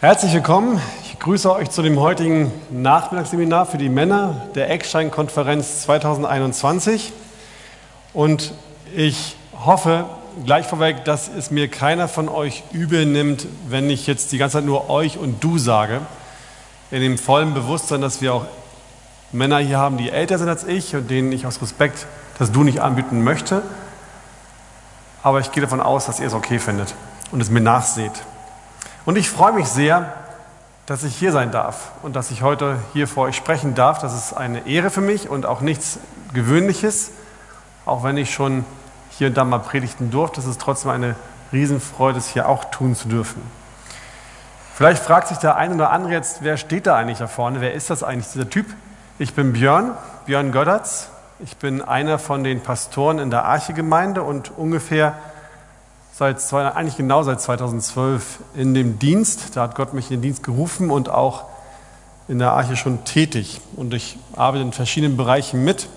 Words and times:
Herzlich 0.00 0.32
willkommen. 0.32 0.80
Ich 1.04 1.18
grüße 1.18 1.52
euch 1.52 1.68
zu 1.68 1.82
dem 1.82 2.00
heutigen 2.00 2.50
Nachmittagsseminar 2.70 3.66
für 3.66 3.76
die 3.76 3.90
Männer 3.90 4.46
der 4.54 4.70
Eckstein-Konferenz 4.70 5.82
2021. 5.82 7.12
Und 8.14 8.54
ich 8.96 9.36
hoffe 9.62 10.06
gleich 10.46 10.66
vorweg, 10.66 11.04
dass 11.04 11.28
es 11.28 11.50
mir 11.50 11.68
keiner 11.68 12.08
von 12.08 12.30
euch 12.30 12.62
übel 12.72 13.04
nimmt, 13.04 13.46
wenn 13.68 13.90
ich 13.90 14.06
jetzt 14.06 14.32
die 14.32 14.38
ganze 14.38 14.56
Zeit 14.56 14.64
nur 14.64 14.88
euch 14.88 15.18
und 15.18 15.44
du 15.44 15.58
sage. 15.58 16.00
In 16.90 17.02
dem 17.02 17.18
vollen 17.18 17.52
Bewusstsein, 17.52 18.00
dass 18.00 18.22
wir 18.22 18.32
auch 18.32 18.46
Männer 19.32 19.58
hier 19.58 19.76
haben, 19.76 19.98
die 19.98 20.08
älter 20.08 20.38
sind 20.38 20.48
als 20.48 20.64
ich 20.64 20.96
und 20.96 21.10
denen 21.10 21.30
ich 21.30 21.44
aus 21.44 21.60
Respekt 21.60 22.06
das 22.38 22.50
Du 22.52 22.64
nicht 22.64 22.80
anbieten 22.80 23.22
möchte. 23.22 23.60
Aber 25.22 25.40
ich 25.40 25.52
gehe 25.52 25.62
davon 25.62 25.82
aus, 25.82 26.06
dass 26.06 26.20
ihr 26.20 26.26
es 26.26 26.32
okay 26.32 26.58
findet 26.58 26.94
und 27.32 27.42
es 27.42 27.50
mir 27.50 27.60
nachseht. 27.60 28.14
Und 29.06 29.16
ich 29.16 29.30
freue 29.30 29.52
mich 29.52 29.68
sehr, 29.68 30.12
dass 30.86 31.04
ich 31.04 31.16
hier 31.16 31.32
sein 31.32 31.52
darf 31.52 31.92
und 32.02 32.16
dass 32.16 32.30
ich 32.30 32.42
heute 32.42 32.76
hier 32.92 33.06
vor 33.06 33.24
euch 33.24 33.36
sprechen 33.36 33.74
darf. 33.74 34.00
Das 34.00 34.14
ist 34.14 34.32
eine 34.32 34.66
Ehre 34.66 34.90
für 34.90 35.00
mich 35.00 35.28
und 35.28 35.46
auch 35.46 35.60
nichts 35.60 35.98
Gewöhnliches. 36.34 37.12
Auch 37.86 38.02
wenn 38.02 38.16
ich 38.16 38.34
schon 38.34 38.64
hier 39.10 39.28
und 39.28 39.36
da 39.36 39.44
mal 39.44 39.58
predigten 39.58 40.10
durfte, 40.10 40.40
ist 40.40 40.60
trotzdem 40.60 40.90
eine 40.90 41.14
Riesenfreude, 41.52 42.18
es 42.18 42.28
hier 42.28 42.48
auch 42.48 42.64
tun 42.66 42.94
zu 42.94 43.08
dürfen. 43.08 43.40
Vielleicht 44.74 45.02
fragt 45.02 45.28
sich 45.28 45.38
der 45.38 45.56
eine 45.56 45.74
oder 45.74 45.90
andere 45.90 46.12
jetzt, 46.12 46.42
wer 46.42 46.56
steht 46.56 46.86
da 46.86 46.96
eigentlich 46.96 47.18
da 47.18 47.26
vorne? 47.26 47.60
Wer 47.60 47.74
ist 47.74 47.90
das 47.90 48.02
eigentlich, 48.02 48.32
dieser 48.32 48.48
Typ? 48.48 48.66
Ich 49.18 49.34
bin 49.34 49.52
Björn, 49.52 49.92
Björn 50.26 50.52
Göttertz. 50.52 51.08
Ich 51.38 51.56
bin 51.56 51.82
einer 51.82 52.18
von 52.18 52.44
den 52.44 52.62
Pastoren 52.62 53.18
in 53.18 53.30
der 53.30 53.44
Arche-Gemeinde 53.44 54.22
und 54.22 54.50
ungefähr 54.56 55.14
seit, 56.20 56.52
eigentlich 56.52 56.98
genau 56.98 57.22
seit 57.22 57.40
2012 57.40 58.40
in 58.54 58.74
dem 58.74 58.98
Dienst. 58.98 59.56
Da 59.56 59.62
hat 59.62 59.74
Gott 59.74 59.94
mich 59.94 60.10
in 60.10 60.18
den 60.18 60.22
Dienst 60.22 60.42
gerufen 60.42 60.90
und 60.90 61.08
auch 61.08 61.44
in 62.28 62.38
der 62.38 62.52
Arche 62.52 62.76
schon 62.76 63.04
tätig. 63.04 63.62
Und 63.74 63.94
ich 63.94 64.18
arbeite 64.36 64.62
in 64.62 64.72
verschiedenen 64.72 65.16
Bereichen 65.16 65.64
mit. 65.64 65.88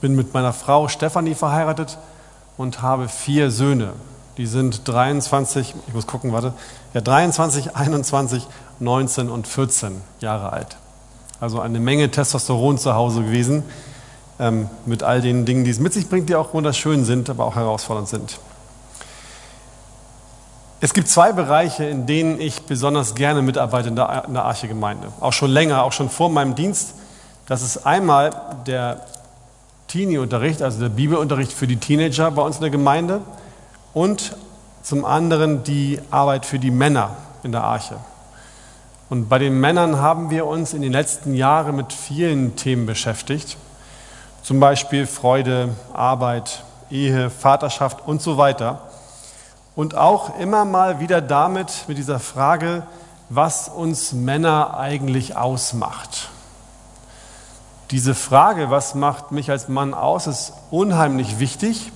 Bin 0.00 0.16
mit 0.16 0.34
meiner 0.34 0.52
Frau 0.52 0.88
Stefanie 0.88 1.36
verheiratet 1.36 1.98
und 2.56 2.82
habe 2.82 3.08
vier 3.08 3.52
Söhne. 3.52 3.92
Die 4.38 4.46
sind 4.46 4.86
23, 4.88 5.74
ich 5.86 5.94
muss 5.94 6.08
gucken, 6.08 6.32
warte, 6.32 6.52
ja 6.92 7.00
23, 7.00 7.76
21, 7.76 8.44
19 8.80 9.30
und 9.30 9.46
14 9.46 10.00
Jahre 10.18 10.52
alt. 10.52 10.76
Also 11.38 11.60
eine 11.60 11.78
Menge 11.78 12.10
Testosteron 12.10 12.76
zu 12.76 12.94
Hause 12.94 13.22
gewesen, 13.22 13.62
ähm, 14.40 14.68
mit 14.84 15.04
all 15.04 15.20
den 15.20 15.44
Dingen, 15.44 15.62
die 15.64 15.70
es 15.70 15.78
mit 15.78 15.92
sich 15.92 16.08
bringt, 16.08 16.28
die 16.28 16.34
auch 16.34 16.54
wunderschön 16.54 17.04
sind, 17.04 17.30
aber 17.30 17.44
auch 17.44 17.54
herausfordernd 17.54 18.08
sind. 18.08 18.40
Es 20.80 20.94
gibt 20.94 21.08
zwei 21.08 21.32
Bereiche, 21.32 21.84
in 21.84 22.06
denen 22.06 22.40
ich 22.40 22.62
besonders 22.62 23.16
gerne 23.16 23.42
mitarbeite 23.42 23.88
in 23.88 23.96
der, 23.96 24.24
in 24.28 24.34
der 24.34 24.44
Arche-Gemeinde. 24.44 25.08
Auch 25.18 25.32
schon 25.32 25.50
länger, 25.50 25.82
auch 25.82 25.92
schon 25.92 26.08
vor 26.08 26.30
meinem 26.30 26.54
Dienst. 26.54 26.94
Das 27.46 27.62
ist 27.62 27.84
einmal 27.84 28.30
der 28.66 29.00
Teenie-Unterricht, 29.88 30.62
also 30.62 30.78
der 30.78 30.90
Bibelunterricht 30.90 31.52
für 31.52 31.66
die 31.66 31.78
Teenager 31.78 32.30
bei 32.30 32.42
uns 32.42 32.56
in 32.56 32.62
der 32.62 32.70
Gemeinde. 32.70 33.22
Und 33.92 34.36
zum 34.82 35.04
anderen 35.04 35.64
die 35.64 36.00
Arbeit 36.12 36.46
für 36.46 36.60
die 36.60 36.70
Männer 36.70 37.16
in 37.42 37.50
der 37.50 37.64
Arche. 37.64 37.96
Und 39.10 39.28
bei 39.28 39.38
den 39.38 39.58
Männern 39.58 40.00
haben 40.00 40.30
wir 40.30 40.46
uns 40.46 40.74
in 40.74 40.82
den 40.82 40.92
letzten 40.92 41.34
Jahren 41.34 41.74
mit 41.74 41.92
vielen 41.92 42.54
Themen 42.54 42.86
beschäftigt. 42.86 43.56
Zum 44.44 44.60
Beispiel 44.60 45.06
Freude, 45.06 45.70
Arbeit, 45.92 46.62
Ehe, 46.90 47.30
Vaterschaft 47.30 48.06
und 48.06 48.22
so 48.22 48.36
weiter. 48.36 48.87
Und 49.78 49.94
auch 49.94 50.36
immer 50.40 50.64
mal 50.64 50.98
wieder 50.98 51.20
damit, 51.20 51.84
mit 51.86 51.98
dieser 51.98 52.18
Frage, 52.18 52.82
was 53.28 53.68
uns 53.68 54.12
Männer 54.12 54.76
eigentlich 54.76 55.36
ausmacht. 55.36 56.30
Diese 57.92 58.16
Frage, 58.16 58.70
was 58.70 58.96
macht 58.96 59.30
mich 59.30 59.52
als 59.52 59.68
Mann 59.68 59.94
aus, 59.94 60.26
ist 60.26 60.52
unheimlich 60.72 61.38
wichtig, 61.38 61.92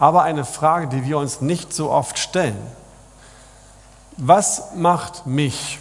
aber 0.00 0.24
eine 0.24 0.44
Frage, 0.44 0.88
die 0.88 1.04
wir 1.04 1.16
uns 1.18 1.40
nicht 1.40 1.72
so 1.72 1.92
oft 1.92 2.18
stellen. 2.18 2.60
Was 4.16 4.74
macht 4.74 5.28
mich, 5.28 5.78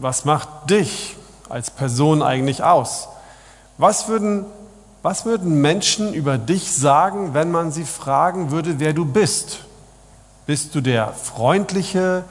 was 0.00 0.24
macht 0.24 0.48
dich 0.70 1.18
als 1.50 1.70
Person 1.70 2.22
eigentlich 2.22 2.64
aus? 2.64 3.08
Was 3.76 4.08
würden, 4.08 4.46
was 5.02 5.26
würden 5.26 5.60
Menschen 5.60 6.14
über 6.14 6.38
dich 6.38 6.72
sagen, 6.72 7.34
wenn 7.34 7.50
man 7.50 7.72
sie 7.72 7.84
fragen 7.84 8.50
würde, 8.50 8.80
wer 8.80 8.94
du 8.94 9.04
bist? 9.04 9.66
Bist 10.46 10.74
du 10.74 10.80
der 10.80 11.08
Freundliche, 11.12 12.24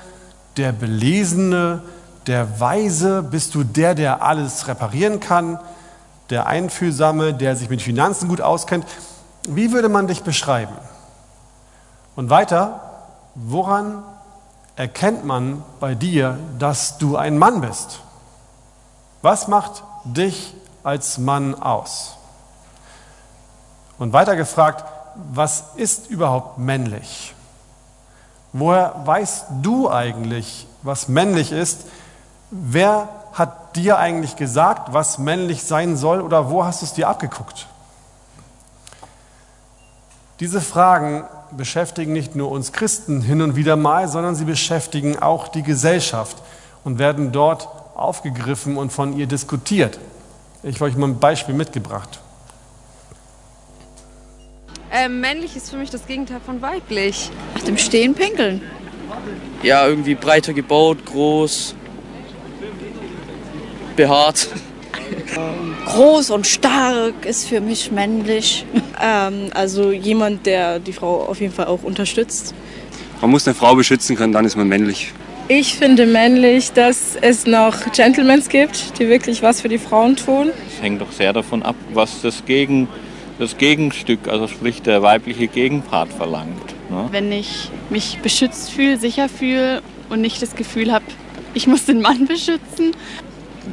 der 0.58 0.72
Belesene, 0.72 1.82
der 2.28 2.60
Weise? 2.60 3.24
Bist 3.24 3.56
du 3.56 3.64
der, 3.64 3.96
der 3.96 4.24
alles 4.24 4.68
reparieren 4.68 5.20
kann? 5.20 5.60
Der 6.30 6.48
Einfühlsame, 6.48 7.34
der 7.34 7.56
sich 7.56 7.70
mit 7.70 7.82
Finanzen 7.82 8.28
gut 8.28 8.42
auskennt? 8.42 8.86
Wie 9.48 9.72
würde 9.72 9.90
man 9.90 10.08
dich 10.08 10.24
beschreiben? 10.24 10.76
Und 12.16 12.30
weiter, 12.30 12.82
woran 13.36 14.04
erkennt 14.76 15.26
man 15.26 15.64
bei 15.80 15.96
dir, 15.96 16.38
dass 16.58 16.98
du 16.98 17.16
ein 17.16 17.38
Mann 17.38 17.62
bist? 17.62 18.02
Was 19.22 19.48
macht 19.48 19.84
dich 20.04 20.54
als 20.84 21.18
Mann 21.18 21.56
aus? 21.56 22.18
Und 23.98 24.14
weiter 24.14 24.36
gefragt, 24.36 24.86
was 25.34 25.64
ist 25.76 26.10
überhaupt 26.10 26.58
männlich? 26.58 27.36
Woher 28.54 28.96
weißt 29.06 29.46
du 29.62 29.90
eigentlich, 29.90 30.68
was 30.82 31.08
männlich 31.08 31.52
ist? 31.52 31.86
Wer 32.52 33.10
hat 33.34 33.76
dir 33.76 33.98
eigentlich 33.98 34.36
gesagt, 34.36 34.94
was 34.94 35.20
männlich 35.20 35.64
sein 35.64 35.96
soll 35.98 36.22
oder 36.22 36.50
wo 36.50 36.66
hast 36.66 36.82
du 36.82 36.86
es 36.86 36.94
dir 36.94 37.08
abgeguckt? 37.08 37.68
Diese 40.40 40.62
Fragen 40.62 41.26
beschäftigen 41.52 42.14
nicht 42.14 42.36
nur 42.36 42.50
uns 42.50 42.72
Christen 42.72 43.22
hin 43.22 43.42
und 43.42 43.56
wieder 43.56 43.76
mal, 43.76 44.08
sondern 44.08 44.36
sie 44.36 44.46
beschäftigen 44.46 45.20
auch 45.20 45.48
die 45.48 45.64
Gesellschaft 45.64 46.38
und 46.84 46.98
werden 46.98 47.32
dort 47.32 47.68
aufgegriffen 47.96 48.78
und 48.78 48.92
von 48.92 49.18
ihr 49.18 49.28
diskutiert. 49.28 50.00
Ich 50.64 50.76
habe 50.76 50.86
euch 50.86 50.96
mal 50.96 51.08
ein 51.08 51.20
Beispiel 51.20 51.56
mitgebracht. 51.56 52.20
Ähm, 54.92 55.20
männlich 55.20 55.56
ist 55.56 55.70
für 55.70 55.78
mich 55.78 55.90
das 55.90 56.08
Gegenteil 56.08 56.40
von 56.44 56.62
weiblich. 56.62 57.30
Nach 57.56 57.64
dem 57.64 57.78
Stehen 57.78 58.16
pinkeln. 58.16 58.62
Ja, 59.62 59.88
irgendwie 59.88 60.16
breiter 60.16 60.54
gebaut, 60.54 61.06
groß, 61.06 61.76
behaart. 63.96 64.50
Groß 65.86 66.32
und 66.32 66.48
stark 66.48 67.26
ist 67.26 67.48
für 67.48 67.62
mich 67.62 67.92
männlich. 67.92 68.66
Ähm, 69.02 69.50
also 69.54 69.92
jemand, 69.92 70.46
der 70.46 70.80
die 70.80 70.94
Frau 70.94 71.26
auf 71.26 71.40
jeden 71.40 71.54
Fall 71.54 71.68
auch 71.68 71.84
unterstützt. 71.84 72.54
Man 73.22 73.32
muss 73.32 73.48
eine 73.48 73.56
Frau 73.56 73.76
beschützen 73.76 74.16
können, 74.16 74.34
dann 74.34 74.46
ist 74.46 74.56
man 74.56 74.68
männlich. 74.68 75.14
Ich 75.48 75.76
finde 75.76 76.06
männlich, 76.06 76.72
dass 76.74 77.16
es 77.20 77.48
noch 77.48 77.92
Gentlemans 77.92 78.50
gibt, 78.50 79.00
die 79.00 79.10
wirklich 79.10 79.42
was 79.42 79.62
für 79.62 79.68
die 79.70 79.80
Frauen 79.80 80.16
tun. 80.16 80.52
Es 80.68 80.82
hängt 80.82 81.02
doch 81.02 81.12
sehr 81.12 81.34
davon 81.34 81.64
ab, 81.64 81.76
was 81.94 82.22
das 82.22 82.46
Gegen 82.46 82.88
das 83.40 83.58
Gegenstück, 83.58 84.28
also 84.28 84.48
sprich 84.48 84.82
der 84.82 85.02
weibliche 85.02 85.48
Gegenpart 85.48 86.12
verlangt. 86.12 86.76
Ne? 86.90 87.08
Wenn 87.12 87.32
ich 87.32 87.72
mich 87.90 88.20
beschützt 88.22 88.72
fühle, 88.72 88.98
sicher 88.98 89.30
fühle 89.30 89.82
und 90.10 90.22
nicht 90.22 90.42
das 90.42 90.56
Gefühl 90.56 90.92
habe, 90.92 91.06
ich 91.54 91.66
muss 91.66 91.86
den 91.86 92.02
Mann 92.02 92.28
beschützen. 92.28 92.92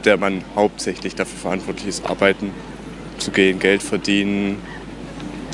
Der 0.05 0.17
Mann 0.17 0.43
hauptsächlich 0.55 1.15
dafür 1.15 1.39
verantwortlich 1.39 1.89
ist, 1.89 2.07
arbeiten 2.07 2.53
zu 3.19 3.33
gehen, 3.33 3.59
Geld 3.59 3.83
verdienen, 3.83 4.63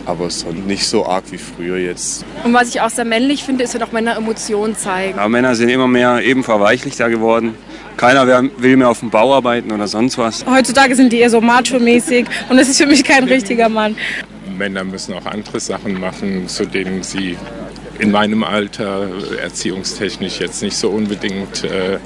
aber 0.05 0.29
sonst 0.31 0.67
nicht 0.67 0.87
so 0.87 1.06
arg 1.06 1.25
wie 1.31 1.39
früher 1.39 1.79
jetzt. 1.79 2.25
Und 2.44 2.53
was 2.53 2.69
ich 2.69 2.81
auch 2.81 2.91
sehr 2.91 3.05
männlich 3.05 3.44
finde, 3.44 3.65
ist, 3.65 3.75
wenn 3.75 3.83
auch 3.83 3.93
Männer 3.93 4.17
Emotionen 4.17 4.77
zeigen. 4.77 5.17
Ja, 5.17 5.29
Männer 5.29 5.55
sind 5.55 5.69
immer 5.69 5.89
mehr 5.89 6.23
eben 6.23 6.44
verweichlichter 6.44 7.09
geworden. 7.09 7.55
Keiner 7.97 8.27
will 8.56 8.77
mehr 8.77 8.89
auf 8.89 9.00
dem 9.00 9.11
Bau 9.11 9.35
arbeiten 9.35 9.71
oder 9.73 9.87
sonst 9.87 10.19
was. 10.19 10.44
Heutzutage 10.47 10.94
sind 10.94 11.12
die 11.12 11.19
eher 11.19 11.31
so 11.31 11.41
macho-mäßig 11.41 12.27
und 12.49 12.56
das 12.56 12.69
ist 12.69 12.79
für 12.79 12.87
mich 12.87 13.05
kein 13.05 13.25
richtiger 13.25 13.69
Mann. 13.69 13.97
Männer 14.56 14.85
müssen 14.85 15.15
auch 15.15 15.27
andere 15.27 15.61
Sachen 15.61 15.99
machen, 16.00 16.49
zu 16.49 16.67
denen 16.67 17.03
sie 17.03 17.37
in 17.99 18.11
meinem 18.11 18.43
Alter 18.43 19.09
erziehungstechnisch 19.41 20.41
jetzt 20.41 20.62
nicht 20.62 20.77
so 20.77 20.91
unbedingt 20.91 21.65
äh, 21.65 21.99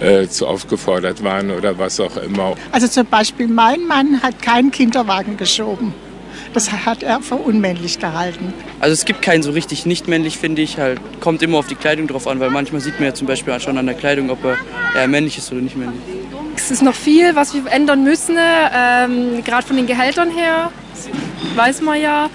äh, 0.00 0.28
zu 0.28 0.46
aufgefordert 0.46 1.22
waren 1.22 1.50
oder 1.50 1.78
was 1.78 2.00
auch 2.00 2.16
immer. 2.16 2.54
Also 2.72 2.88
zum 2.88 3.06
Beispiel 3.06 3.48
mein 3.48 3.84
Mann 3.86 4.22
hat 4.22 4.40
keinen 4.42 4.70
Kinderwagen 4.70 5.36
geschoben. 5.36 5.94
Das 6.54 6.72
hat 6.72 7.02
er 7.02 7.20
für 7.20 7.36
unmännlich 7.36 7.98
gehalten. 7.98 8.52
Also 8.80 8.92
es 8.94 9.04
gibt 9.04 9.22
keinen 9.22 9.42
so 9.42 9.50
richtig 9.50 9.86
nicht 9.86 10.08
männlich, 10.08 10.38
finde 10.38 10.62
ich. 10.62 10.78
Halt, 10.78 11.00
kommt 11.20 11.42
immer 11.42 11.58
auf 11.58 11.66
die 11.66 11.74
Kleidung 11.74 12.06
drauf 12.08 12.26
an, 12.26 12.40
weil 12.40 12.50
manchmal 12.50 12.80
sieht 12.80 12.94
man 12.94 13.08
ja 13.08 13.14
zum 13.14 13.26
Beispiel 13.26 13.58
schon 13.60 13.76
an 13.78 13.86
der 13.86 13.94
Kleidung, 13.94 14.30
ob 14.30 14.42
er 14.44 14.56
eher 14.94 15.08
männlich 15.08 15.38
ist 15.38 15.52
oder 15.52 15.60
nicht 15.60 15.76
männlich. 15.76 16.00
Es 16.56 16.70
ist 16.70 16.82
noch 16.82 16.94
viel, 16.94 17.36
was 17.36 17.54
wir 17.54 17.70
ändern 17.70 18.02
müssen, 18.02 18.36
ähm, 18.36 19.44
gerade 19.44 19.66
von 19.66 19.76
den 19.76 19.86
Gehältern 19.86 20.30
her, 20.30 20.72
weiß 21.54 21.82
man 21.82 22.00
ja. 22.00 22.30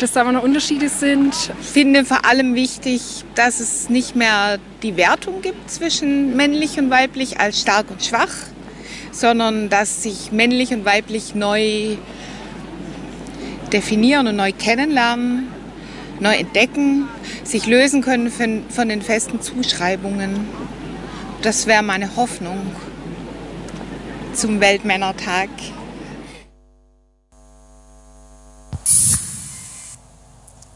dass 0.00 0.12
da 0.12 0.22
immer 0.22 0.32
noch 0.32 0.42
Unterschiede 0.42 0.88
sind. 0.88 1.34
Ich 1.60 1.66
finde 1.66 2.04
vor 2.04 2.24
allem 2.24 2.54
wichtig, 2.54 3.24
dass 3.34 3.60
es 3.60 3.88
nicht 3.88 4.16
mehr 4.16 4.58
die 4.82 4.96
Wertung 4.96 5.42
gibt 5.42 5.70
zwischen 5.70 6.36
männlich 6.36 6.78
und 6.78 6.90
weiblich 6.90 7.40
als 7.40 7.60
stark 7.60 7.90
und 7.90 8.04
schwach, 8.04 8.34
sondern 9.12 9.68
dass 9.68 10.02
sich 10.02 10.32
männlich 10.32 10.72
und 10.72 10.84
weiblich 10.84 11.34
neu 11.34 11.96
definieren 13.72 14.26
und 14.26 14.36
neu 14.36 14.52
kennenlernen, 14.52 15.48
neu 16.20 16.34
entdecken, 16.34 17.08
sich 17.44 17.66
lösen 17.66 18.02
können 18.02 18.30
von, 18.30 18.64
von 18.68 18.88
den 18.88 19.02
festen 19.02 19.40
Zuschreibungen. 19.40 20.48
Das 21.42 21.66
wäre 21.66 21.82
meine 21.82 22.16
Hoffnung 22.16 22.58
zum 24.34 24.60
Weltmännertag. 24.60 25.48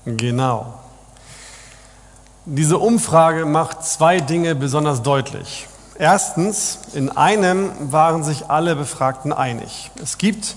Genau. 0.04 0.74
Diese 2.44 2.78
Umfrage 2.78 3.46
macht 3.46 3.84
zwei 3.84 4.18
Dinge 4.18 4.56
besonders 4.56 5.02
deutlich. 5.02 5.68
Erstens, 5.96 6.80
in 6.94 7.08
einem 7.08 7.70
waren 7.92 8.24
sich 8.24 8.50
alle 8.50 8.74
Befragten 8.74 9.32
einig. 9.32 9.92
Es 10.02 10.18
gibt 10.18 10.56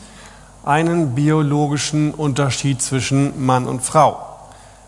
einen 0.65 1.13
biologischen 1.13 2.13
Unterschied 2.13 2.81
zwischen 2.81 3.45
Mann 3.45 3.67
und 3.67 3.81
Frau. 3.81 4.17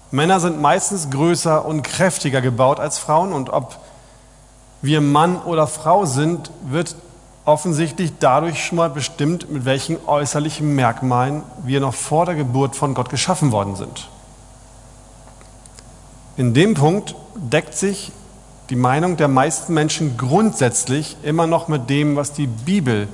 Männer 0.10 0.40
sind 0.40 0.60
meistens 0.60 1.10
größer 1.10 1.66
und 1.66 1.84
kräftiger 1.84 2.42
gebaut 2.42 2.80
als 2.80 2.98
Frauen 2.98 3.32
und 3.32 3.52
ob 3.52 3.78
wir 4.82 5.02
Mann 5.02 5.42
oder 5.42 5.68
Frau 5.68 6.06
sind, 6.06 6.52
wird 6.68 6.96
offensichtlich 7.46 8.14
dadurch 8.20 8.66
schon 8.66 8.78
mal 8.78 8.90
bestimmt, 8.90 9.52
mit 9.52 9.66
welchen 9.66 9.98
äußerlichen 10.06 10.76
Merkmalen 10.76 11.44
wir 11.64 11.80
noch 11.80 11.94
vor 11.94 12.26
der 12.26 12.36
Geburt 12.36 12.76
von 12.76 12.94
Gott 12.94 13.10
geschaffen 13.10 13.52
worden 13.52 13.76
sind. 13.76 14.10
In 16.38 16.54
dem 16.54 16.74
Punkt 16.74 17.16
deckt 17.36 17.74
sich 17.74 18.12
die 18.70 18.76
Meinung 18.76 19.18
der 19.18 19.28
meisten 19.28 19.74
Menschen 19.74 20.18
grundsätzlich 20.18 21.18
immer 21.24 21.48
noch 21.48 21.68
mit 21.68 21.90
dem, 21.90 22.16
was 22.16 22.34
die 22.34 22.48
Bibel 22.48 23.08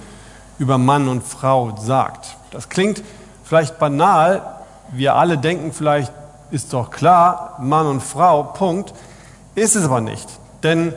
über 0.57 0.77
Mann 0.77 1.07
und 1.07 1.23
Frau 1.23 1.75
sagt. 1.77 2.37
Das 2.53 2.69
klingt 2.69 3.03
vielleicht 3.43 3.79
banal, 3.79 4.41
wir 4.91 5.15
alle 5.15 5.37
denken 5.37 5.73
vielleicht, 5.73 6.11
ist 6.51 6.71
doch 6.71 6.91
klar, 6.91 7.57
Mann 7.59 7.87
und 7.87 8.01
Frau, 8.01 8.43
Punkt, 8.43 8.93
ist 9.55 9.75
es 9.75 9.85
aber 9.85 10.01
nicht. 10.01 10.27
Denn 10.61 10.93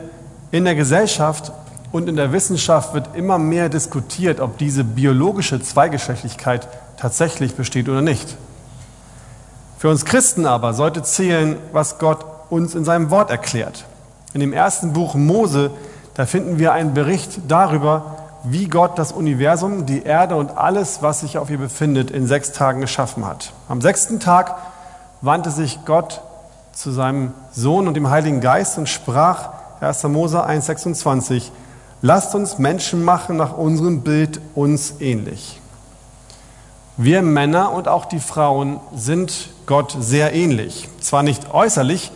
in 0.51 0.65
der 0.65 0.75
Gesellschaft 0.75 1.51
und 1.91 2.07
in 2.07 2.15
der 2.15 2.31
Wissenschaft 2.31 2.93
wird 2.93 3.15
immer 3.15 3.39
mehr 3.39 3.69
diskutiert, 3.69 4.39
ob 4.39 4.57
diese 4.59 4.83
biologische 4.83 5.59
Zweigeschlechtlichkeit 5.59 6.67
tatsächlich 6.97 7.55
besteht 7.55 7.89
oder 7.89 8.01
nicht. 8.01 8.37
Für 9.79 9.89
uns 9.89 10.05
Christen 10.05 10.45
aber 10.45 10.73
sollte 10.73 11.01
zählen, 11.01 11.57
was 11.71 11.97
Gott 11.97 12.25
uns 12.49 12.75
in 12.75 12.85
seinem 12.85 13.09
Wort 13.09 13.29
erklärt. 13.29 13.85
In 14.33 14.41
dem 14.41 14.53
ersten 14.53 14.93
Buch 14.93 15.15
Mose, 15.15 15.71
da 16.13 16.25
finden 16.25 16.59
wir 16.59 16.73
einen 16.73 16.93
Bericht 16.93 17.39
darüber, 17.47 18.26
wie 18.49 18.67
Gott 18.67 18.97
das 18.97 19.11
Universum, 19.11 19.85
die 19.85 20.03
Erde 20.03 20.35
und 20.35 20.57
alles, 20.57 21.01
was 21.01 21.21
sich 21.21 21.37
auf 21.37 21.49
ihr 21.49 21.57
befindet, 21.57 22.11
in 22.11 22.27
sechs 22.27 22.51
Tagen 22.51 22.81
geschaffen 22.81 23.25
hat. 23.25 23.51
Am 23.67 23.81
sechsten 23.81 24.19
Tag 24.19 24.55
wandte 25.21 25.51
sich 25.51 25.79
Gott 25.85 26.21
zu 26.71 26.91
seinem 26.91 27.33
Sohn 27.51 27.87
und 27.87 27.95
dem 27.95 28.09
Heiligen 28.09 28.39
Geist 28.39 28.77
und 28.77 28.87
sprach, 28.87 29.49
1. 29.81 30.03
Mose 30.03 30.47
1,26, 30.47 31.51
lasst 32.01 32.35
uns 32.35 32.57
Menschen 32.57 33.03
machen 33.03 33.37
nach 33.37 33.57
unserem 33.57 34.01
Bild 34.01 34.39
uns 34.55 34.95
ähnlich. 34.99 35.59
Wir 36.95 37.21
Männer 37.21 37.73
und 37.73 37.87
auch 37.87 38.05
die 38.05 38.19
Frauen 38.19 38.79
sind 38.95 39.49
Gott 39.65 39.95
sehr 39.99 40.33
ähnlich. 40.33 40.89
Zwar 40.99 41.21
nicht 41.21 41.53
äußerlich, 41.53 42.11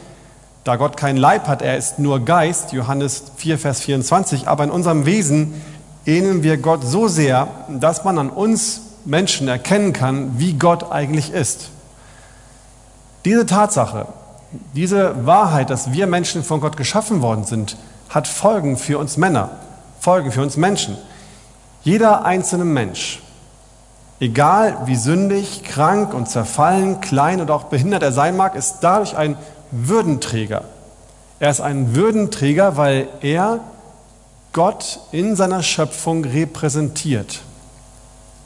da 0.64 0.76
Gott 0.76 0.96
keinen 0.96 1.18
Leib 1.18 1.48
hat, 1.48 1.64
er 1.64 1.78
ist 1.78 1.98
nur 1.98 2.24
Geist, 2.24 2.72
Johannes 2.72 3.32
4, 3.36 3.58
Vers 3.58 3.82
24, 3.82 4.48
aber 4.48 4.64
in 4.64 4.70
unserem 4.70 5.08
Wesen 5.08 5.60
ähneln 6.06 6.44
wir 6.44 6.58
Gott 6.58 6.84
so 6.84 7.08
sehr, 7.08 7.48
dass 7.70 8.04
man 8.04 8.18
an 8.18 8.30
uns 8.30 8.82
Menschen 9.06 9.48
erkennen 9.48 9.94
kann, 9.94 10.40
wie 10.40 10.54
Gott 10.54 10.92
eigentlich 10.92 11.32
ist. 11.32 11.70
Diese 13.26 13.46
Tatsache, 13.46 14.08
diese 14.74 15.26
Wahrheit, 15.26 15.70
dass 15.70 15.92
wir 15.92 16.08
Menschen 16.08 16.44
von 16.44 16.60
Gott 16.60 16.78
geschaffen 16.78 17.22
worden 17.22 17.46
sind, 17.46 17.78
hat 18.10 18.28
Folgen 18.28 18.78
für 18.78 18.98
uns 18.98 19.18
Männer, 19.18 19.50
Folgen 20.00 20.32
für 20.32 20.42
uns 20.42 20.58
Menschen. 20.58 20.98
Jeder 21.84 22.26
einzelne 22.26 22.66
Mensch 22.66 23.22
Egal 24.22 24.78
wie 24.86 24.96
sündig, 24.96 25.64
krank 25.64 26.14
und 26.14 26.30
zerfallen, 26.30 27.02
klein 27.02 27.42
oder 27.42 27.56
auch 27.56 27.64
behindert 27.64 28.04
er 28.04 28.12
sein 28.12 28.38
mag, 28.38 28.54
ist 28.54 28.78
dadurch 28.82 29.18
ein 29.18 29.36
Würdenträger. 29.72 30.64
Er 31.40 31.50
ist 31.50 31.60
ein 31.60 31.96
Würdenträger, 31.96 32.78
weil 32.78 33.08
er 33.22 33.62
Gott 34.54 35.00
in 35.12 35.36
seiner 35.36 35.64
Schöpfung 35.64 36.26
repräsentiert. 36.26 37.42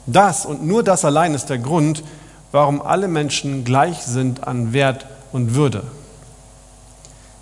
Das 0.06 0.46
und 0.46 0.64
nur 0.64 0.84
das 0.84 1.04
allein 1.04 1.34
ist 1.34 1.46
der 1.46 1.58
Grund, 1.58 2.04
warum 2.52 2.80
alle 2.80 3.08
Menschen 3.08 3.64
gleich 3.64 4.02
sind 4.02 4.46
an 4.46 4.72
Wert 4.72 5.06
und 5.32 5.54
Würde. 5.54 5.82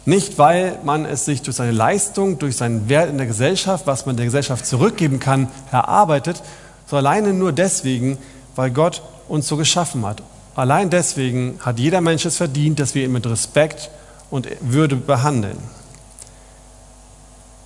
Nicht, 0.07 0.39
weil 0.39 0.79
man 0.83 1.05
es 1.05 1.25
sich 1.25 1.43
durch 1.43 1.57
seine 1.57 1.73
Leistung, 1.73 2.39
durch 2.39 2.57
seinen 2.57 2.89
Wert 2.89 3.11
in 3.11 3.19
der 3.19 3.27
Gesellschaft, 3.27 3.87
was 3.87 4.07
man 4.07 4.17
der 4.17 4.27
Gesellschaft 4.27 4.67
zurückgeben 4.67 5.19
kann, 5.19 5.49
erarbeitet, 5.71 6.43
so 6.87 6.97
alleine 6.97 7.33
nur 7.33 7.53
deswegen, 7.53 8.19
weil 8.57 8.71
Gott 8.71 9.03
uns 9.29 9.49
so 9.49 9.57
geschaffen 9.57 10.05
hat. 10.05 10.23
Allein 10.55 10.91
deswegen 10.91 11.59
hat 11.61 11.79
jeder 11.79 12.01
Mensch 12.01 12.25
es 12.27 12.37
verdient, 12.37 12.79
dass 12.81 12.95
wir 12.95 13.05
ihn 13.05 13.13
mit 13.13 13.27
Respekt 13.27 13.91
und 14.31 14.49
Würde 14.61 14.97
behandeln. 14.97 15.59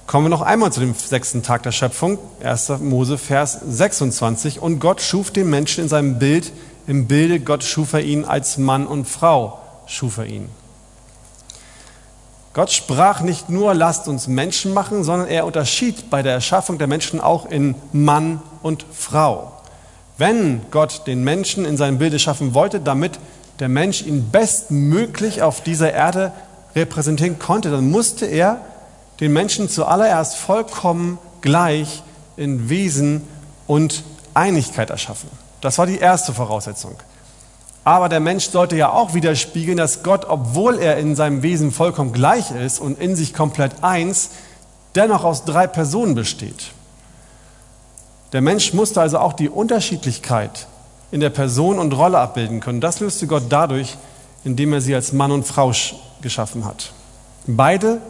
Kommen 0.09 0.25
wir 0.25 0.31
noch 0.31 0.41
einmal 0.41 0.73
zu 0.73 0.81
dem 0.81 0.95
sechsten 0.95 1.43
Tag 1.43 1.65
der 1.65 1.71
Schöpfung, 1.71 2.17
1. 2.43 2.79
Mose, 2.81 3.19
Vers 3.19 3.59
26. 3.69 4.59
Und 4.59 4.81
Gott 4.81 5.03
schuf 5.03 5.31
den 5.31 5.51
Menschen 5.51 5.83
in 5.83 5.91
seinem 5.91 6.19
Bild, 6.19 6.51
im 6.87 7.07
Bilde 7.07 7.41
Gott 7.41 7.63
schuf 7.63 7.93
er 7.93 8.01
ihn 8.01 8.25
als 8.25 8.57
Mann 8.57 8.87
und 8.87 9.05
Frau, 9.05 9.59
schuf 9.85 10.17
er 10.17 10.25
ihn. 10.25 10.49
Gott 12.55 12.71
sprach 12.71 13.21
nicht 13.21 13.51
nur, 13.51 13.75
lasst 13.75 14.09
uns 14.09 14.29
Menschen 14.29 14.73
machen, 14.73 15.05
sondern 15.05 15.29
er 15.29 15.45
unterschied 15.45 16.09
bei 16.09 16.23
der 16.23 16.33
Erschaffung 16.33 16.79
der 16.79 16.87
Menschen 16.87 17.21
auch 17.21 17.45
in 17.45 17.75
Mann 17.93 18.41
und 18.63 18.87
Frau. 18.91 19.53
Wenn 20.17 20.63
Gott 20.71 21.07
den 21.07 21.23
Menschen 21.23 21.67
in 21.67 21.77
seinem 21.77 21.99
Bilde 21.99 22.19
schaffen 22.19 22.55
wollte, 22.55 22.81
damit 22.81 23.19
der 23.61 23.69
Mensch 23.69 24.01
ihn 24.01 24.31
bestmöglich 24.31 25.43
auf 25.43 25.61
dieser 25.61 25.93
Erde 25.93 26.33
repräsentieren 26.75 27.39
konnte, 27.39 27.71
dann 27.71 27.91
musste 27.91 28.25
er 28.25 28.63
den 29.20 29.32
Menschen 29.32 29.69
zuallererst 29.69 30.37
vollkommen 30.37 31.19
gleich 31.41 32.02
in 32.37 32.69
Wesen 32.69 33.23
und 33.66 34.04
Einigkeit 34.35 34.90
erschaffen. 34.90 35.28
Das 35.61 35.78
war 35.78 35.87
die 35.87 35.99
erste 35.99 36.33
Voraussetzung. 36.33 36.97
Aber 37.85 38.09
der 38.09 38.21
Mensch 38.21 38.50
sollte 38.50 38.76
ja 38.76 38.90
auch 38.90 39.14
widerspiegeln, 39.14 39.78
dass 39.78 40.02
Gott, 40.02 40.26
obwohl 40.28 40.78
er 40.78 40.99
in 40.99 41.16
seinem 41.16 41.43
Wesen 41.43 41.73
vollkommen 41.73 42.12
gleich 42.12 42.50
ist 42.50 42.81
und 42.81 42.99
in 43.00 43.16
sich 43.16 43.35
komplett 43.35 43.83
eins, 43.83 44.31
dennoch 44.95 45.25
aus 45.25 45.45
drei 45.45 45.66
Personen 45.66 46.14
besteht. 46.14 46.73
Der 48.33 48.43
Mensch 48.43 48.75
musste 48.75 49.00
also 49.00 49.19
auch 49.19 49.33
die 49.33 49.49
Unterschiedlichkeit 49.49 50.66
in 51.11 51.21
der 51.21 51.31
Person 51.31 51.78
und 51.78 51.93
Rolle 51.93 52.19
abbilden 52.19 52.61
können. 52.61 52.83
Das 52.83 53.00
löste 53.00 53.26
Gott 53.26 53.45
dadurch, 53.49 53.97
indem 54.45 54.75
er 54.75 54.83
sie 54.83 54.95
als 54.95 55.12
Mann 55.12 55.33
und 55.33 55.47
Frau 55.47 55.73
geschaffen 56.21 56.66
hat. 56.66 56.93
Beide 57.47 58.02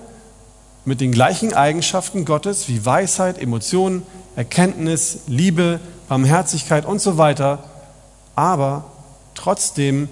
mit 0.84 1.00
den 1.00 1.12
gleichen 1.12 1.52
Eigenschaften 1.54 2.24
Gottes 2.24 2.68
wie 2.68 2.84
Weisheit, 2.84 3.38
Emotionen, 3.38 4.02
Erkenntnis, 4.36 5.20
Liebe, 5.26 5.80
Barmherzigkeit 6.08 6.86
und 6.86 7.00
so 7.00 7.18
weiter, 7.18 7.64
aber 8.34 8.84
trotzdem 9.34 10.08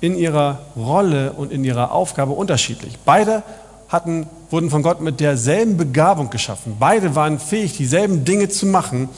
in 0.00 0.16
ihrer 0.16 0.60
Rolle 0.76 1.32
und 1.32 1.52
in 1.52 1.64
ihrer 1.64 1.92
Aufgabe 1.92 2.32
unterschiedlich. 2.32 2.98
Beide 3.04 3.42
hatten, 3.88 4.26
wurden 4.50 4.70
von 4.70 4.82
Gott 4.82 5.00
mit 5.00 5.20
derselben 5.20 5.76
Begabung 5.76 6.30
geschaffen. 6.30 6.76
Beide 6.78 7.14
waren 7.14 7.38
fähig, 7.38 7.76
dieselben 7.76 8.24
Dinge 8.24 8.48
zu 8.48 8.66
machen, 8.66 9.08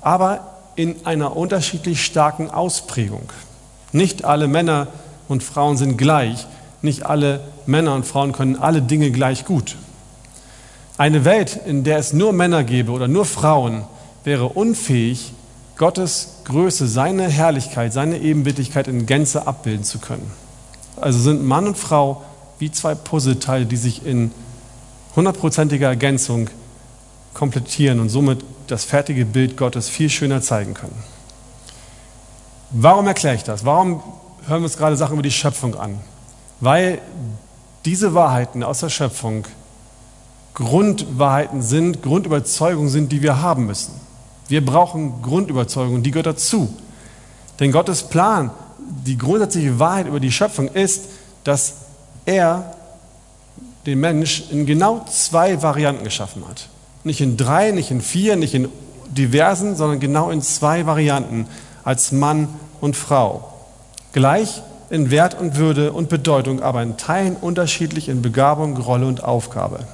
aber 0.00 0.40
in 0.76 1.04
einer 1.04 1.36
unterschiedlich 1.36 2.04
starken 2.04 2.50
Ausprägung. 2.50 3.30
Nicht 3.92 4.24
alle 4.24 4.48
Männer 4.48 4.88
und 5.28 5.42
Frauen 5.42 5.76
sind 5.76 5.96
gleich. 5.98 6.46
Nicht 6.80 7.04
alle 7.04 7.40
Männer 7.66 7.94
und 7.94 8.06
Frauen 8.06 8.32
können 8.32 8.56
alle 8.56 8.82
Dinge 8.82 9.10
gleich 9.10 9.44
gut. 9.44 9.76
Eine 11.02 11.24
Welt, 11.24 11.58
in 11.66 11.82
der 11.82 11.98
es 11.98 12.12
nur 12.12 12.32
Männer 12.32 12.62
gäbe 12.62 12.92
oder 12.92 13.08
nur 13.08 13.24
Frauen, 13.24 13.82
wäre 14.22 14.50
unfähig, 14.50 15.32
Gottes 15.76 16.42
Größe, 16.44 16.86
seine 16.86 17.28
Herrlichkeit, 17.28 17.92
seine 17.92 18.18
Ebenbildlichkeit 18.18 18.86
in 18.86 19.04
Gänze 19.04 19.48
abbilden 19.48 19.82
zu 19.82 19.98
können. 19.98 20.30
Also 21.00 21.18
sind 21.18 21.44
Mann 21.44 21.66
und 21.66 21.76
Frau 21.76 22.22
wie 22.60 22.70
zwei 22.70 22.94
Puzzleteile, 22.94 23.66
die 23.66 23.78
sich 23.78 24.06
in 24.06 24.30
hundertprozentiger 25.16 25.88
Ergänzung 25.88 26.48
komplettieren 27.34 27.98
und 27.98 28.08
somit 28.08 28.44
das 28.68 28.84
fertige 28.84 29.24
Bild 29.24 29.56
Gottes 29.56 29.88
viel 29.88 30.08
schöner 30.08 30.40
zeigen 30.40 30.74
können. 30.74 31.02
Warum 32.70 33.08
erkläre 33.08 33.34
ich 33.34 33.42
das? 33.42 33.64
Warum 33.64 34.04
hören 34.46 34.60
wir 34.60 34.66
uns 34.66 34.76
gerade 34.76 34.94
Sachen 34.96 35.14
über 35.14 35.24
die 35.24 35.32
Schöpfung 35.32 35.74
an, 35.74 35.98
weil 36.60 37.00
diese 37.86 38.14
Wahrheiten 38.14 38.62
aus 38.62 38.78
der 38.78 38.88
Schöpfung 38.88 39.46
Grundwahrheiten 40.54 41.62
sind, 41.62 42.02
Grundüberzeugungen 42.02 42.90
sind, 42.90 43.12
die 43.12 43.22
wir 43.22 43.40
haben 43.40 43.66
müssen. 43.66 43.94
Wir 44.48 44.64
brauchen 44.64 45.22
Grundüberzeugungen, 45.22 46.02
die 46.02 46.10
gehört 46.10 46.26
dazu. 46.26 46.74
Denn 47.58 47.72
Gottes 47.72 48.02
Plan, 48.02 48.50
die 49.06 49.16
grundsätzliche 49.16 49.78
Wahrheit 49.78 50.06
über 50.06 50.20
die 50.20 50.32
Schöpfung 50.32 50.68
ist, 50.68 51.04
dass 51.44 51.74
er 52.26 52.74
den 53.86 54.00
Mensch 54.00 54.44
in 54.50 54.66
genau 54.66 55.04
zwei 55.10 55.62
Varianten 55.62 56.04
geschaffen 56.04 56.46
hat. 56.48 56.68
Nicht 57.04 57.20
in 57.20 57.36
drei, 57.36 57.72
nicht 57.72 57.90
in 57.90 58.00
vier, 58.00 58.36
nicht 58.36 58.54
in 58.54 58.68
diversen, 59.06 59.76
sondern 59.76 60.00
genau 60.00 60.30
in 60.30 60.40
zwei 60.42 60.86
Varianten 60.86 61.46
als 61.84 62.12
Mann 62.12 62.48
und 62.80 62.96
Frau. 62.96 63.52
Gleich 64.12 64.62
in 64.90 65.10
Wert 65.10 65.38
und 65.40 65.56
Würde 65.56 65.92
und 65.92 66.08
Bedeutung, 66.08 66.62
aber 66.62 66.82
in 66.82 66.96
Teilen 66.96 67.36
unterschiedlich 67.36 68.08
in 68.08 68.22
Begabung, 68.22 68.76
Rolle 68.76 69.06
und 69.06 69.24
Aufgabe. 69.24 69.86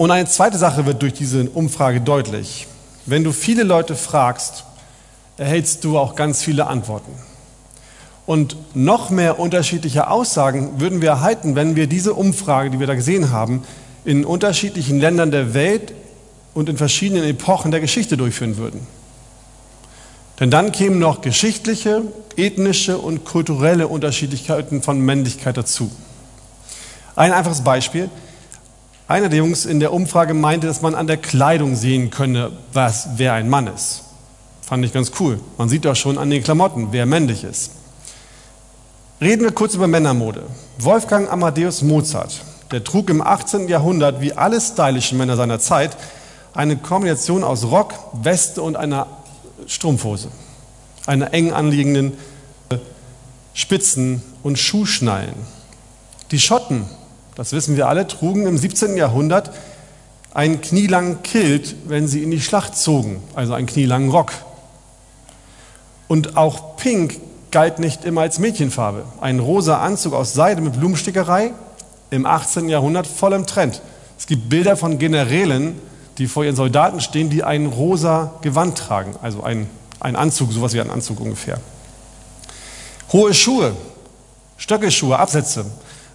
Und 0.00 0.10
eine 0.10 0.24
zweite 0.24 0.56
Sache 0.56 0.86
wird 0.86 1.02
durch 1.02 1.12
diese 1.12 1.50
Umfrage 1.50 2.00
deutlich. 2.00 2.66
Wenn 3.04 3.22
du 3.22 3.32
viele 3.32 3.64
Leute 3.64 3.94
fragst, 3.94 4.64
erhältst 5.36 5.84
du 5.84 5.98
auch 5.98 6.14
ganz 6.14 6.42
viele 6.42 6.68
Antworten. 6.68 7.12
Und 8.24 8.56
noch 8.74 9.10
mehr 9.10 9.38
unterschiedliche 9.38 10.08
Aussagen 10.08 10.80
würden 10.80 11.02
wir 11.02 11.10
erhalten, 11.10 11.54
wenn 11.54 11.76
wir 11.76 11.86
diese 11.86 12.14
Umfrage, 12.14 12.70
die 12.70 12.80
wir 12.80 12.86
da 12.86 12.94
gesehen 12.94 13.30
haben, 13.30 13.62
in 14.06 14.24
unterschiedlichen 14.24 14.98
Ländern 15.00 15.32
der 15.32 15.52
Welt 15.52 15.92
und 16.54 16.70
in 16.70 16.78
verschiedenen 16.78 17.24
Epochen 17.24 17.70
der 17.70 17.80
Geschichte 17.80 18.16
durchführen 18.16 18.56
würden. 18.56 18.86
Denn 20.40 20.50
dann 20.50 20.72
kämen 20.72 20.98
noch 20.98 21.20
geschichtliche, 21.20 22.04
ethnische 22.38 22.96
und 22.96 23.26
kulturelle 23.26 23.86
Unterschiedlichkeiten 23.86 24.80
von 24.80 24.98
Männlichkeit 24.98 25.58
dazu. 25.58 25.90
Ein 27.16 27.32
einfaches 27.34 27.60
Beispiel. 27.60 28.08
Einer 29.10 29.28
der 29.28 29.40
Jungs 29.40 29.66
in 29.66 29.80
der 29.80 29.92
Umfrage 29.92 30.34
meinte, 30.34 30.68
dass 30.68 30.82
man 30.82 30.94
an 30.94 31.08
der 31.08 31.16
Kleidung 31.16 31.74
sehen 31.74 32.10
könne, 32.10 32.52
was, 32.72 33.08
wer 33.16 33.32
ein 33.32 33.48
Mann 33.48 33.66
ist. 33.66 34.04
Fand 34.62 34.84
ich 34.84 34.92
ganz 34.92 35.10
cool. 35.18 35.40
Man 35.58 35.68
sieht 35.68 35.84
doch 35.84 35.96
schon 35.96 36.16
an 36.16 36.30
den 36.30 36.44
Klamotten, 36.44 36.92
wer 36.92 37.06
männlich 37.06 37.42
ist. 37.42 37.72
Reden 39.20 39.42
wir 39.42 39.50
kurz 39.50 39.74
über 39.74 39.88
Männermode. 39.88 40.44
Wolfgang 40.78 41.28
Amadeus 41.28 41.82
Mozart, 41.82 42.40
der 42.70 42.84
trug 42.84 43.10
im 43.10 43.20
18. 43.20 43.66
Jahrhundert, 43.66 44.20
wie 44.20 44.32
alle 44.32 44.60
stylischen 44.60 45.18
Männer 45.18 45.34
seiner 45.34 45.58
Zeit, 45.58 45.96
eine 46.54 46.76
Kombination 46.76 47.42
aus 47.42 47.64
Rock, 47.64 47.94
Weste 48.12 48.62
und 48.62 48.76
einer 48.76 49.08
Strumpfhose. 49.66 50.28
Eine 51.06 51.32
eng 51.32 51.52
anliegenden 51.52 52.12
Spitzen 53.54 54.22
und 54.44 54.56
Schuhschnallen. 54.56 55.34
Die 56.30 56.38
Schotten 56.38 56.84
das 57.40 57.54
wissen 57.54 57.78
wir 57.78 57.88
alle, 57.88 58.06
trugen 58.06 58.46
im 58.46 58.58
17. 58.58 58.98
Jahrhundert 58.98 59.50
einen 60.34 60.60
knielangen 60.60 61.22
Kilt, 61.22 61.74
wenn 61.86 62.06
sie 62.06 62.22
in 62.22 62.30
die 62.30 62.38
Schlacht 62.42 62.76
zogen, 62.76 63.22
also 63.34 63.54
einen 63.54 63.66
knielangen 63.66 64.10
Rock. 64.10 64.32
Und 66.06 66.36
auch 66.36 66.76
Pink 66.76 67.18
galt 67.50 67.78
nicht 67.78 68.04
immer 68.04 68.20
als 68.20 68.40
Mädchenfarbe. 68.40 69.06
Ein 69.22 69.38
rosa 69.38 69.78
Anzug 69.78 70.12
aus 70.12 70.34
Seide 70.34 70.60
mit 70.60 70.78
Blumenstickerei 70.78 71.52
im 72.10 72.26
18. 72.26 72.68
Jahrhundert 72.68 73.06
voll 73.06 73.32
im 73.32 73.46
Trend. 73.46 73.80
Es 74.18 74.26
gibt 74.26 74.50
Bilder 74.50 74.76
von 74.76 74.98
Generälen, 74.98 75.80
die 76.18 76.26
vor 76.26 76.44
ihren 76.44 76.56
Soldaten 76.56 77.00
stehen, 77.00 77.30
die 77.30 77.42
ein 77.42 77.64
rosa 77.64 78.34
Gewand 78.42 78.76
tragen, 78.76 79.14
also 79.22 79.42
ein, 79.42 79.66
ein 79.98 80.14
Anzug, 80.14 80.52
sowas 80.52 80.74
wie 80.74 80.80
ein 80.82 80.90
Anzug 80.90 81.20
ungefähr. 81.20 81.58
Hohe 83.14 83.32
Schuhe, 83.32 83.74
Stöckelschuhe, 84.58 85.18
Absätze 85.18 85.64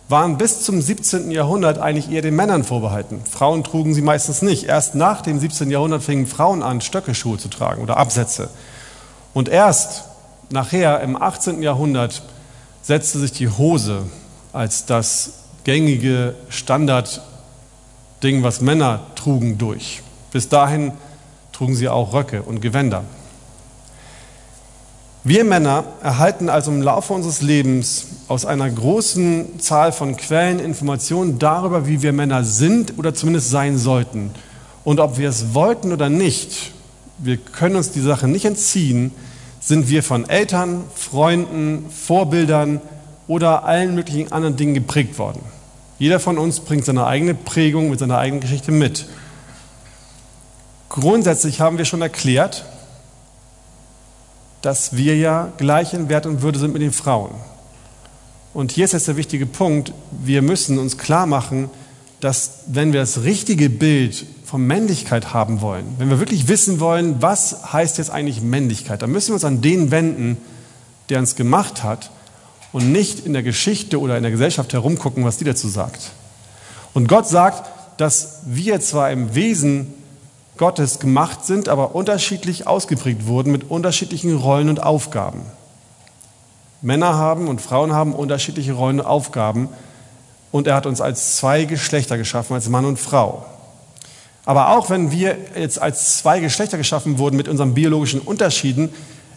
waren 0.08 0.38
bis 0.38 0.62
zum 0.62 0.82
17. 0.82 1.32
Jahrhundert 1.32 1.80
eigentlich 1.80 2.12
eher 2.12 2.22
den 2.22 2.36
Männern 2.36 2.64
vorbehalten. 2.64 3.22
Frauen 3.30 3.64
trugen 3.64 3.94
sie 3.94 4.02
meistens 4.02 4.42
nicht. 4.42 4.66
Erst 4.66 4.94
nach 4.94 5.22
dem 5.22 5.40
17. 5.40 5.72
Jahrhundert 5.72 6.04
fingen 6.04 6.28
Frauen 6.28 6.62
an, 6.62 6.82
Stöckelschuhe 6.82 7.38
zu 7.38 7.48
tragen 7.48 7.82
oder 7.82 7.98
Absätze. 7.98 8.50
Und 9.34 9.50
erst 9.50 10.04
nachher 10.52 11.02
im 11.02 11.20
18. 11.20 11.64
Jahrhundert 11.64 12.22
setzte 12.84 13.20
sich 13.20 13.32
die 13.32 13.50
Hose 13.50 14.04
als 14.54 14.86
das 14.86 15.34
gängige 15.64 16.36
Standardding, 16.50 18.44
was 18.44 18.62
Männer 18.62 19.02
trugen, 19.16 19.58
durch. 19.58 20.04
Bis 20.32 20.50
dahin 20.50 20.92
trugen 21.52 21.76
sie 21.76 21.90
auch 21.90 22.14
Röcke 22.14 22.44
und 22.44 22.62
Gewänder. 22.62 23.04
Wir 25.24 25.44
Männer 25.44 25.86
erhalten 26.04 26.50
also 26.50 26.70
im 26.70 26.84
Laufe 26.84 27.12
unseres 27.12 27.42
Lebens 27.42 28.06
aus 28.28 28.46
einer 28.46 28.70
großen 28.70 29.60
Zahl 29.60 29.92
von 29.92 30.18
Quellen 30.18 30.60
Informationen 30.60 31.38
darüber, 31.38 31.88
wie 31.88 32.02
wir 32.02 32.12
Männer 32.12 32.44
sind 32.44 32.98
oder 32.98 33.14
zumindest 33.14 33.52
sein 33.52 33.78
sollten. 33.78 34.32
Und 34.84 35.00
ob 35.00 35.18
wir 35.18 35.30
es 35.30 35.54
wollten 35.54 35.92
oder 35.92 36.10
nicht, 36.10 36.72
wir 37.18 37.38
können 37.38 37.76
uns 37.76 37.92
die 37.92 38.02
Sache 38.02 38.28
nicht 38.28 38.46
entziehen, 38.46 39.12
sind 39.60 39.90
wir 39.90 40.04
von 40.04 40.30
Eltern, 40.30 40.84
Freunden, 40.96 41.86
Vorbildern 41.90 42.82
oder 43.28 43.64
allen 43.64 43.96
möglichen 43.96 44.32
anderen 44.32 44.56
Dingen 44.56 44.74
geprägt 44.74 45.18
worden. 45.18 45.42
Jeder 45.98 46.20
von 46.20 46.38
uns 46.38 46.60
bringt 46.60 46.86
seine 46.86 47.06
eigene 47.06 47.34
Prägung 47.34 47.90
mit 47.90 48.00
seiner 48.00 48.18
eigenen 48.18 48.42
Geschichte 48.42 48.72
mit. 48.72 49.08
Grundsätzlich 50.90 51.62
haben 51.62 51.78
wir 51.78 51.86
schon 51.86 52.02
erklärt, 52.02 52.66
dass 54.62 54.96
wir 54.96 55.16
ja 55.16 55.52
gleich 55.58 55.94
in 55.94 56.10
Wert 56.10 56.26
und 56.26 56.42
Würde 56.42 56.60
sind 56.60 56.74
mit 56.74 56.82
den 56.82 56.92
Frauen. 56.92 57.32
Und 58.56 58.72
hier 58.72 58.86
ist 58.86 58.94
jetzt 58.94 59.10
der 59.10 59.18
wichtige 59.18 59.46
Punkt, 59.46 59.92
wir 60.12 60.42
müssen 60.42 60.78
uns 60.80 60.98
klar 60.98 61.26
machen, 61.26 61.70
dass 62.22 62.62
wenn 62.68 62.94
wir 62.94 63.02
das 63.02 63.24
richtige 63.24 63.70
Bild 63.70 64.26
von 64.46 64.66
Männlichkeit 64.66 65.34
haben 65.34 65.60
wollen, 65.60 65.84
wenn 65.98 66.10
wir 66.10 66.20
wirklich 66.20 66.48
wissen 66.48 66.80
wollen, 66.80 67.22
was 67.22 67.74
heißt 67.74 67.98
jetzt 67.98 68.12
eigentlich 68.12 68.42
Männlichkeit, 68.42 69.02
dann 69.02 69.12
müssen 69.12 69.32
wir 69.32 69.34
uns 69.34 69.44
an 69.44 69.62
den 69.62 69.92
wenden, 69.92 70.38
der 71.10 71.20
uns 71.20 71.36
gemacht 71.36 71.84
hat 71.84 72.12
und 72.72 72.94
nicht 72.94 73.26
in 73.26 73.34
der 73.34 73.44
Geschichte 73.44 74.00
oder 74.00 74.16
in 74.16 74.24
der 74.24 74.32
Gesellschaft 74.32 74.72
herumgucken, 74.72 75.26
was 75.26 75.36
die 75.36 75.44
dazu 75.44 75.68
sagt. 75.68 76.12
Und 76.94 77.10
Gott 77.10 77.28
sagt, 77.28 77.70
dass 78.00 78.40
wir 78.46 78.80
zwar 78.80 79.12
im 79.12 79.36
Wesen 79.36 79.94
Gottes 80.56 81.00
gemacht 81.00 81.46
sind, 81.46 81.68
aber 81.68 81.94
unterschiedlich 81.94 82.68
ausgeprägt 82.68 83.28
wurden 83.28 83.52
mit 83.52 83.70
unterschiedlichen 83.70 84.34
Rollen 84.38 84.70
und 84.70 84.82
Aufgaben. 84.82 85.42
Männer 86.86 87.16
haben 87.16 87.48
und 87.48 87.62
Frauen 87.62 87.94
haben 87.94 88.14
unterschiedliche 88.14 88.74
Rollen 88.74 89.00
und 89.00 89.08
Aufgaben 89.08 89.70
und 90.52 90.68
er 90.68 90.76
hat 90.76 90.86
uns 90.86 91.02
als 91.02 91.36
zwei 91.36 91.66
Geschlechter 91.66 92.16
geschaffen, 92.16 92.54
als 92.54 92.70
Mann 92.70 92.86
und 92.86 93.00
Frau. 93.00 93.44
Aber 94.46 94.70
auch 94.70 94.92
wenn 94.92 95.10
wir 95.12 95.36
jetzt 95.60 95.82
als 95.82 96.20
zwei 96.20 96.40
Geschlechter 96.40 96.78
geschaffen 96.78 97.18
wurden 97.18 97.38
mit 97.38 97.48
unseren 97.48 97.74
biologischen 97.74 98.22
Unterschieden, 98.22 98.94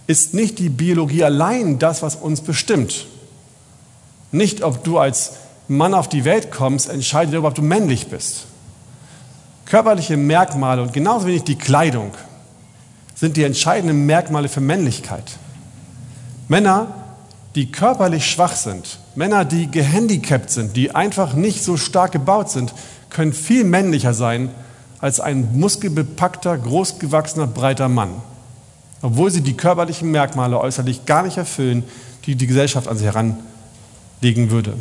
ist 0.07 0.35
nicht 0.35 0.59
die 0.59 0.69
Biologie 0.69 1.25
allein 1.25 1.79
das, 1.79 2.03
was 2.03 2.17
uns 2.17 2.43
bestimmt. 2.43 3.07
Nicht, 4.31 4.63
ob 4.63 4.85
du 4.85 4.99
als 4.99 5.33
Mann 5.69 5.95
auf 5.95 6.11
die 6.11 6.27
Welt 6.27 6.51
kommst, 6.51 6.91
entscheidet 6.91 7.33
darüber, 7.33 7.49
ob 7.49 7.55
du 7.55 7.63
männlich 7.63 8.09
bist. 8.09 8.45
Körperliche 9.65 10.19
Merkmale 10.19 10.83
und 10.83 10.93
genauso 10.93 11.27
wenig 11.27 11.45
die 11.45 11.57
Kleidung 11.57 12.11
sind 13.15 13.39
die 13.39 13.45
entscheidenden 13.45 14.05
Merkmale 14.05 14.51
für 14.51 14.61
Männlichkeit. 14.61 15.25
Männer, 16.49 16.98
die 17.59 17.73
körperlich 17.73 18.31
schwach 18.31 18.55
sind, 18.55 19.01
Männer, 19.17 19.45
die 19.45 19.69
gehandicapt 19.69 20.49
sind, 20.49 20.77
die 20.77 20.95
einfach 20.95 21.35
nicht 21.35 21.61
so 21.65 21.77
stark 21.77 22.13
gebaut 22.13 22.51
sind, 22.51 22.73
können 23.11 23.33
viel 23.33 23.65
männlicher 23.65 24.15
sein 24.15 24.51
als 25.01 25.19
ein 25.19 25.59
muskelbepackter, 25.59 26.57
großgewachsener, 26.57 27.49
breiter 27.49 27.89
Mann. 27.89 28.13
Obwohl 29.03 29.33
sie 29.33 29.41
die 29.41 29.57
körperlichen 29.57 30.13
Merkmale 30.13 30.61
äußerlich 30.61 31.05
gar 31.05 31.25
nicht 31.25 31.37
erfüllen, 31.37 31.83
die 32.27 32.37
die 32.37 32.47
Gesellschaft 32.47 32.87
an 32.87 32.97
sie 32.97 33.07
heranlegen 33.07 34.53
würde. 34.53 34.75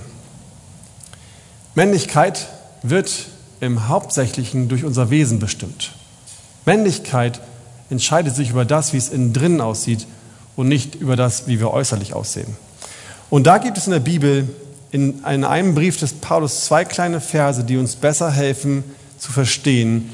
Männlichkeit 1.74 2.48
wird 2.84 3.26
im 3.60 3.88
Hauptsächlichen 3.88 4.70
durch 4.70 4.86
unser 4.86 5.10
Wesen 5.10 5.40
bestimmt. 5.40 5.94
Männlichkeit 6.68 7.42
entscheidet 7.90 8.36
sich 8.36 8.52
über 8.52 8.66
das, 8.66 8.94
wie 8.94 8.98
es 8.98 9.10
innen 9.10 9.34
drin 9.34 9.62
aussieht 9.62 10.06
und 10.56 10.68
nicht 10.68 10.94
über 10.94 11.16
das, 11.16 11.48
wie 11.48 11.60
wir 11.60 11.72
äußerlich 11.72 12.14
aussehen. 12.14 12.56
Und 13.30 13.46
da 13.46 13.58
gibt 13.58 13.78
es 13.78 13.88
in 13.88 13.94
der 13.94 14.00
Bibel 14.00 14.48
in 14.92 15.24
einem 15.26 15.76
Brief 15.76 16.00
des 16.00 16.14
Paulus 16.14 16.66
zwei 16.66 16.86
kleine 16.86 17.20
Verse, 17.20 17.64
die 17.64 17.78
uns 17.78 17.96
besser 17.96 18.32
helfen 18.32 18.84
zu 19.18 19.32
verstehen, 19.32 20.10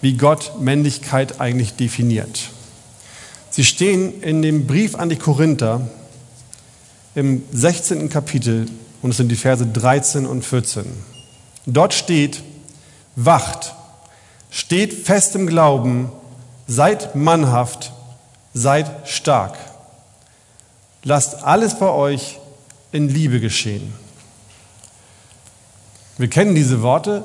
wie 0.00 0.16
Gott 0.16 0.60
Männlichkeit 0.60 1.40
eigentlich 1.40 1.74
definiert. 1.74 2.50
Sie 3.50 3.64
stehen 3.64 4.20
in 4.22 4.42
dem 4.42 4.66
Brief 4.66 4.96
an 4.96 5.08
die 5.08 5.16
Korinther 5.16 5.88
im 7.14 7.42
16. 7.52 8.08
Kapitel 8.08 8.66
und 9.00 9.10
es 9.10 9.18
sind 9.18 9.28
die 9.28 9.36
Verse 9.36 9.64
13 9.64 10.26
und 10.26 10.44
14. 10.44 10.84
Dort 11.64 11.94
steht, 11.94 12.42
wacht, 13.14 13.74
steht 14.50 14.92
fest 14.92 15.36
im 15.36 15.46
Glauben, 15.46 16.10
seid 16.66 17.14
mannhaft, 17.14 17.92
seid 18.52 19.08
stark. 19.08 19.56
Lasst 21.04 21.44
alles 21.44 21.78
bei 21.78 21.88
euch 21.88 22.38
in 22.92 23.08
Liebe 23.08 23.40
geschehen. 23.40 23.92
Wir 26.18 26.28
kennen 26.28 26.54
diese 26.54 26.82
Worte 26.82 27.24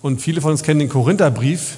und 0.00 0.20
viele 0.20 0.40
von 0.40 0.52
uns 0.52 0.62
kennen 0.62 0.80
den 0.80 0.88
Korintherbrief, 0.88 1.76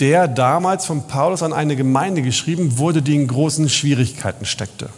der 0.00 0.28
damals 0.28 0.86
von 0.86 1.06
Paulus 1.06 1.42
an 1.42 1.52
eine 1.52 1.76
Gemeinde 1.76 2.22
geschrieben 2.22 2.78
wurde, 2.78 3.00
die 3.00 3.14
in 3.14 3.28
großen 3.28 3.68
Schwierigkeiten 3.68 4.44
steckte. 4.44 4.88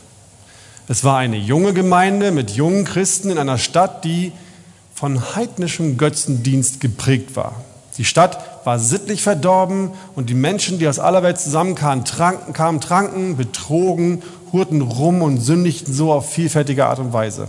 Es 0.89 1.05
war 1.05 1.19
eine 1.19 1.37
junge 1.37 1.75
Gemeinde 1.75 2.31
mit 2.31 2.53
jungen 2.53 2.85
Christen 2.85 3.31
in 3.31 3.39
einer 3.39 3.59
Stadt, 3.59 4.05
die 4.05 4.33
von 4.95 5.35
heidnischem 5.35 5.99
Götzendienst 5.99 6.81
geprägt 6.81 7.37
war. 7.37 7.65
Die 7.99 8.05
Stadt 8.05 8.39
war 8.65 8.79
sittlich 8.79 9.23
verdorben 9.23 9.91
und 10.15 10.31
die 10.31 10.35
Menschen, 10.35 10.79
die 10.79 10.89
aus 10.89 10.99
aller 10.99 11.23
Welt 11.23 11.39
zusammenkamen, 11.39 12.05
tranken, 12.05 12.53
kamen, 12.53 12.81
tranken, 12.81 13.37
betrogen, 13.37 14.23
hurten 14.57 14.81
rum 14.81 15.21
und 15.21 15.39
sündigten 15.39 15.93
so 15.93 16.13
auf 16.13 16.31
vielfältige 16.31 16.87
Art 16.87 16.99
und 16.99 17.13
Weise. 17.13 17.49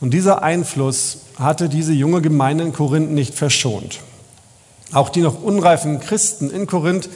Und 0.00 0.14
dieser 0.14 0.42
Einfluss 0.42 1.18
hatte 1.38 1.68
diese 1.68 1.92
junge 1.92 2.22
Gemeinde 2.22 2.64
in 2.64 2.72
Korinth 2.72 3.12
nicht 3.12 3.34
verschont. 3.34 4.00
Auch 4.92 5.10
die 5.10 5.20
noch 5.20 5.42
unreifen 5.42 6.00
Christen 6.00 6.50
in 6.50 6.66
Korinth 6.66 7.08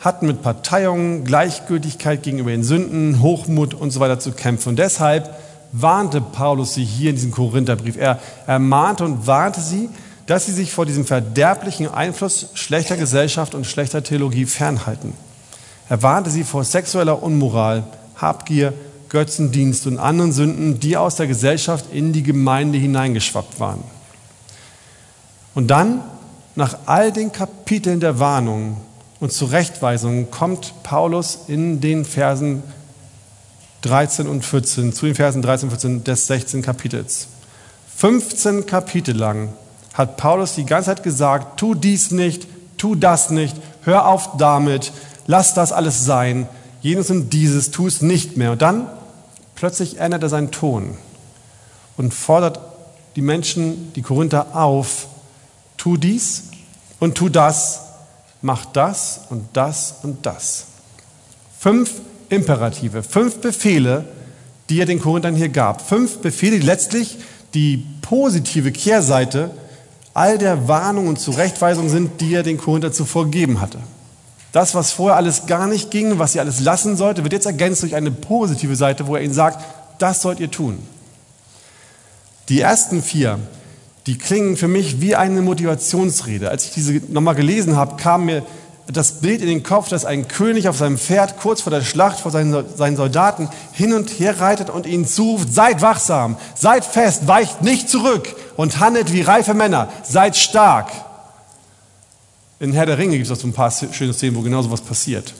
hatten 0.00 0.26
mit 0.26 0.42
Parteiungen, 0.42 1.24
Gleichgültigkeit 1.24 2.22
gegenüber 2.22 2.50
den 2.50 2.64
Sünden, 2.64 3.22
Hochmut 3.22 3.72
und 3.72 3.92
so 3.92 4.00
weiter 4.00 4.18
zu 4.18 4.32
kämpfen. 4.32 4.70
Und 4.70 4.78
deshalb 4.78 5.34
warnte 5.72 6.20
Paulus 6.20 6.74
sie 6.74 6.84
hier 6.84 7.10
in 7.10 7.16
diesem 7.16 7.30
Korintherbrief. 7.30 7.96
Er 7.96 8.18
ermahnte 8.46 9.04
und 9.04 9.26
warnte 9.26 9.60
sie, 9.60 9.88
dass 10.26 10.46
sie 10.46 10.52
sich 10.52 10.72
vor 10.72 10.86
diesem 10.86 11.04
verderblichen 11.04 11.88
Einfluss 11.92 12.50
schlechter 12.54 12.96
Gesellschaft 12.96 13.54
und 13.54 13.66
schlechter 13.66 14.02
Theologie 14.02 14.46
fernhalten. 14.46 15.12
Er 15.88 16.02
warnte 16.02 16.30
sie 16.30 16.44
vor 16.44 16.64
sexueller 16.64 17.22
Unmoral, 17.22 17.84
Habgier, 18.16 18.72
Götzendienst 19.08 19.86
und 19.86 19.98
anderen 19.98 20.32
Sünden, 20.32 20.80
die 20.80 20.96
aus 20.96 21.16
der 21.16 21.26
Gesellschaft 21.26 21.86
in 21.92 22.12
die 22.12 22.22
Gemeinde 22.22 22.78
hineingeschwappt 22.78 23.60
waren. 23.60 23.84
Und 25.54 25.68
dann, 25.68 26.00
nach 26.56 26.78
all 26.86 27.12
den 27.12 27.30
Kapiteln 27.30 28.00
der 28.00 28.18
Warnung 28.18 28.76
und 29.20 29.32
Zurechtweisung, 29.32 30.30
kommt 30.30 30.74
Paulus 30.82 31.40
in 31.46 31.80
den 31.80 32.04
Versen 32.04 32.62
13 33.82 34.26
und 34.26 34.44
14, 34.44 34.92
zu 34.92 35.06
den 35.06 35.14
Versen 35.14 35.42
13 35.42 35.68
und 35.68 35.70
14 35.70 36.04
des 36.04 36.26
16 36.26 36.62
Kapitels. 36.62 37.28
15 37.96 38.66
Kapitel 38.66 39.16
lang 39.16 39.50
hat 39.92 40.16
Paulus 40.16 40.54
die 40.54 40.66
ganze 40.66 40.86
Zeit 40.86 41.02
gesagt, 41.02 41.60
tu 41.60 41.74
dies 41.74 42.10
nicht, 42.10 42.48
tu 42.78 42.96
das 42.96 43.30
nicht, 43.30 43.56
hör 43.82 44.08
auf 44.08 44.36
damit, 44.38 44.92
lass 45.26 45.54
das 45.54 45.70
alles 45.70 46.04
sein, 46.04 46.48
jenes 46.84 47.10
und 47.10 47.30
dieses, 47.30 47.70
tu 47.70 47.86
es 47.86 48.02
nicht 48.02 48.36
mehr. 48.36 48.52
Und 48.52 48.62
dann 48.62 48.86
plötzlich 49.54 49.98
ändert 49.98 50.22
er 50.22 50.28
seinen 50.28 50.50
Ton 50.50 50.98
und 51.96 52.12
fordert 52.12 52.60
die 53.16 53.22
Menschen, 53.22 53.92
die 53.94 54.02
Korinther 54.02 54.54
auf, 54.54 55.06
tu 55.78 55.96
dies 55.96 56.50
und 57.00 57.14
tu 57.14 57.30
das, 57.30 57.80
mach 58.42 58.66
das 58.66 59.22
und 59.30 59.48
das 59.54 59.94
und 60.02 60.26
das. 60.26 60.66
Fünf 61.58 61.90
Imperative, 62.28 63.02
fünf 63.02 63.38
Befehle, 63.38 64.04
die 64.68 64.78
er 64.78 64.86
den 64.86 65.00
Korinthern 65.00 65.34
hier 65.34 65.48
gab. 65.48 65.80
Fünf 65.80 66.18
Befehle, 66.18 66.58
die 66.58 66.66
letztlich 66.66 67.16
die 67.54 67.86
positive 68.02 68.72
Kehrseite 68.72 69.50
all 70.12 70.36
der 70.36 70.68
Warnungen 70.68 71.08
und 71.08 71.18
Zurechtweisungen 71.18 71.90
sind, 71.90 72.20
die 72.20 72.34
er 72.34 72.42
den 72.42 72.58
Korinther 72.58 72.92
zuvor 72.92 73.24
gegeben 73.24 73.62
hatte. 73.62 73.78
Das, 74.54 74.72
was 74.76 74.92
vorher 74.92 75.16
alles 75.16 75.46
gar 75.46 75.66
nicht 75.66 75.90
ging, 75.90 76.20
was 76.20 76.30
sie 76.30 76.38
alles 76.38 76.60
lassen 76.60 76.96
sollte, 76.96 77.24
wird 77.24 77.32
jetzt 77.32 77.46
ergänzt 77.46 77.82
durch 77.82 77.96
eine 77.96 78.12
positive 78.12 78.76
Seite, 78.76 79.08
wo 79.08 79.16
er 79.16 79.22
ihnen 79.22 79.34
sagt, 79.34 79.58
das 79.98 80.22
sollt 80.22 80.38
ihr 80.38 80.48
tun. 80.48 80.78
Die 82.48 82.60
ersten 82.60 83.02
vier, 83.02 83.40
die 84.06 84.16
klingen 84.16 84.56
für 84.56 84.68
mich 84.68 85.00
wie 85.00 85.16
eine 85.16 85.42
Motivationsrede. 85.42 86.50
Als 86.50 86.66
ich 86.66 86.70
diese 86.70 86.92
nochmal 87.12 87.34
gelesen 87.34 87.74
habe, 87.74 87.96
kam 87.96 88.26
mir 88.26 88.44
das 88.86 89.14
Bild 89.20 89.40
in 89.40 89.48
den 89.48 89.64
Kopf, 89.64 89.88
dass 89.88 90.04
ein 90.04 90.28
König 90.28 90.68
auf 90.68 90.78
seinem 90.78 90.98
Pferd 90.98 91.40
kurz 91.40 91.62
vor 91.62 91.72
der 91.72 91.82
Schlacht 91.82 92.20
vor 92.20 92.30
seinen, 92.30 92.64
seinen 92.76 92.96
Soldaten 92.96 93.48
hin 93.72 93.92
und 93.92 94.08
her 94.08 94.38
reitet 94.38 94.70
und 94.70 94.86
ihnen 94.86 95.04
zuruft, 95.04 95.52
seid 95.52 95.82
wachsam, 95.82 96.36
seid 96.54 96.84
fest, 96.84 97.26
weicht 97.26 97.62
nicht 97.62 97.88
zurück 97.88 98.36
und 98.56 98.78
handelt 98.78 99.12
wie 99.12 99.22
reife 99.22 99.54
Männer, 99.54 99.88
seid 100.04 100.36
stark. 100.36 100.92
In 102.64 102.72
Herr 102.72 102.86
der 102.86 102.96
Ringe 102.96 103.18
gibt 103.18 103.26
es 103.26 103.30
auch 103.30 103.38
so 103.38 103.46
ein 103.46 103.52
paar 103.52 103.70
schöne 103.70 104.14
Szenen, 104.14 104.36
wo 104.36 104.40
genau 104.40 104.62
so 104.62 104.70
was 104.70 104.80
passiert. 104.80 105.34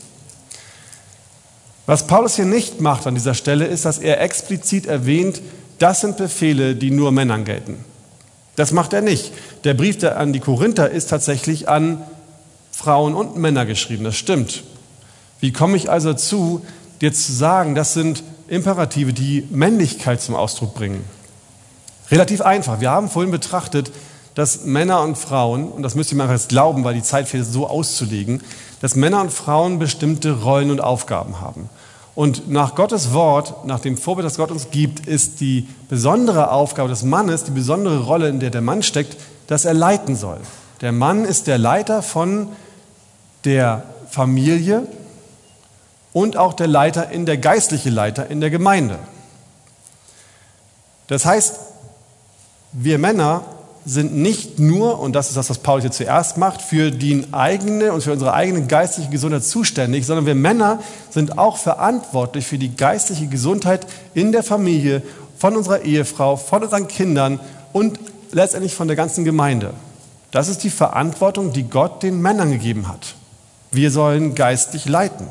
Was 1.86 2.06
Paulus 2.06 2.36
hier 2.36 2.44
nicht 2.44 2.82
macht 2.82 3.06
an 3.06 3.14
dieser 3.14 3.32
Stelle, 3.32 3.64
ist, 3.64 3.86
dass 3.86 3.96
er 3.96 4.20
explizit 4.20 4.84
erwähnt, 4.84 5.40
das 5.78 6.02
sind 6.02 6.18
Befehle, 6.18 6.76
die 6.76 6.90
nur 6.90 7.12
Männern 7.12 7.46
gelten. 7.46 7.82
Das 8.56 8.72
macht 8.72 8.92
er 8.92 9.00
nicht. 9.00 9.32
Der 9.64 9.72
Brief 9.72 10.04
an 10.04 10.34
die 10.34 10.40
Korinther 10.40 10.90
ist 10.90 11.08
tatsächlich 11.08 11.66
an 11.66 12.02
Frauen 12.70 13.14
und 13.14 13.38
Männer 13.38 13.64
geschrieben. 13.64 14.04
Das 14.04 14.16
stimmt. 14.16 14.62
Wie 15.40 15.50
komme 15.50 15.78
ich 15.78 15.88
also 15.90 16.12
dazu, 16.12 16.62
jetzt 17.00 17.24
zu 17.24 17.32
sagen, 17.32 17.74
das 17.74 17.94
sind 17.94 18.22
Imperative, 18.48 19.14
die 19.14 19.48
Männlichkeit 19.50 20.20
zum 20.20 20.34
Ausdruck 20.34 20.74
bringen? 20.74 21.02
Relativ 22.10 22.42
einfach. 22.42 22.80
Wir 22.80 22.90
haben 22.90 23.08
vorhin 23.08 23.32
betrachtet, 23.32 23.92
dass 24.34 24.64
Männer 24.64 25.02
und 25.02 25.16
Frauen, 25.16 25.68
und 25.68 25.82
das 25.82 25.94
müsst 25.94 26.10
ihr 26.12 26.18
mir 26.18 26.30
jetzt 26.30 26.48
glauben, 26.48 26.84
weil 26.84 26.94
die 26.94 27.02
Zeit 27.02 27.28
fehlt, 27.28 27.46
so 27.46 27.68
auszulegen, 27.68 28.42
dass 28.80 28.96
Männer 28.96 29.20
und 29.20 29.32
Frauen 29.32 29.78
bestimmte 29.78 30.42
Rollen 30.42 30.70
und 30.70 30.80
Aufgaben 30.80 31.40
haben. 31.40 31.68
Und 32.14 32.48
nach 32.48 32.74
Gottes 32.74 33.12
Wort, 33.12 33.66
nach 33.66 33.80
dem 33.80 33.96
Vorbild, 33.96 34.26
das 34.26 34.36
Gott 34.36 34.50
uns 34.50 34.70
gibt, 34.70 35.06
ist 35.06 35.40
die 35.40 35.68
besondere 35.88 36.50
Aufgabe 36.50 36.88
des 36.88 37.02
Mannes, 37.02 37.44
die 37.44 37.50
besondere 37.50 38.04
Rolle, 38.04 38.28
in 38.28 38.40
der 38.40 38.50
der 38.50 38.60
Mann 38.60 38.82
steckt, 38.82 39.16
dass 39.46 39.64
er 39.64 39.74
leiten 39.74 40.14
soll. 40.16 40.38
Der 40.80 40.92
Mann 40.92 41.24
ist 41.24 41.46
der 41.46 41.58
Leiter 41.58 42.02
von 42.02 42.48
der 43.44 43.84
Familie 44.08 44.86
und 46.12 46.36
auch 46.36 46.54
der 46.54 46.68
Leiter 46.68 47.10
in 47.10 47.26
der 47.26 47.38
geistliche 47.38 47.90
Leiter 47.90 48.30
in 48.30 48.40
der 48.40 48.50
Gemeinde. 48.50 48.98
Das 51.08 51.24
heißt, 51.24 51.58
wir 52.72 52.98
Männer 52.98 53.42
sind 53.86 54.14
nicht 54.14 54.58
nur, 54.58 54.98
und 54.98 55.12
das 55.12 55.28
ist 55.28 55.36
das, 55.36 55.50
was 55.50 55.58
Paulus 55.58 55.82
hier 55.82 55.90
zuerst 55.90 56.38
macht, 56.38 56.62
für 56.62 56.90
die 56.90 57.26
eigene 57.32 57.92
und 57.92 58.02
für 58.02 58.12
unsere 58.12 58.32
eigene 58.32 58.66
geistliche 58.66 59.10
Gesundheit 59.10 59.44
zuständig, 59.44 60.06
sondern 60.06 60.26
wir 60.26 60.34
Männer 60.34 60.80
sind 61.10 61.38
auch 61.38 61.58
verantwortlich 61.58 62.46
für 62.46 62.58
die 62.58 62.74
geistliche 62.74 63.26
Gesundheit 63.26 63.86
in 64.14 64.32
der 64.32 64.42
Familie, 64.42 65.02
von 65.38 65.56
unserer 65.56 65.82
Ehefrau, 65.82 66.36
von 66.36 66.62
unseren 66.62 66.88
Kindern 66.88 67.40
und 67.72 67.98
letztendlich 68.32 68.74
von 68.74 68.86
der 68.88 68.96
ganzen 68.96 69.24
Gemeinde. 69.24 69.74
Das 70.30 70.48
ist 70.48 70.64
die 70.64 70.70
Verantwortung, 70.70 71.52
die 71.52 71.64
Gott 71.64 72.02
den 72.02 72.22
Männern 72.22 72.50
gegeben 72.50 72.88
hat. 72.88 73.14
Wir 73.70 73.90
sollen 73.90 74.34
geistlich 74.34 74.86
leiten. 74.86 75.26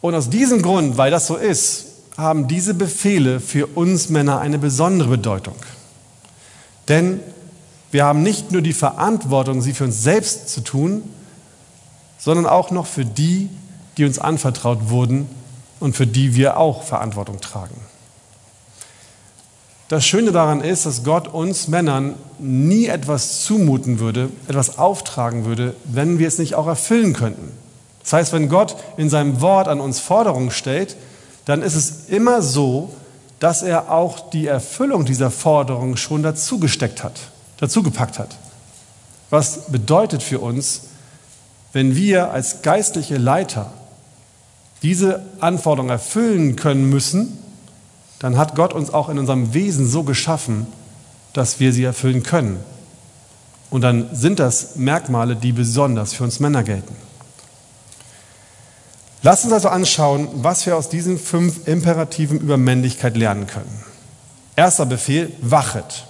Und 0.00 0.14
aus 0.14 0.30
diesem 0.30 0.62
Grund, 0.62 0.96
weil 0.96 1.10
das 1.10 1.26
so 1.26 1.36
ist, 1.36 1.86
haben 2.16 2.48
diese 2.48 2.74
Befehle 2.74 3.40
für 3.40 3.66
uns 3.66 4.08
Männer 4.08 4.40
eine 4.40 4.58
besondere 4.58 5.08
Bedeutung. 5.08 5.54
Denn 6.88 7.20
wir 7.90 8.04
haben 8.04 8.22
nicht 8.22 8.52
nur 8.52 8.62
die 8.62 8.72
Verantwortung, 8.72 9.62
sie 9.62 9.72
für 9.72 9.84
uns 9.84 10.02
selbst 10.02 10.48
zu 10.48 10.62
tun, 10.62 11.02
sondern 12.18 12.46
auch 12.46 12.70
noch 12.70 12.86
für 12.86 13.04
die, 13.04 13.48
die 13.96 14.04
uns 14.04 14.18
anvertraut 14.18 14.90
wurden 14.90 15.28
und 15.80 15.96
für 15.96 16.06
die 16.06 16.34
wir 16.34 16.56
auch 16.56 16.82
Verantwortung 16.82 17.40
tragen. 17.40 17.76
Das 19.88 20.04
Schöne 20.04 20.32
daran 20.32 20.60
ist, 20.60 20.84
dass 20.84 21.02
Gott 21.02 21.28
uns 21.28 21.66
Männern 21.68 22.14
nie 22.38 22.86
etwas 22.86 23.42
zumuten 23.44 24.00
würde, 24.00 24.28
etwas 24.46 24.78
auftragen 24.78 25.46
würde, 25.46 25.74
wenn 25.84 26.18
wir 26.18 26.28
es 26.28 26.38
nicht 26.38 26.54
auch 26.54 26.66
erfüllen 26.66 27.14
könnten. 27.14 27.52
Das 28.02 28.12
heißt, 28.12 28.32
wenn 28.34 28.50
Gott 28.50 28.76
in 28.98 29.08
seinem 29.08 29.40
Wort 29.40 29.66
an 29.66 29.80
uns 29.80 29.98
Forderungen 29.98 30.50
stellt, 30.50 30.96
dann 31.46 31.62
ist 31.62 31.74
es 31.74 32.08
immer 32.08 32.42
so, 32.42 32.90
dass 33.40 33.62
er 33.62 33.90
auch 33.90 34.30
die 34.30 34.46
Erfüllung 34.46 35.04
dieser 35.04 35.30
Forderung 35.30 35.96
schon 35.96 36.22
dazu 36.22 36.58
gesteckt 36.58 37.04
hat, 37.04 37.20
dazu 37.58 37.82
gepackt 37.82 38.18
hat. 38.18 38.36
Was 39.30 39.66
bedeutet 39.66 40.22
für 40.22 40.40
uns, 40.40 40.82
wenn 41.72 41.94
wir 41.94 42.30
als 42.30 42.62
geistliche 42.62 43.18
Leiter 43.18 43.72
diese 44.82 45.24
Anforderung 45.40 45.90
erfüllen 45.90 46.56
können 46.56 46.88
müssen, 46.88 47.38
dann 48.18 48.36
hat 48.36 48.56
Gott 48.56 48.72
uns 48.72 48.92
auch 48.92 49.08
in 49.08 49.18
unserem 49.18 49.54
Wesen 49.54 49.86
so 49.86 50.02
geschaffen, 50.02 50.66
dass 51.32 51.60
wir 51.60 51.72
sie 51.72 51.84
erfüllen 51.84 52.22
können. 52.22 52.58
Und 53.70 53.82
dann 53.82 54.08
sind 54.12 54.38
das 54.38 54.76
Merkmale, 54.76 55.36
die 55.36 55.52
besonders 55.52 56.14
für 56.14 56.24
uns 56.24 56.40
Männer 56.40 56.62
gelten. 56.62 56.96
Lasst 59.22 59.44
uns 59.44 59.52
also 59.52 59.68
anschauen, 59.68 60.28
was 60.34 60.64
wir 60.64 60.76
aus 60.76 60.88
diesen 60.88 61.18
fünf 61.18 61.66
Imperativen 61.66 62.38
über 62.38 62.56
Männlichkeit 62.56 63.16
lernen 63.16 63.46
können. 63.48 63.84
Erster 64.54 64.86
Befehl, 64.86 65.32
wachet. 65.40 66.04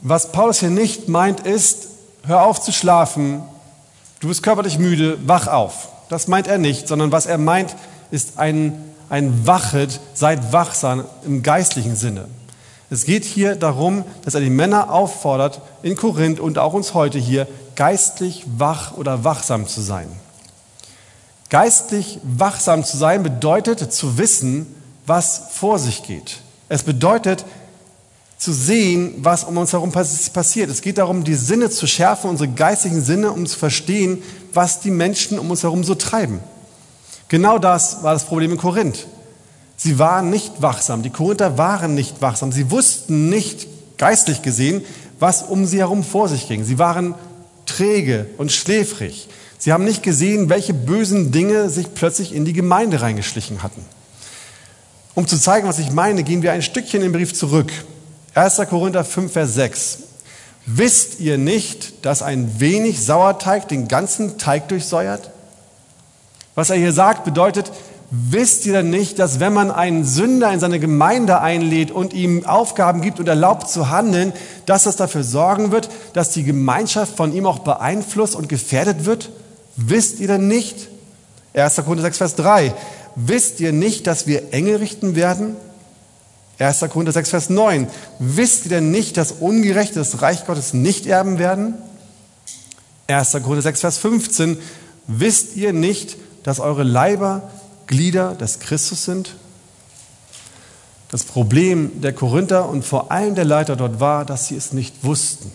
Was 0.00 0.32
Paulus 0.32 0.60
hier 0.60 0.70
nicht 0.70 1.08
meint, 1.08 1.40
ist, 1.40 1.88
hör 2.24 2.42
auf 2.44 2.60
zu 2.60 2.72
schlafen, 2.72 3.42
du 4.20 4.28
bist 4.28 4.42
körperlich 4.42 4.78
müde, 4.78 5.18
wach 5.26 5.48
auf. 5.48 5.88
Das 6.08 6.28
meint 6.28 6.46
er 6.46 6.58
nicht, 6.58 6.88
sondern 6.88 7.12
was 7.12 7.26
er 7.26 7.36
meint, 7.36 7.76
ist 8.10 8.38
ein, 8.38 8.84
ein 9.10 9.46
Wachet, 9.46 10.00
seid 10.14 10.52
wachsam 10.52 11.04
im 11.26 11.42
geistlichen 11.42 11.96
Sinne. 11.96 12.26
Es 12.90 13.04
geht 13.04 13.24
hier 13.24 13.54
darum, 13.54 14.04
dass 14.24 14.34
er 14.34 14.40
die 14.40 14.48
Männer 14.48 14.90
auffordert, 14.90 15.60
in 15.82 15.94
Korinth 15.94 16.40
und 16.40 16.56
auch 16.56 16.72
uns 16.72 16.94
heute 16.94 17.18
hier, 17.18 17.46
geistlich 17.76 18.44
wach 18.56 18.96
oder 18.96 19.24
wachsam 19.24 19.66
zu 19.66 19.82
sein. 19.82 20.08
Geistlich 21.50 22.20
wachsam 22.22 22.84
zu 22.84 22.96
sein 22.96 23.22
bedeutet 23.22 23.92
zu 23.92 24.18
wissen, 24.18 24.66
was 25.06 25.42
vor 25.52 25.78
sich 25.78 26.02
geht. 26.02 26.38
Es 26.68 26.82
bedeutet 26.82 27.44
zu 28.36 28.52
sehen, 28.52 29.14
was 29.18 29.44
um 29.44 29.56
uns 29.56 29.72
herum 29.72 29.90
passiert. 29.90 30.70
Es 30.70 30.82
geht 30.82 30.98
darum, 30.98 31.24
die 31.24 31.34
Sinne 31.34 31.70
zu 31.70 31.86
schärfen, 31.86 32.30
unsere 32.30 32.50
geistigen 32.50 33.02
Sinne, 33.02 33.32
um 33.32 33.46
zu 33.46 33.58
verstehen, 33.58 34.22
was 34.52 34.80
die 34.80 34.90
Menschen 34.90 35.38
um 35.38 35.50
uns 35.50 35.62
herum 35.62 35.82
so 35.84 35.94
treiben. 35.94 36.40
Genau 37.28 37.58
das 37.58 38.02
war 38.02 38.12
das 38.12 38.24
Problem 38.24 38.52
in 38.52 38.58
Korinth. 38.58 39.06
Sie 39.76 39.98
waren 39.98 40.30
nicht 40.30 40.60
wachsam. 40.60 41.02
Die 41.02 41.10
Korinther 41.10 41.56
waren 41.56 41.94
nicht 41.94 42.20
wachsam. 42.20 42.52
Sie 42.52 42.70
wussten 42.70 43.28
nicht, 43.28 43.66
geistlich 43.96 44.42
gesehen, 44.42 44.84
was 45.18 45.42
um 45.42 45.66
sie 45.66 45.78
herum 45.78 46.04
vor 46.04 46.28
sich 46.28 46.46
ging. 46.46 46.64
Sie 46.64 46.78
waren 46.78 47.14
träge 47.66 48.26
und 48.38 48.52
schläfrig. 48.52 49.28
Sie 49.58 49.72
haben 49.72 49.84
nicht 49.84 50.04
gesehen, 50.04 50.48
welche 50.48 50.72
bösen 50.72 51.32
Dinge 51.32 51.68
sich 51.68 51.92
plötzlich 51.94 52.34
in 52.34 52.44
die 52.44 52.52
Gemeinde 52.52 53.02
reingeschlichen 53.02 53.62
hatten. 53.62 53.84
Um 55.14 55.26
zu 55.26 55.36
zeigen, 55.36 55.66
was 55.66 55.80
ich 55.80 55.90
meine, 55.90 56.22
gehen 56.22 56.42
wir 56.42 56.52
ein 56.52 56.62
Stückchen 56.62 57.02
im 57.02 57.10
Brief 57.10 57.34
zurück. 57.34 57.72
1. 58.34 58.56
Korinther 58.70 59.04
5, 59.04 59.32
Vers 59.32 59.54
6. 59.54 59.98
Wisst 60.64 61.18
ihr 61.18 61.38
nicht, 61.38 62.04
dass 62.06 62.22
ein 62.22 62.60
wenig 62.60 63.04
Sauerteig 63.04 63.66
den 63.66 63.88
ganzen 63.88 64.38
Teig 64.38 64.68
durchsäuert? 64.68 65.30
Was 66.54 66.70
er 66.70 66.76
hier 66.76 66.92
sagt, 66.92 67.24
bedeutet, 67.24 67.72
wisst 68.10 68.64
ihr 68.64 68.74
denn 68.74 68.90
nicht, 68.90 69.18
dass 69.18 69.40
wenn 69.40 69.52
man 69.52 69.72
einen 69.72 70.04
Sünder 70.04 70.52
in 70.52 70.60
seine 70.60 70.78
Gemeinde 70.78 71.40
einlädt 71.40 71.90
und 71.90 72.12
ihm 72.12 72.46
Aufgaben 72.46 73.00
gibt 73.00 73.18
und 73.18 73.26
erlaubt 73.26 73.68
zu 73.68 73.90
handeln, 73.90 74.32
dass 74.66 74.84
das 74.84 74.94
dafür 74.94 75.24
sorgen 75.24 75.72
wird, 75.72 75.88
dass 76.12 76.30
die 76.30 76.44
Gemeinschaft 76.44 77.16
von 77.16 77.32
ihm 77.32 77.46
auch 77.46 77.60
beeinflusst 77.60 78.36
und 78.36 78.48
gefährdet 78.48 79.04
wird? 79.04 79.30
Wisst 79.80 80.18
ihr 80.18 80.26
denn 80.26 80.48
nicht? 80.48 80.88
1. 81.54 81.76
Korinther 81.76 82.02
6, 82.02 82.18
Vers 82.18 82.34
3. 82.34 82.74
Wisst 83.14 83.60
ihr 83.60 83.72
nicht, 83.72 84.08
dass 84.08 84.26
wir 84.26 84.52
Engel 84.52 84.76
richten 84.76 85.14
werden? 85.14 85.56
1. 86.58 86.80
Korinther 86.90 87.12
6, 87.12 87.30
Vers 87.30 87.50
9. 87.50 87.86
Wisst 88.18 88.64
ihr 88.64 88.70
denn 88.70 88.90
nicht, 88.90 89.16
dass 89.16 89.30
Ungerechte 89.30 89.94
das 90.00 90.20
Reich 90.20 90.46
Gottes 90.46 90.74
nicht 90.74 91.06
erben 91.06 91.38
werden? 91.38 91.74
1. 93.06 93.30
Korinther 93.30 93.62
6, 93.62 93.80
Vers 93.80 93.98
15. 93.98 94.58
Wisst 95.06 95.54
ihr 95.54 95.72
nicht, 95.72 96.16
dass 96.42 96.58
eure 96.58 96.82
Leiber 96.82 97.48
Glieder 97.86 98.34
des 98.34 98.58
Christus 98.58 99.04
sind? 99.04 99.36
Das 101.08 101.22
Problem 101.22 102.00
der 102.00 102.12
Korinther 102.12 102.68
und 102.68 102.84
vor 102.84 103.12
allem 103.12 103.36
der 103.36 103.44
Leiter 103.44 103.76
dort 103.76 104.00
war, 104.00 104.24
dass 104.24 104.48
sie 104.48 104.56
es 104.56 104.72
nicht 104.72 105.04
wussten. 105.04 105.52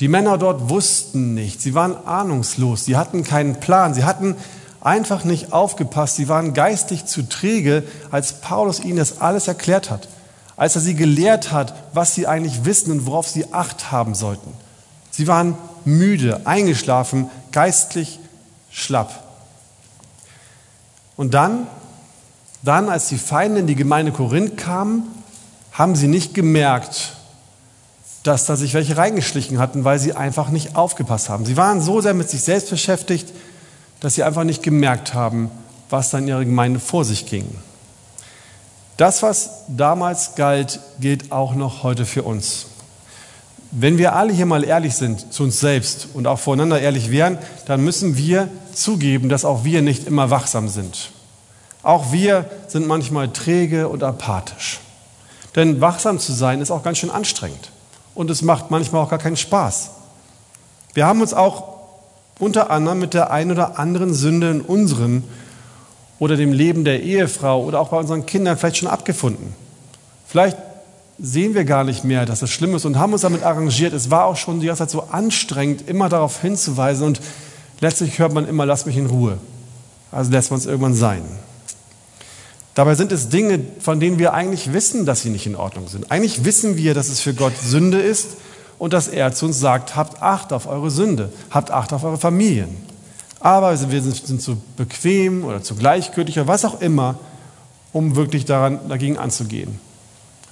Die 0.00 0.08
Männer 0.08 0.38
dort 0.38 0.70
wussten 0.70 1.34
nicht, 1.34 1.60
sie 1.60 1.74
waren 1.74 1.94
ahnungslos, 2.06 2.86
sie 2.86 2.96
hatten 2.96 3.22
keinen 3.22 3.60
Plan, 3.60 3.92
sie 3.92 4.04
hatten 4.04 4.34
einfach 4.80 5.24
nicht 5.24 5.52
aufgepasst, 5.52 6.16
sie 6.16 6.28
waren 6.28 6.54
geistig 6.54 7.04
zu 7.04 7.28
träge, 7.28 7.82
als 8.10 8.40
Paulus 8.40 8.80
ihnen 8.80 8.96
das 8.96 9.20
alles 9.20 9.46
erklärt 9.46 9.90
hat, 9.90 10.08
als 10.56 10.74
er 10.74 10.80
sie 10.80 10.94
gelehrt 10.94 11.52
hat, 11.52 11.74
was 11.92 12.14
sie 12.14 12.26
eigentlich 12.26 12.64
wissen 12.64 12.90
und 12.90 13.04
worauf 13.06 13.28
sie 13.28 13.52
Acht 13.52 13.92
haben 13.92 14.14
sollten. 14.14 14.52
Sie 15.10 15.26
waren 15.28 15.58
müde, 15.84 16.46
eingeschlafen, 16.46 17.28
geistlich 17.52 18.20
schlapp. 18.70 19.22
Und 21.14 21.34
dann, 21.34 21.66
dann, 22.62 22.88
als 22.88 23.08
die 23.08 23.18
Feinde 23.18 23.60
in 23.60 23.66
die 23.66 23.74
Gemeinde 23.74 24.12
Korinth 24.12 24.56
kamen, 24.56 25.02
haben 25.72 25.94
sie 25.94 26.08
nicht 26.08 26.32
gemerkt, 26.32 27.16
dass 28.22 28.44
da 28.44 28.56
sich 28.56 28.74
welche 28.74 28.96
reingeschlichen 28.96 29.58
hatten, 29.58 29.84
weil 29.84 29.98
sie 29.98 30.12
einfach 30.12 30.50
nicht 30.50 30.76
aufgepasst 30.76 31.28
haben. 31.28 31.46
Sie 31.46 31.56
waren 31.56 31.80
so 31.80 32.00
sehr 32.00 32.14
mit 32.14 32.28
sich 32.28 32.42
selbst 32.42 32.70
beschäftigt, 32.70 33.28
dass 34.00 34.14
sie 34.14 34.22
einfach 34.22 34.44
nicht 34.44 34.62
gemerkt 34.62 35.14
haben, 35.14 35.50
was 35.88 36.10
da 36.10 36.18
in 36.18 36.28
ihrer 36.28 36.44
Gemeinde 36.44 36.80
vor 36.80 37.04
sich 37.04 37.26
ging. 37.26 37.46
Das, 38.96 39.22
was 39.22 39.64
damals 39.68 40.34
galt, 40.34 40.80
gilt 41.00 41.32
auch 41.32 41.54
noch 41.54 41.82
heute 41.82 42.04
für 42.04 42.22
uns. 42.22 42.66
Wenn 43.70 43.98
wir 43.98 44.14
alle 44.14 44.32
hier 44.32 44.46
mal 44.46 44.64
ehrlich 44.64 44.94
sind 44.94 45.32
zu 45.32 45.44
uns 45.44 45.60
selbst 45.60 46.08
und 46.12 46.26
auch 46.26 46.38
voreinander 46.38 46.80
ehrlich 46.80 47.10
wären, 47.10 47.38
dann 47.66 47.82
müssen 47.82 48.16
wir 48.16 48.48
zugeben, 48.74 49.28
dass 49.28 49.44
auch 49.44 49.64
wir 49.64 49.80
nicht 49.80 50.06
immer 50.06 50.28
wachsam 50.28 50.68
sind. 50.68 51.12
Auch 51.82 52.12
wir 52.12 52.50
sind 52.66 52.86
manchmal 52.86 53.32
träge 53.32 53.88
und 53.88 54.02
apathisch. 54.02 54.80
Denn 55.56 55.80
wachsam 55.80 56.18
zu 56.18 56.32
sein 56.32 56.60
ist 56.60 56.70
auch 56.70 56.82
ganz 56.82 56.98
schön 56.98 57.10
anstrengend 57.10 57.70
und 58.20 58.28
es 58.28 58.42
macht 58.42 58.70
manchmal 58.70 59.02
auch 59.02 59.08
gar 59.08 59.18
keinen 59.18 59.38
Spaß. 59.38 59.92
Wir 60.92 61.06
haben 61.06 61.22
uns 61.22 61.32
auch 61.32 61.64
unter 62.38 62.68
anderem 62.68 62.98
mit 62.98 63.14
der 63.14 63.30
einen 63.30 63.50
oder 63.50 63.78
anderen 63.78 64.12
Sünde 64.12 64.50
in 64.50 64.60
unserem 64.60 65.24
oder 66.18 66.36
dem 66.36 66.52
Leben 66.52 66.84
der 66.84 67.02
Ehefrau 67.02 67.64
oder 67.64 67.80
auch 67.80 67.88
bei 67.88 67.96
unseren 67.96 68.26
Kindern 68.26 68.58
vielleicht 68.58 68.76
schon 68.76 68.88
abgefunden. 68.88 69.54
Vielleicht 70.26 70.58
sehen 71.18 71.54
wir 71.54 71.64
gar 71.64 71.82
nicht 71.82 72.04
mehr, 72.04 72.26
dass 72.26 72.42
es 72.42 72.50
schlimm 72.50 72.74
ist 72.74 72.84
und 72.84 72.98
haben 72.98 73.14
uns 73.14 73.22
damit 73.22 73.42
arrangiert. 73.42 73.94
Es 73.94 74.10
war 74.10 74.26
auch 74.26 74.36
schon 74.36 74.60
die 74.60 74.66
ganze 74.66 74.82
Zeit 74.82 74.90
so 74.90 75.04
anstrengend, 75.10 75.88
immer 75.88 76.10
darauf 76.10 76.42
hinzuweisen 76.42 77.06
und 77.06 77.22
letztlich 77.80 78.18
hört 78.18 78.34
man 78.34 78.46
immer, 78.46 78.66
lass 78.66 78.84
mich 78.84 78.98
in 78.98 79.06
Ruhe. 79.06 79.38
Also 80.12 80.30
lässt 80.30 80.50
man 80.50 80.60
es 80.60 80.66
irgendwann 80.66 80.92
sein. 80.92 81.22
Dabei 82.74 82.94
sind 82.94 83.12
es 83.12 83.28
Dinge, 83.28 83.60
von 83.80 84.00
denen 84.00 84.18
wir 84.18 84.32
eigentlich 84.32 84.72
wissen, 84.72 85.04
dass 85.04 85.22
sie 85.22 85.30
nicht 85.30 85.46
in 85.46 85.56
Ordnung 85.56 85.88
sind. 85.88 86.10
Eigentlich 86.10 86.44
wissen 86.44 86.76
wir, 86.76 86.94
dass 86.94 87.08
es 87.08 87.20
für 87.20 87.34
Gott 87.34 87.52
Sünde 87.58 88.00
ist 88.00 88.36
und 88.78 88.92
dass 88.92 89.08
er 89.08 89.32
zu 89.32 89.46
uns 89.46 89.58
sagt, 89.58 89.96
habt 89.96 90.22
Acht 90.22 90.52
auf 90.52 90.66
eure 90.66 90.90
Sünde, 90.90 91.32
habt 91.50 91.70
Acht 91.70 91.92
auf 91.92 92.04
eure 92.04 92.18
Familien. 92.18 92.76
Aber 93.40 93.70
wir 93.90 94.02
sind, 94.02 94.40
zu 94.40 94.62
bequem 94.76 95.44
oder 95.44 95.62
zu 95.62 95.74
gleichgültig 95.74 96.38
oder 96.38 96.46
was 96.46 96.64
auch 96.64 96.80
immer, 96.80 97.18
um 97.92 98.14
wirklich 98.14 98.44
daran, 98.44 98.78
dagegen 98.88 99.18
anzugehen. 99.18 99.80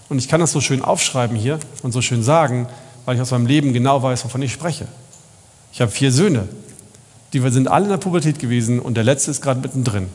Und 0.08 0.18
ich 0.18 0.28
kann 0.28 0.40
das 0.40 0.52
so 0.52 0.60
schön 0.60 0.82
aufschreiben 0.82 1.36
hier 1.36 1.58
und 1.82 1.92
so 1.92 2.00
schön 2.00 2.22
sagen, 2.22 2.66
weil 3.04 3.14
ich 3.14 3.22
aus 3.22 3.30
meinem 3.30 3.46
Leben 3.46 3.72
genau 3.72 4.02
weiß, 4.02 4.24
wovon 4.24 4.42
ich 4.42 4.52
spreche. 4.52 4.88
Ich 5.72 5.80
habe 5.80 5.90
vier 5.90 6.10
Söhne. 6.10 6.48
Die 7.34 7.40
sind 7.50 7.68
alle 7.68 7.84
in 7.84 7.90
der 7.90 7.98
Pubertät 7.98 8.38
gewesen 8.38 8.80
und 8.80 8.94
der 8.94 9.04
letzte 9.04 9.30
ist 9.30 9.42
gerade 9.42 9.60
mittendrin. 9.60 10.08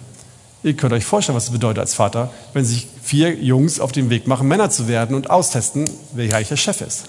Ihr 0.63 0.76
könnt 0.76 0.93
euch 0.93 1.06
vorstellen, 1.06 1.36
was 1.36 1.45
es 1.45 1.52
bedeutet 1.52 1.80
als 1.80 1.93
Vater, 1.93 2.32
wenn 2.54 2.63
sich 2.63 2.88
vier 3.02 3.36
Jungs 3.36 3.82
auf 3.82 3.91
den 3.91 4.10
Weg 4.10 4.28
machen, 4.28 4.47
Männer 4.47 4.69
zu 4.69 4.88
werden 4.88 5.15
und 5.15 5.30
austesten, 5.30 5.84
wer 6.13 6.38
hier 6.38 6.58
Chef 6.58 6.80
ist. 6.82 7.04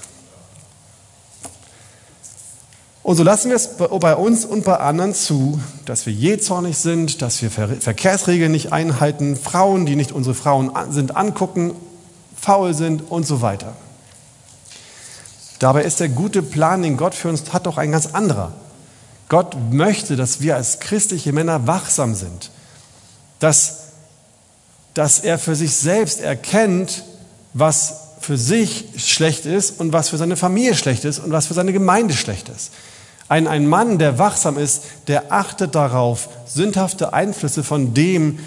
Und 3.05 3.17
so 3.17 3.23
lassen 3.23 3.51
wir 3.51 3.57
es 3.57 3.77
bei 3.77 4.17
uns 4.17 4.47
und 4.47 4.65
bei 4.65 4.79
anderen 4.79 5.15
zu, 5.15 5.61
dass 5.85 6.07
wir 6.07 6.13
jähzornig 6.13 6.79
sind, 6.79 7.21
dass 7.21 7.43
wir 7.43 7.51
Verkehrsregeln 7.51 8.51
nicht 8.51 8.73
einhalten, 8.73 9.37
Frauen, 9.37 9.85
die 9.85 9.95
nicht 9.95 10.11
unsere 10.11 10.35
Frauen 10.35 10.73
sind, 10.91 11.15
angucken, 11.15 11.75
faul 12.35 12.75
sind 12.75 13.11
und 13.11 13.27
so 13.27 13.43
weiter. 13.43 13.77
Dabei 15.59 15.85
ist 15.85 16.01
der 16.01 16.09
gute 16.09 16.43
Plan, 16.43 16.83
den 16.83 16.97
Gott 16.97 17.15
für 17.15 17.29
uns 17.29 17.53
hat, 17.53 17.67
doch 17.67 17.77
ein 17.77 17.93
ganz 17.93 18.07
anderer. 18.07 18.53
Gott 19.29 19.55
möchte, 19.71 20.17
dass 20.17 20.41
wir 20.41 20.57
als 20.57 20.81
christliche 20.81 21.33
Männer 21.33 21.67
wachsam 21.67 22.15
sind, 22.15 22.51
dass, 23.45 23.81
dass 24.95 25.19
er 25.19 25.39
für 25.39 25.55
sich 25.55 25.77
selbst 25.77 26.23
erkennt, 26.23 27.05
was 27.53 27.97
für 28.21 28.39
sich 28.39 28.87
schlecht 28.97 29.45
ist 29.45 29.81
und 29.81 29.93
was 29.93 30.09
für 30.09 30.17
seine 30.17 30.37
Familie 30.37 30.75
schlecht 30.75 31.05
ist 31.05 31.19
und 31.19 31.31
was 31.31 31.47
für 31.47 31.53
seine 31.53 31.75
Gemeinde 31.75 32.15
schlecht 32.15 32.49
ist. 32.49 32.71
Ein, 33.29 33.47
ein 33.47 33.67
Mann, 33.67 33.99
der 33.99 34.19
wachsam 34.19 34.57
ist, 34.57 34.85
der 35.09 35.31
achtet 35.31 35.75
darauf, 35.75 36.31
sündhafte 36.47 37.13
Einflüsse 37.13 37.63
von 37.63 37.93
dem, 37.93 38.39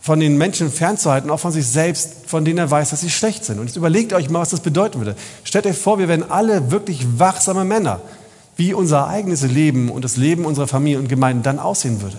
von 0.00 0.18
den 0.18 0.36
Menschen 0.36 0.72
fernzuhalten, 0.72 1.30
auch 1.30 1.38
von 1.38 1.52
sich 1.52 1.68
selbst, 1.68 2.26
von 2.26 2.44
denen 2.44 2.58
er 2.58 2.68
weiß, 2.68 2.90
dass 2.90 3.02
sie 3.02 3.10
schlecht 3.10 3.44
sind. 3.44 3.60
Und 3.60 3.66
jetzt 3.66 3.76
überlegt 3.76 4.12
euch 4.12 4.28
mal, 4.28 4.40
was 4.40 4.50
das 4.50 4.58
bedeuten 4.58 4.98
würde. 4.98 5.14
Stellt 5.44 5.66
euch 5.66 5.78
vor, 5.78 6.00
wir 6.00 6.08
wären 6.08 6.28
alle 6.28 6.72
wirklich 6.72 7.06
wachsame 7.16 7.64
Männer, 7.64 8.00
wie 8.56 8.74
unser 8.74 9.06
eigenes 9.06 9.42
Leben 9.42 9.88
und 9.88 10.04
das 10.04 10.16
Leben 10.16 10.44
unserer 10.46 10.66
Familie 10.66 10.98
und 10.98 11.08
Gemeinden 11.08 11.44
dann 11.44 11.60
aussehen 11.60 12.02
würde. 12.02 12.18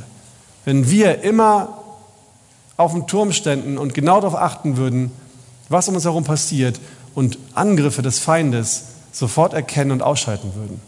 Wenn 0.64 0.90
wir 0.90 1.22
immer 1.24 1.83
auf 2.78 2.92
dem 2.92 3.08
Turm 3.08 3.32
ständen 3.32 3.78
und 3.78 3.94
genau 3.94 4.22
darauf 4.22 4.36
achten 4.36 4.78
würden, 4.78 5.12
was 5.70 5.88
um 5.88 5.96
uns 5.96 6.06
herum 6.06 6.24
passiert 6.24 6.80
und 7.16 7.38
Angriffe 7.54 8.02
des 8.02 8.20
Feindes 8.20 8.86
sofort 9.12 9.54
erkennen 9.54 9.92
und 9.92 10.02
ausschalten 10.02 10.56
würden. 10.56 10.82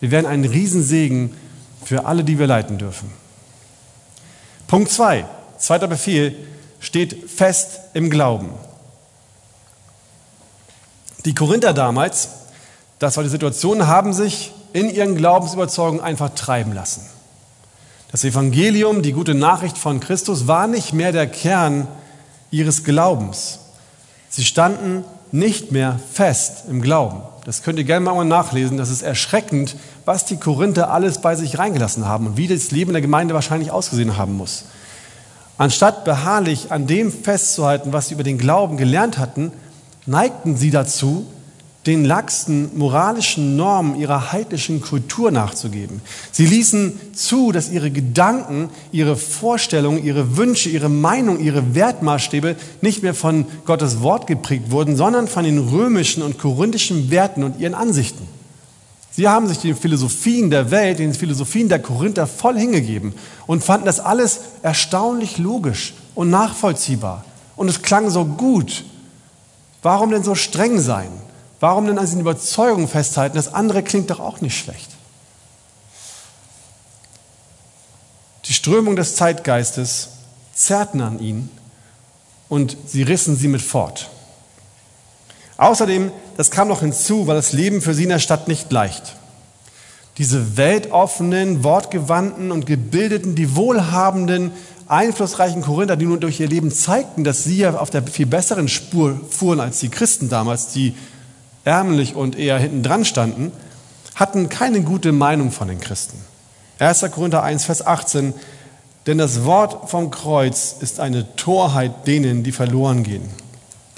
Wir 0.00 0.10
wären 0.10 0.26
ein 0.26 0.44
Riesensegen 0.44 1.34
für 1.84 2.06
alle, 2.06 2.24
die 2.24 2.38
wir 2.38 2.46
leiten 2.46 2.78
dürfen. 2.78 3.10
Punkt 4.66 4.90
2, 4.90 5.22
zwei, 5.22 5.28
zweiter 5.58 5.88
Befehl, 5.88 6.36
steht 6.78 7.30
fest 7.30 7.80
im 7.92 8.10
Glauben. 8.10 8.50
Die 11.24 11.34
Korinther 11.34 11.74
damals, 11.74 12.28
das 12.98 13.16
war 13.16 13.24
die 13.24 13.30
Situation, 13.30 13.86
haben 13.86 14.12
sich 14.12 14.52
in 14.72 14.88
ihren 14.88 15.16
Glaubensüberzeugungen 15.16 16.00
einfach 16.02 16.30
treiben 16.34 16.72
lassen. 16.72 17.02
Das 18.10 18.24
Evangelium, 18.24 19.02
die 19.02 19.12
gute 19.12 19.34
Nachricht 19.34 19.78
von 19.78 20.00
Christus, 20.00 20.48
war 20.48 20.66
nicht 20.66 20.92
mehr 20.92 21.12
der 21.12 21.28
Kern 21.28 21.86
ihres 22.50 22.82
Glaubens. 22.82 23.60
Sie 24.28 24.44
standen 24.44 25.04
nicht 25.32 25.70
mehr 25.70 26.00
fest 26.12 26.64
im 26.68 26.82
Glauben. 26.82 27.22
Das 27.44 27.62
könnt 27.62 27.78
ihr 27.78 27.84
gerne 27.84 28.04
mal 28.04 28.24
nachlesen. 28.24 28.76
Das 28.76 28.90
ist 28.90 29.02
erschreckend, 29.02 29.76
was 30.04 30.24
die 30.24 30.36
Korinther 30.36 30.90
alles 30.90 31.20
bei 31.20 31.36
sich 31.36 31.58
reingelassen 31.58 32.06
haben 32.06 32.26
und 32.26 32.36
wie 32.36 32.48
das 32.48 32.72
Leben 32.72 32.92
der 32.92 33.00
Gemeinde 33.00 33.34
wahrscheinlich 33.34 33.70
ausgesehen 33.70 34.16
haben 34.16 34.36
muss. 34.36 34.64
Anstatt 35.56 36.04
beharrlich 36.04 36.72
an 36.72 36.86
dem 36.86 37.12
festzuhalten, 37.12 37.92
was 37.92 38.08
sie 38.08 38.14
über 38.14 38.22
den 38.24 38.38
Glauben 38.38 38.76
gelernt 38.76 39.18
hatten, 39.18 39.52
neigten 40.06 40.56
sie 40.56 40.70
dazu, 40.70 41.26
den 41.86 42.04
laxen 42.04 42.76
moralischen 42.76 43.56
Normen 43.56 43.98
ihrer 43.98 44.32
heidnischen 44.32 44.82
Kultur 44.82 45.30
nachzugeben. 45.30 46.02
Sie 46.30 46.44
ließen 46.44 47.00
zu, 47.14 47.52
dass 47.52 47.70
ihre 47.70 47.90
Gedanken, 47.90 48.68
ihre 48.92 49.16
Vorstellungen, 49.16 50.04
ihre 50.04 50.36
Wünsche, 50.36 50.68
ihre 50.68 50.90
Meinung, 50.90 51.40
ihre 51.40 51.74
Wertmaßstäbe 51.74 52.56
nicht 52.82 53.02
mehr 53.02 53.14
von 53.14 53.46
Gottes 53.64 54.02
Wort 54.02 54.26
geprägt 54.26 54.70
wurden, 54.70 54.94
sondern 54.94 55.26
von 55.26 55.44
den 55.44 55.58
römischen 55.58 56.22
und 56.22 56.38
korinthischen 56.38 57.10
Werten 57.10 57.44
und 57.44 57.58
ihren 57.58 57.74
Ansichten. 57.74 58.28
Sie 59.10 59.26
haben 59.26 59.48
sich 59.48 59.58
den 59.58 59.74
Philosophien 59.74 60.50
der 60.50 60.70
Welt, 60.70 60.98
den 60.98 61.14
Philosophien 61.14 61.68
der 61.68 61.80
Korinther 61.80 62.26
voll 62.26 62.58
hingegeben 62.58 63.14
und 63.46 63.64
fanden 63.64 63.86
das 63.86 64.00
alles 64.00 64.40
erstaunlich 64.62 65.38
logisch 65.38 65.94
und 66.14 66.30
nachvollziehbar. 66.30 67.24
Und 67.56 67.68
es 67.68 67.82
klang 67.82 68.10
so 68.10 68.24
gut. 68.24 68.84
Warum 69.82 70.10
denn 70.10 70.22
so 70.22 70.34
streng 70.34 70.78
sein? 70.78 71.10
Warum 71.60 71.86
denn 71.86 71.98
an 71.98 72.06
diesen 72.06 72.20
Überzeugungen 72.20 72.88
festhalten? 72.88 73.36
Das 73.36 73.52
andere 73.52 73.82
klingt 73.82 74.10
doch 74.10 74.18
auch 74.18 74.40
nicht 74.40 74.58
schlecht. 74.58 74.90
Die 78.46 78.54
Strömung 78.54 78.96
des 78.96 79.14
Zeitgeistes 79.14 80.08
zerrten 80.54 81.02
an 81.02 81.20
ihn 81.20 81.50
und 82.48 82.76
sie 82.86 83.02
rissen 83.02 83.36
sie 83.36 83.48
mit 83.48 83.62
fort. 83.62 84.08
Außerdem, 85.58 86.10
das 86.38 86.50
kam 86.50 86.68
noch 86.68 86.80
hinzu, 86.80 87.26
war 87.26 87.34
das 87.34 87.52
Leben 87.52 87.82
für 87.82 87.92
sie 87.92 88.04
in 88.04 88.08
der 88.08 88.18
Stadt 88.18 88.48
nicht 88.48 88.72
leicht. 88.72 89.16
Diese 90.16 90.56
weltoffenen, 90.56 91.62
wortgewandten 91.62 92.50
und 92.50 92.64
gebildeten, 92.64 93.34
die 93.34 93.54
wohlhabenden, 93.54 94.52
einflussreichen 94.88 95.62
Korinther, 95.62 95.96
die 95.96 96.06
nun 96.06 96.20
durch 96.20 96.40
ihr 96.40 96.48
Leben 96.48 96.72
zeigten, 96.72 97.22
dass 97.22 97.44
sie 97.44 97.58
ja 97.58 97.74
auf 97.78 97.90
der 97.90 98.02
viel 98.02 98.26
besseren 98.26 98.68
Spur 98.68 99.20
fuhren 99.30 99.60
als 99.60 99.78
die 99.78 99.90
Christen 99.90 100.28
damals, 100.28 100.68
die 100.72 100.94
ärmlich 101.64 102.14
und 102.14 102.38
eher 102.38 102.58
hinten 102.58 102.82
dran 102.82 103.04
standen, 103.04 103.52
hatten 104.14 104.48
keine 104.48 104.82
gute 104.82 105.12
Meinung 105.12 105.50
von 105.50 105.68
den 105.68 105.80
Christen. 105.80 106.18
1. 106.78 107.04
Korinther 107.10 107.42
1, 107.42 107.64
Vers 107.64 107.86
18, 107.86 108.34
denn 109.06 109.18
das 109.18 109.44
Wort 109.44 109.90
vom 109.90 110.10
Kreuz 110.10 110.76
ist 110.80 111.00
eine 111.00 111.34
Torheit 111.36 112.06
denen, 112.06 112.42
die 112.42 112.52
verloren 112.52 113.02
gehen. 113.02 113.28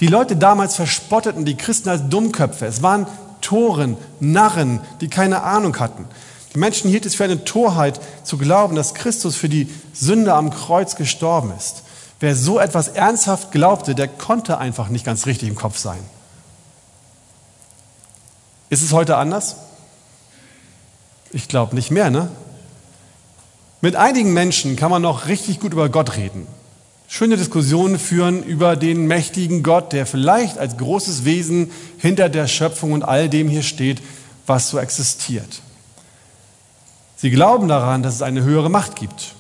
Die 0.01 0.07
Leute 0.07 0.37
damals 0.37 0.77
verspotteten 0.77 1.44
die 1.44 1.57
Christen 1.57 1.88
als 1.88 2.09
Dummköpfe. 2.09 2.66
Es 2.66 2.83
waren 2.83 3.07
Toren, 3.40 3.96
Narren, 4.20 4.81
die 5.01 5.09
keine 5.09 5.42
Ahnung 5.42 5.79
hatten. 5.79 6.07
Die 6.55 6.59
Menschen 6.59 6.90
hielten 6.90 7.09
es 7.09 7.14
für 7.14 7.25
eine 7.25 7.44
Torheit 7.44 8.01
zu 8.25 8.37
glauben, 8.37 8.77
dass 8.77 8.94
Christus 8.94 9.37
für 9.37 9.48
die 9.48 9.68
Sünde 9.92 10.35
am 10.35 10.51
Kreuz 10.51 10.96
gestorben 10.96 11.53
ist. 11.57 11.83
Wer 12.20 12.37
so 12.37 12.59
etwas 12.59 12.88
ernsthaft 12.88 13.53
glaubte, 13.53 13.94
der 13.94 14.09
konnte 14.09 14.59
einfach 14.59 14.88
nicht 14.88 15.05
ganz 15.05 15.27
richtig 15.27 15.48
im 15.48 15.55
Kopf 15.55 15.79
sein. 15.79 15.98
Ist 18.72 18.80
es 18.80 18.94
heute 18.94 19.18
anders? 19.18 19.56
Ich 21.30 21.46
glaube 21.46 21.74
nicht 21.74 21.90
mehr, 21.90 22.08
ne? 22.08 22.30
Mit 23.82 23.96
einigen 23.96 24.32
Menschen 24.32 24.76
kann 24.76 24.90
man 24.90 25.02
noch 25.02 25.26
richtig 25.26 25.61
gut 25.61 25.74
über 25.74 25.90
Gott 25.90 26.16
reden. 26.16 26.46
Schöne 27.06 27.37
Diskussionen 27.37 27.98
führen 27.98 28.42
über 28.42 28.76
den 28.76 29.06
mächtigen 29.06 29.62
Gott, 29.62 29.92
der 29.92 30.06
vielleicht 30.06 30.56
als 30.56 30.78
großes 30.78 31.26
Wesen 31.26 31.70
hinter 31.98 32.30
der 32.30 32.46
Schöpfung 32.46 32.92
und 32.92 33.02
all 33.02 33.28
dem 33.28 33.46
hier 33.46 33.62
steht, 33.62 34.00
was 34.46 34.70
so 34.70 34.78
existiert. 34.78 35.61
Sie 37.16 37.28
glauben 37.28 37.68
daran, 37.68 38.02
dass 38.02 38.14
es 38.14 38.22
eine 38.22 38.42
höhere 38.42 38.70
Macht 38.70 38.96
gibt. 38.96 39.35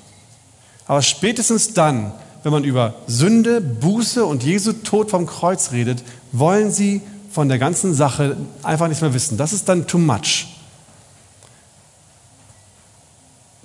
Aber 0.86 1.00
spätestens 1.00 1.72
dann, 1.72 2.12
wenn 2.42 2.52
man 2.52 2.64
über 2.64 2.96
Sünde, 3.06 3.62
Buße 3.62 4.26
und 4.26 4.42
Jesu 4.42 4.74
Tod 4.74 5.10
vom 5.10 5.24
Kreuz 5.24 5.72
redet, 5.72 6.04
wollen 6.32 6.70
sie 6.70 7.00
von 7.32 7.48
der 7.48 7.58
ganzen 7.58 7.94
Sache 7.94 8.36
einfach 8.62 8.88
nichts 8.88 9.00
mehr 9.00 9.14
wissen. 9.14 9.36
Das 9.36 9.52
ist 9.52 9.68
dann 9.68 9.86
too 9.86 9.98
much. 9.98 10.46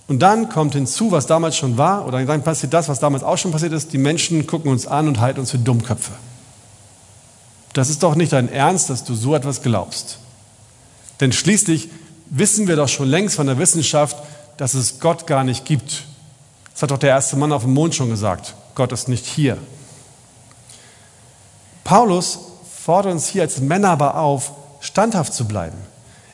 Und 0.07 0.19
dann 0.19 0.47
kommt 0.47 0.73
hinzu, 0.73 1.11
was 1.11 1.27
damals 1.27 1.57
schon 1.57 1.77
war, 1.77 2.07
oder 2.07 2.23
dann 2.25 2.43
passiert 2.43 2.73
das, 2.73 2.87
was 2.87 2.99
damals 2.99 3.23
auch 3.23 3.37
schon 3.37 3.51
passiert 3.51 3.73
ist. 3.73 3.91
Die 3.91 3.97
Menschen 3.97 4.47
gucken 4.47 4.71
uns 4.71 4.87
an 4.87 5.07
und 5.09 5.19
halten 5.19 5.41
uns 5.41 5.51
für 5.51 5.57
Dummköpfe. 5.57 6.13
Das 7.73 7.89
ist 7.89 8.01
doch 8.03 8.15
nicht 8.15 8.31
dein 8.31 8.49
Ernst, 8.49 8.89
dass 8.89 9.03
du 9.03 9.13
so 9.13 9.35
etwas 9.35 9.61
glaubst. 9.61 10.19
Denn 11.19 11.33
schließlich 11.33 11.89
wissen 12.29 12.67
wir 12.67 12.77
doch 12.77 12.87
schon 12.87 13.09
längst 13.09 13.35
von 13.35 13.47
der 13.47 13.59
Wissenschaft, 13.59 14.17
dass 14.55 14.73
es 14.73 14.99
Gott 14.99 15.27
gar 15.27 15.43
nicht 15.43 15.65
gibt. 15.65 16.05
Das 16.73 16.83
hat 16.83 16.91
doch 16.91 16.97
der 16.97 17.09
erste 17.09 17.35
Mann 17.35 17.51
auf 17.51 17.63
dem 17.63 17.73
Mond 17.73 17.93
schon 17.93 18.09
gesagt. 18.09 18.55
Gott 18.75 18.91
ist 18.93 19.09
nicht 19.09 19.25
hier. 19.25 19.57
Paulus 21.83 22.39
fordert 22.87 23.11
uns 23.11 23.27
hier 23.27 23.41
als 23.41 23.59
Männer 23.59 23.89
aber 23.89 24.15
auf, 24.15 24.53
standhaft 24.79 25.33
zu 25.33 25.45
bleiben. 25.45 25.75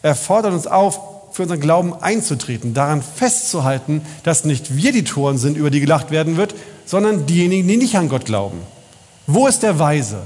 Er 0.03 0.13
fordert 0.13 0.53
uns 0.53 0.67
auf, 0.67 0.99
für 1.31 1.41
unseren 1.41 1.59
Glauben 1.59 1.95
einzutreten, 1.99 2.75
daran 2.75 3.01
festzuhalten, 3.01 4.05
dass 4.21 4.45
nicht 4.45 4.75
wir 4.75 4.91
die 4.91 5.03
Toren 5.03 5.39
sind, 5.39 5.57
über 5.57 5.71
die 5.71 5.79
gelacht 5.79 6.11
werden 6.11 6.37
wird, 6.37 6.53
sondern 6.85 7.25
diejenigen, 7.25 7.67
die 7.67 7.77
nicht 7.77 7.97
an 7.97 8.07
Gott 8.07 8.25
glauben. 8.25 8.59
Wo 9.25 9.47
ist 9.47 9.63
der 9.63 9.79
Weise? 9.79 10.21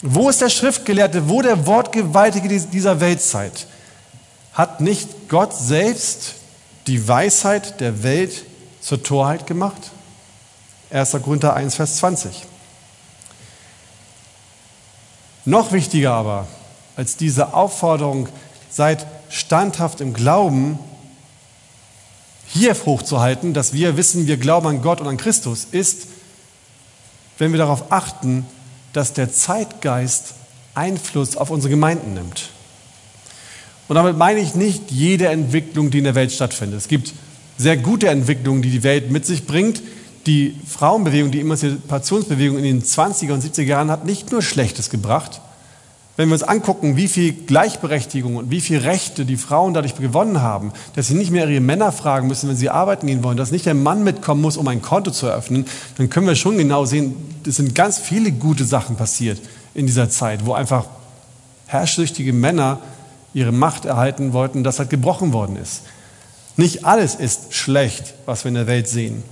Wo 0.00 0.30
ist 0.30 0.40
der 0.40 0.48
Schriftgelehrte? 0.48 1.28
Wo 1.28 1.42
der 1.42 1.66
Wortgewaltige 1.66 2.48
dieser 2.48 3.00
Weltzeit? 3.00 3.66
Hat 4.54 4.80
nicht 4.80 5.28
Gott 5.28 5.54
selbst 5.54 6.36
die 6.86 7.06
Weisheit 7.06 7.80
der 7.82 8.02
Welt 8.02 8.46
zur 8.80 9.02
Torheit 9.02 9.46
gemacht? 9.46 9.90
1. 10.88 11.18
Korinther 11.22 11.52
1, 11.52 11.74
Vers 11.74 11.96
20. 11.98 12.46
Noch 15.44 15.72
wichtiger 15.72 16.12
aber 16.12 16.46
als 16.96 17.16
diese 17.16 17.54
Aufforderung, 17.54 18.28
seid 18.70 19.06
standhaft 19.30 20.00
im 20.00 20.12
Glauben, 20.12 20.78
hier 22.46 22.74
hochzuhalten, 22.74 23.54
dass 23.54 23.72
wir 23.72 23.96
wissen, 23.96 24.26
wir 24.26 24.36
glauben 24.36 24.66
an 24.66 24.82
Gott 24.82 25.00
und 25.00 25.06
an 25.06 25.16
Christus, 25.16 25.66
ist, 25.70 26.08
wenn 27.38 27.52
wir 27.52 27.58
darauf 27.58 27.90
achten, 27.92 28.44
dass 28.92 29.12
der 29.12 29.32
Zeitgeist 29.32 30.34
Einfluss 30.74 31.36
auf 31.36 31.50
unsere 31.50 31.70
Gemeinden 31.70 32.14
nimmt. 32.14 32.50
Und 33.88 33.96
damit 33.96 34.16
meine 34.16 34.40
ich 34.40 34.54
nicht 34.54 34.90
jede 34.90 35.28
Entwicklung, 35.28 35.90
die 35.90 35.98
in 35.98 36.04
der 36.04 36.14
Welt 36.14 36.32
stattfindet. 36.32 36.78
Es 36.78 36.88
gibt 36.88 37.12
sehr 37.58 37.76
gute 37.76 38.08
Entwicklungen, 38.08 38.62
die 38.62 38.70
die 38.70 38.82
Welt 38.82 39.10
mit 39.10 39.26
sich 39.26 39.46
bringt. 39.46 39.82
Die 40.26 40.54
Frauenbewegung, 40.66 41.30
die 41.30 41.40
Emanzipationsbewegung 41.40 42.58
in 42.58 42.64
den 42.64 42.82
20er 42.82 43.32
und 43.32 43.42
70er 43.42 43.62
Jahren 43.62 43.90
hat 43.90 44.04
nicht 44.04 44.32
nur 44.32 44.42
Schlechtes 44.42 44.90
gebracht. 44.90 45.40
Wenn 46.16 46.28
wir 46.28 46.34
uns 46.34 46.42
angucken, 46.42 46.96
wie 46.96 47.08
viel 47.08 47.32
Gleichberechtigung 47.32 48.36
und 48.36 48.50
wie 48.50 48.60
viel 48.60 48.78
Rechte 48.78 49.24
die 49.24 49.38
Frauen 49.38 49.72
dadurch 49.72 49.94
gewonnen 49.94 50.42
haben, 50.42 50.72
dass 50.94 51.06
sie 51.06 51.14
nicht 51.14 51.30
mehr 51.30 51.48
ihre 51.48 51.62
Männer 51.62 51.92
fragen 51.92 52.28
müssen, 52.28 52.48
wenn 52.50 52.56
sie 52.56 52.68
arbeiten 52.68 53.06
gehen 53.06 53.22
wollen, 53.22 53.38
dass 53.38 53.52
nicht 53.52 53.64
der 53.64 53.72
Mann 53.74 54.04
mitkommen 54.04 54.42
muss, 54.42 54.58
um 54.58 54.68
ein 54.68 54.82
Konto 54.82 55.12
zu 55.12 55.26
eröffnen, 55.26 55.64
dann 55.96 56.10
können 56.10 56.26
wir 56.26 56.34
schon 56.34 56.58
genau 56.58 56.84
sehen, 56.84 57.16
es 57.46 57.56
sind 57.56 57.74
ganz 57.74 57.98
viele 57.98 58.32
gute 58.32 58.64
Sachen 58.64 58.96
passiert 58.96 59.40
in 59.72 59.86
dieser 59.86 60.10
Zeit, 60.10 60.44
wo 60.44 60.52
einfach 60.52 60.84
herrschsüchtige 61.66 62.34
Männer 62.34 62.80
ihre 63.32 63.52
Macht 63.52 63.86
erhalten 63.86 64.34
wollten, 64.34 64.64
das 64.64 64.78
halt 64.78 64.90
gebrochen 64.90 65.32
worden 65.32 65.56
ist. 65.56 65.82
Nicht 66.56 66.84
alles 66.84 67.14
ist 67.14 67.54
schlecht, 67.54 68.12
was 68.26 68.44
wir 68.44 68.50
in 68.50 68.56
der 68.56 68.66
Welt 68.66 68.88
sehen. 68.88 69.22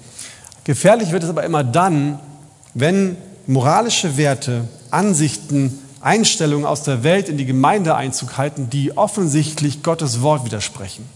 Gefährlich 0.68 1.12
wird 1.12 1.22
es 1.22 1.30
aber 1.30 1.44
immer 1.44 1.64
dann, 1.64 2.20
wenn 2.74 3.16
moralische 3.46 4.18
Werte, 4.18 4.68
Ansichten, 4.90 5.78
Einstellungen 6.02 6.66
aus 6.66 6.82
der 6.82 7.02
Welt 7.02 7.30
in 7.30 7.38
die 7.38 7.46
Gemeinde 7.46 7.94
Einzug 7.94 8.36
halten, 8.36 8.68
die 8.68 8.94
offensichtlich 8.94 9.82
Gottes 9.82 10.20
Wort 10.20 10.44
widersprechen, 10.44 11.08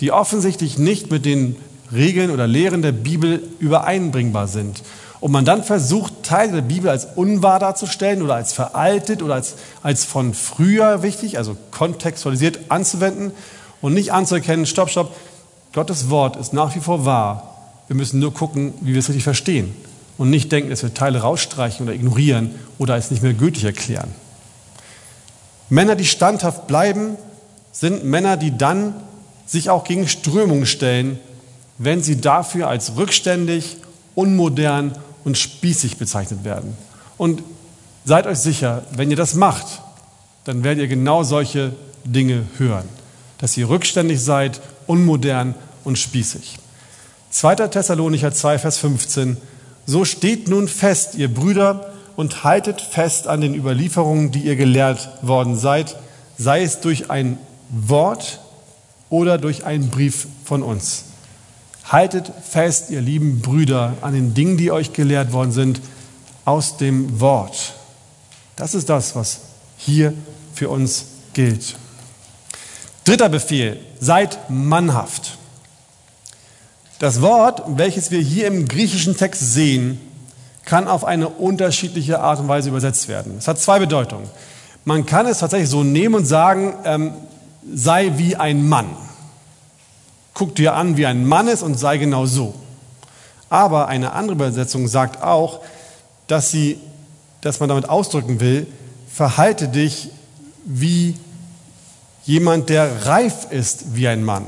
die 0.00 0.10
offensichtlich 0.10 0.78
nicht 0.78 1.10
mit 1.10 1.26
den 1.26 1.56
Regeln 1.92 2.30
oder 2.30 2.46
Lehren 2.46 2.80
der 2.80 2.92
Bibel 2.92 3.42
übereinbringbar 3.58 4.48
sind. 4.48 4.82
Und 5.20 5.32
man 5.32 5.44
dann 5.44 5.64
versucht, 5.64 6.22
Teile 6.22 6.52
der 6.52 6.62
Bibel 6.62 6.88
als 6.88 7.06
unwahr 7.14 7.58
darzustellen 7.58 8.22
oder 8.22 8.36
als 8.36 8.54
veraltet 8.54 9.22
oder 9.22 9.34
als, 9.34 9.56
als 9.82 10.06
von 10.06 10.32
früher 10.32 11.02
wichtig, 11.02 11.36
also 11.36 11.58
kontextualisiert 11.72 12.58
anzuwenden 12.70 13.32
und 13.82 13.92
nicht 13.92 14.14
anzuerkennen, 14.14 14.64
stopp, 14.64 14.88
stopp, 14.88 15.14
Gottes 15.74 16.08
Wort 16.08 16.36
ist 16.36 16.54
nach 16.54 16.74
wie 16.74 16.80
vor 16.80 17.04
wahr 17.04 17.53
wir 17.88 17.96
müssen 17.96 18.20
nur 18.20 18.32
gucken, 18.32 18.74
wie 18.80 18.92
wir 18.92 18.98
es 18.98 19.08
richtig 19.08 19.24
verstehen 19.24 19.74
und 20.16 20.30
nicht 20.30 20.50
denken, 20.52 20.70
dass 20.70 20.82
wir 20.82 20.94
Teile 20.94 21.20
rausstreichen 21.20 21.86
oder 21.86 21.94
ignorieren 21.94 22.54
oder 22.78 22.96
es 22.96 23.10
nicht 23.10 23.22
mehr 23.22 23.34
gültig 23.34 23.64
erklären. 23.64 24.10
Männer, 25.68 25.96
die 25.96 26.06
standhaft 26.06 26.66
bleiben, 26.66 27.16
sind 27.72 28.04
Männer, 28.04 28.36
die 28.36 28.56
dann 28.56 28.94
sich 29.46 29.70
auch 29.70 29.84
gegen 29.84 30.08
Strömungen 30.08 30.66
stellen, 30.66 31.18
wenn 31.78 32.02
sie 32.02 32.20
dafür 32.20 32.68
als 32.68 32.96
rückständig, 32.96 33.78
unmodern 34.14 34.96
und 35.24 35.36
spießig 35.36 35.96
bezeichnet 35.96 36.44
werden. 36.44 36.76
Und 37.16 37.42
seid 38.04 38.26
euch 38.26 38.38
sicher, 38.38 38.84
wenn 38.92 39.10
ihr 39.10 39.16
das 39.16 39.34
macht, 39.34 39.66
dann 40.44 40.62
werdet 40.62 40.82
ihr 40.82 40.88
genau 40.88 41.22
solche 41.22 41.74
Dinge 42.04 42.44
hören. 42.58 42.88
Dass 43.38 43.56
ihr 43.56 43.68
rückständig 43.68 44.20
seid, 44.20 44.60
unmodern 44.86 45.54
und 45.82 45.98
spießig. 45.98 46.58
2. 47.34 47.56
Thessalonicher 47.68 48.32
2, 48.32 48.60
Vers 48.60 48.78
15. 48.78 49.36
So 49.86 50.04
steht 50.04 50.48
nun 50.48 50.68
fest, 50.68 51.16
ihr 51.16 51.32
Brüder, 51.32 51.92
und 52.14 52.44
haltet 52.44 52.80
fest 52.80 53.26
an 53.26 53.40
den 53.40 53.56
Überlieferungen, 53.56 54.30
die 54.30 54.42
ihr 54.42 54.54
gelehrt 54.54 55.08
worden 55.20 55.58
seid, 55.58 55.96
sei 56.38 56.62
es 56.62 56.78
durch 56.78 57.10
ein 57.10 57.38
Wort 57.70 58.38
oder 59.10 59.36
durch 59.36 59.64
einen 59.64 59.90
Brief 59.90 60.28
von 60.44 60.62
uns. 60.62 61.06
Haltet 61.84 62.30
fest, 62.48 62.90
ihr 62.90 63.00
lieben 63.00 63.40
Brüder, 63.40 63.94
an 64.00 64.14
den 64.14 64.32
Dingen, 64.32 64.56
die 64.56 64.70
euch 64.70 64.92
gelehrt 64.92 65.32
worden 65.32 65.50
sind, 65.50 65.80
aus 66.44 66.76
dem 66.76 67.18
Wort. 67.18 67.74
Das 68.54 68.76
ist 68.76 68.88
das, 68.88 69.16
was 69.16 69.40
hier 69.76 70.14
für 70.54 70.68
uns 70.68 71.06
gilt. 71.32 71.74
Dritter 73.02 73.28
Befehl, 73.28 73.80
seid 73.98 74.38
mannhaft. 74.48 75.36
Das 76.98 77.20
Wort, 77.20 77.62
welches 77.66 78.10
wir 78.10 78.20
hier 78.20 78.46
im 78.46 78.68
griechischen 78.68 79.16
Text 79.16 79.52
sehen, 79.52 80.00
kann 80.64 80.88
auf 80.88 81.04
eine 81.04 81.28
unterschiedliche 81.28 82.20
Art 82.20 82.40
und 82.40 82.48
Weise 82.48 82.68
übersetzt 82.68 83.08
werden. 83.08 83.34
Es 83.38 83.48
hat 83.48 83.58
zwei 83.58 83.78
Bedeutungen. 83.78 84.28
Man 84.84 85.04
kann 85.06 85.26
es 85.26 85.38
tatsächlich 85.38 85.68
so 85.68 85.82
nehmen 85.82 86.14
und 86.14 86.24
sagen, 86.24 86.74
ähm, 86.84 87.12
sei 87.72 88.12
wie 88.16 88.36
ein 88.36 88.68
Mann. 88.68 88.86
Guck 90.34 90.54
dir 90.54 90.74
an, 90.74 90.96
wie 90.96 91.06
ein 91.06 91.26
Mann 91.26 91.48
ist 91.48 91.62
und 91.62 91.78
sei 91.78 91.98
genau 91.98 92.26
so. 92.26 92.54
Aber 93.50 93.88
eine 93.88 94.12
andere 94.12 94.34
Übersetzung 94.34 94.88
sagt 94.88 95.22
auch, 95.22 95.60
dass, 96.26 96.50
sie, 96.50 96.78
dass 97.40 97.60
man 97.60 97.68
damit 97.68 97.88
ausdrücken 97.88 98.40
will, 98.40 98.66
verhalte 99.12 99.68
dich 99.68 100.10
wie 100.64 101.16
jemand, 102.24 102.68
der 102.68 103.06
reif 103.06 103.50
ist 103.50 103.94
wie 103.94 104.08
ein 104.08 104.24
Mann. 104.24 104.46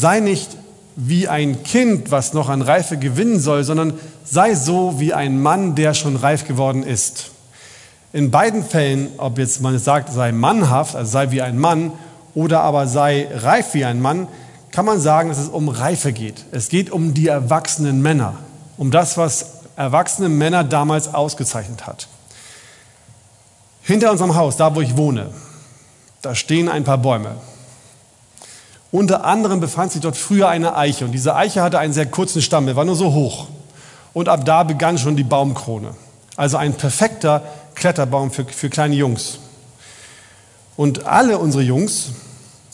Sei 0.00 0.20
nicht 0.20 0.56
wie 0.96 1.28
ein 1.28 1.62
Kind, 1.62 2.10
was 2.10 2.32
noch 2.32 2.48
an 2.48 2.62
Reife 2.62 2.96
gewinnen 2.96 3.38
soll, 3.38 3.64
sondern 3.64 4.00
sei 4.24 4.54
so 4.54 4.98
wie 4.98 5.12
ein 5.12 5.42
Mann, 5.42 5.74
der 5.74 5.92
schon 5.92 6.16
reif 6.16 6.48
geworden 6.48 6.84
ist. 6.84 7.32
In 8.14 8.30
beiden 8.30 8.64
Fällen, 8.64 9.08
ob 9.18 9.36
jetzt 9.38 9.60
man 9.60 9.78
sagt, 9.78 10.10
sei 10.10 10.32
mannhaft, 10.32 10.96
also 10.96 11.10
sei 11.10 11.32
wie 11.32 11.42
ein 11.42 11.58
Mann, 11.58 11.92
oder 12.34 12.62
aber 12.62 12.86
sei 12.86 13.28
reif 13.30 13.74
wie 13.74 13.84
ein 13.84 14.00
Mann, 14.00 14.26
kann 14.70 14.86
man 14.86 15.00
sagen, 15.00 15.28
dass 15.28 15.38
es 15.38 15.48
um 15.48 15.68
Reife 15.68 16.14
geht. 16.14 16.46
Es 16.50 16.70
geht 16.70 16.90
um 16.90 17.12
die 17.12 17.28
erwachsenen 17.28 18.00
Männer, 18.00 18.38
um 18.78 18.90
das, 18.90 19.18
was 19.18 19.64
erwachsene 19.76 20.30
Männer 20.30 20.64
damals 20.64 21.12
ausgezeichnet 21.12 21.86
hat. 21.86 22.08
Hinter 23.82 24.12
unserem 24.12 24.34
Haus, 24.34 24.56
da 24.56 24.74
wo 24.74 24.80
ich 24.80 24.96
wohne, 24.96 25.26
da 26.22 26.34
stehen 26.34 26.70
ein 26.70 26.84
paar 26.84 26.98
Bäume. 26.98 27.34
Unter 28.92 29.24
anderem 29.24 29.60
befand 29.60 29.92
sich 29.92 30.00
dort 30.00 30.16
früher 30.16 30.48
eine 30.48 30.76
Eiche 30.76 31.04
und 31.04 31.12
diese 31.12 31.36
Eiche 31.36 31.62
hatte 31.62 31.78
einen 31.78 31.92
sehr 31.92 32.06
kurzen 32.06 32.42
Stamm, 32.42 32.66
der 32.66 32.76
war 32.76 32.84
nur 32.84 32.96
so 32.96 33.12
hoch. 33.12 33.46
Und 34.12 34.28
ab 34.28 34.44
da 34.44 34.64
begann 34.64 34.98
schon 34.98 35.16
die 35.16 35.22
Baumkrone. 35.22 35.94
Also 36.36 36.56
ein 36.56 36.74
perfekter 36.74 37.42
Kletterbaum 37.74 38.32
für, 38.32 38.44
für 38.44 38.68
kleine 38.68 38.96
Jungs. 38.96 39.38
Und 40.76 41.06
alle 41.06 41.38
unsere 41.38 41.62
Jungs, 41.62 42.08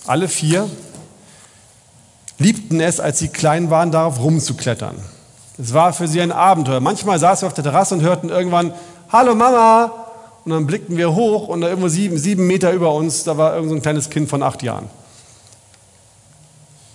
alle 0.06 0.28
vier, 0.28 0.70
liebten 2.38 2.80
es, 2.80 3.00
als 3.00 3.18
sie 3.18 3.28
klein 3.28 3.70
waren, 3.70 3.90
darauf 3.90 4.20
rumzuklettern. 4.20 4.96
Es 5.58 5.74
war 5.74 5.92
für 5.92 6.06
sie 6.06 6.20
ein 6.20 6.32
Abenteuer. 6.32 6.80
Manchmal 6.80 7.18
saßen 7.18 7.42
wir 7.42 7.48
auf 7.48 7.54
der 7.54 7.64
Terrasse 7.64 7.94
und 7.94 8.02
hörten 8.02 8.28
irgendwann, 8.28 8.72
Hallo 9.10 9.34
Mama! 9.34 9.92
Und 10.44 10.52
dann 10.52 10.66
blickten 10.66 10.96
wir 10.96 11.14
hoch 11.14 11.48
und 11.48 11.60
da 11.60 11.68
irgendwo 11.68 11.88
sieben, 11.88 12.18
sieben 12.18 12.46
Meter 12.46 12.72
über 12.72 12.94
uns, 12.94 13.24
da 13.24 13.36
war 13.36 13.54
irgend 13.54 13.70
so 13.70 13.74
ein 13.74 13.82
kleines 13.82 14.10
Kind 14.10 14.28
von 14.28 14.44
acht 14.44 14.62
Jahren. 14.62 14.88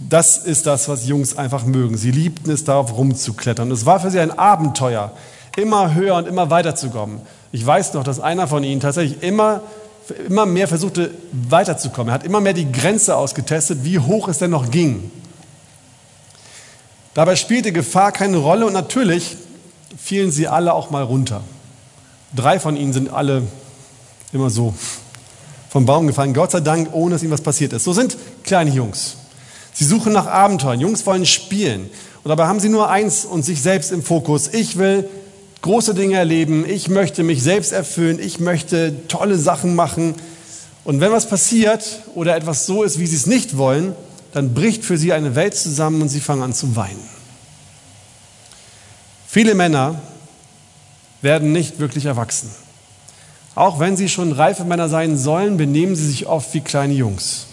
Das 0.09 0.37
ist 0.37 0.65
das, 0.65 0.89
was 0.89 1.07
Jungs 1.07 1.37
einfach 1.37 1.65
mögen. 1.65 1.97
Sie 1.97 2.11
liebten 2.11 2.49
es, 2.51 2.63
darauf 2.63 2.97
rumzuklettern. 2.97 3.71
Es 3.71 3.85
war 3.85 3.99
für 3.99 4.11
sie 4.11 4.19
ein 4.19 4.37
Abenteuer, 4.37 5.11
immer 5.55 5.93
höher 5.93 6.15
und 6.15 6.27
immer 6.27 6.49
weiter 6.49 6.75
zu 6.75 6.89
kommen. 6.89 7.21
Ich 7.51 7.65
weiß 7.65 7.93
noch, 7.93 8.03
dass 8.03 8.19
einer 8.19 8.47
von 8.47 8.63
ihnen 8.63 8.81
tatsächlich 8.81 9.21
immer, 9.21 9.61
immer 10.27 10.45
mehr 10.45 10.67
versuchte, 10.67 11.11
weiterzukommen. 11.31 12.09
Er 12.09 12.15
hat 12.15 12.23
immer 12.23 12.41
mehr 12.41 12.53
die 12.53 12.71
Grenze 12.71 13.15
ausgetestet, 13.15 13.83
wie 13.83 13.99
hoch 13.99 14.27
es 14.27 14.39
denn 14.39 14.51
noch 14.51 14.71
ging. 14.71 15.11
Dabei 17.13 17.35
spielte 17.35 17.71
Gefahr 17.71 18.11
keine 18.11 18.37
Rolle 18.37 18.65
und 18.65 18.73
natürlich 18.73 19.35
fielen 19.97 20.31
sie 20.31 20.47
alle 20.47 20.73
auch 20.73 20.89
mal 20.89 21.03
runter. 21.03 21.41
Drei 22.33 22.59
von 22.59 22.77
ihnen 22.77 22.93
sind 22.93 23.13
alle 23.13 23.43
immer 24.31 24.49
so 24.49 24.73
vom 25.69 25.85
Baum 25.85 26.07
gefallen, 26.07 26.33
Gott 26.33 26.51
sei 26.51 26.61
Dank, 26.61 26.89
ohne 26.93 27.15
dass 27.15 27.23
ihnen 27.23 27.31
was 27.31 27.41
passiert 27.41 27.73
ist. 27.73 27.83
So 27.83 27.93
sind 27.93 28.17
kleine 28.43 28.71
Jungs. 28.71 29.17
Sie 29.73 29.85
suchen 29.85 30.13
nach 30.13 30.27
Abenteuern. 30.27 30.79
Jungs 30.79 31.05
wollen 31.05 31.25
spielen. 31.25 31.89
Und 32.23 32.29
dabei 32.29 32.45
haben 32.45 32.59
sie 32.59 32.69
nur 32.69 32.89
eins 32.89 33.25
und 33.25 33.43
sich 33.43 33.61
selbst 33.61 33.91
im 33.91 34.03
Fokus. 34.03 34.53
Ich 34.53 34.77
will 34.77 35.09
große 35.61 35.93
Dinge 35.93 36.15
erleben. 36.15 36.65
Ich 36.67 36.87
möchte 36.87 37.23
mich 37.23 37.41
selbst 37.41 37.71
erfüllen. 37.71 38.19
Ich 38.19 38.39
möchte 38.39 39.07
tolle 39.07 39.37
Sachen 39.37 39.75
machen. 39.75 40.15
Und 40.83 40.99
wenn 40.99 41.11
was 41.11 41.27
passiert 41.27 42.01
oder 42.15 42.35
etwas 42.35 42.65
so 42.65 42.83
ist, 42.83 42.99
wie 42.99 43.07
sie 43.07 43.15
es 43.15 43.27
nicht 43.27 43.57
wollen, 43.57 43.95
dann 44.33 44.53
bricht 44.53 44.83
für 44.83 44.97
sie 44.97 45.13
eine 45.13 45.35
Welt 45.35 45.55
zusammen 45.55 46.01
und 46.01 46.09
sie 46.09 46.21
fangen 46.21 46.41
an 46.41 46.53
zu 46.53 46.75
weinen. 46.75 47.03
Viele 49.27 49.55
Männer 49.55 50.01
werden 51.21 51.51
nicht 51.51 51.79
wirklich 51.79 52.05
erwachsen. 52.05 52.49
Auch 53.53 53.79
wenn 53.79 53.97
sie 53.97 54.09
schon 54.09 54.31
reife 54.31 54.63
Männer 54.63 54.89
sein 54.89 55.17
sollen, 55.17 55.57
benehmen 55.57 55.95
sie 55.95 56.07
sich 56.07 56.25
oft 56.25 56.53
wie 56.53 56.61
kleine 56.61 56.93
Jungs. 56.93 57.47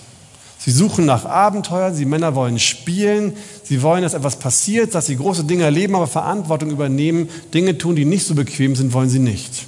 Sie 0.59 0.73
suchen 0.73 1.05
nach 1.07 1.25
Abenteuern, 1.25 1.94
sie 1.94 2.05
Männer 2.05 2.35
wollen 2.35 2.59
spielen, 2.59 3.37
sie 3.62 3.81
wollen, 3.83 4.03
dass 4.03 4.14
etwas 4.14 4.38
passiert, 4.38 4.94
dass 4.94 5.07
sie 5.07 5.16
große 5.16 5.44
Dinge 5.44 5.62
erleben, 5.62 5.94
aber 5.94 6.09
Verantwortung 6.09 6.71
übernehmen, 6.71 7.29
Dinge 7.55 7.79
tun, 7.79 7.94
die 7.94 8.05
nicht 8.05 8.27
so 8.27 8.35
bequem 8.35 8.75
sind, 8.75 8.92
wollen 8.92 9.09
sie 9.09 9.21
nicht. 9.21 9.66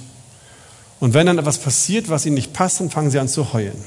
Und 0.99 1.13
wenn 1.13 1.27
dann 1.27 1.39
etwas 1.39 1.59
passiert, 1.59 2.09
was 2.09 2.25
ihnen 2.25 2.35
nicht 2.35 2.53
passt, 2.53 2.81
dann 2.81 2.89
fangen 2.89 3.09
sie 3.09 3.19
an 3.19 3.29
zu 3.29 3.53
heulen. 3.53 3.81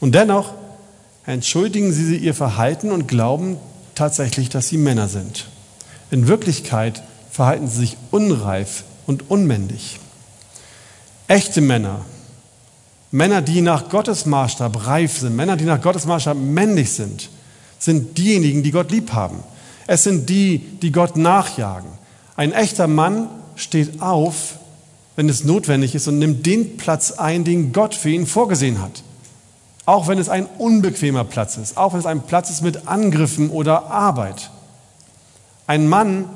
Und 0.00 0.14
dennoch 0.14 0.54
entschuldigen 1.26 1.92
sie 1.92 2.16
ihr 2.16 2.34
Verhalten 2.34 2.90
und 2.90 3.06
glauben 3.06 3.58
tatsächlich, 3.94 4.48
dass 4.48 4.68
sie 4.68 4.78
Männer 4.78 5.08
sind. 5.08 5.46
In 6.10 6.28
Wirklichkeit 6.28 7.02
verhalten 7.30 7.68
sie 7.68 7.78
sich 7.78 7.96
unreif 8.10 8.84
und 9.06 9.30
unmännlich. 9.30 9.98
Echte 11.28 11.60
Männer, 11.60 12.04
Männer, 13.16 13.42
die 13.42 13.60
nach 13.60 13.88
Gottes 13.88 14.26
Maßstab 14.26 14.86
reif 14.86 15.18
sind, 15.18 15.36
Männer, 15.36 15.56
die 15.56 15.64
nach 15.64 15.80
Gottes 15.80 16.06
Maßstab 16.06 16.36
männlich 16.36 16.92
sind, 16.92 17.30
sind 17.78 18.18
diejenigen, 18.18 18.62
die 18.62 18.70
Gott 18.70 18.90
lieb 18.90 19.12
haben. 19.12 19.38
Es 19.86 20.04
sind 20.04 20.28
die, 20.28 20.58
die 20.58 20.92
Gott 20.92 21.16
nachjagen. 21.16 21.90
Ein 22.36 22.52
echter 22.52 22.86
Mann 22.86 23.28
steht 23.54 24.02
auf, 24.02 24.56
wenn 25.14 25.28
es 25.28 25.44
notwendig 25.44 25.94
ist 25.94 26.08
und 26.08 26.18
nimmt 26.18 26.44
den 26.44 26.76
Platz 26.76 27.12
ein, 27.12 27.44
den 27.44 27.72
Gott 27.72 27.94
für 27.94 28.10
ihn 28.10 28.26
vorgesehen 28.26 28.82
hat. 28.82 29.02
Auch 29.86 30.08
wenn 30.08 30.18
es 30.18 30.28
ein 30.28 30.46
unbequemer 30.58 31.24
Platz 31.24 31.56
ist, 31.56 31.76
auch 31.76 31.92
wenn 31.92 32.00
es 32.00 32.06
ein 32.06 32.22
Platz 32.22 32.50
ist 32.50 32.62
mit 32.62 32.86
Angriffen 32.88 33.50
oder 33.50 33.90
Arbeit. 33.90 34.50
Ein 35.66 35.88
Mann 35.88 36.26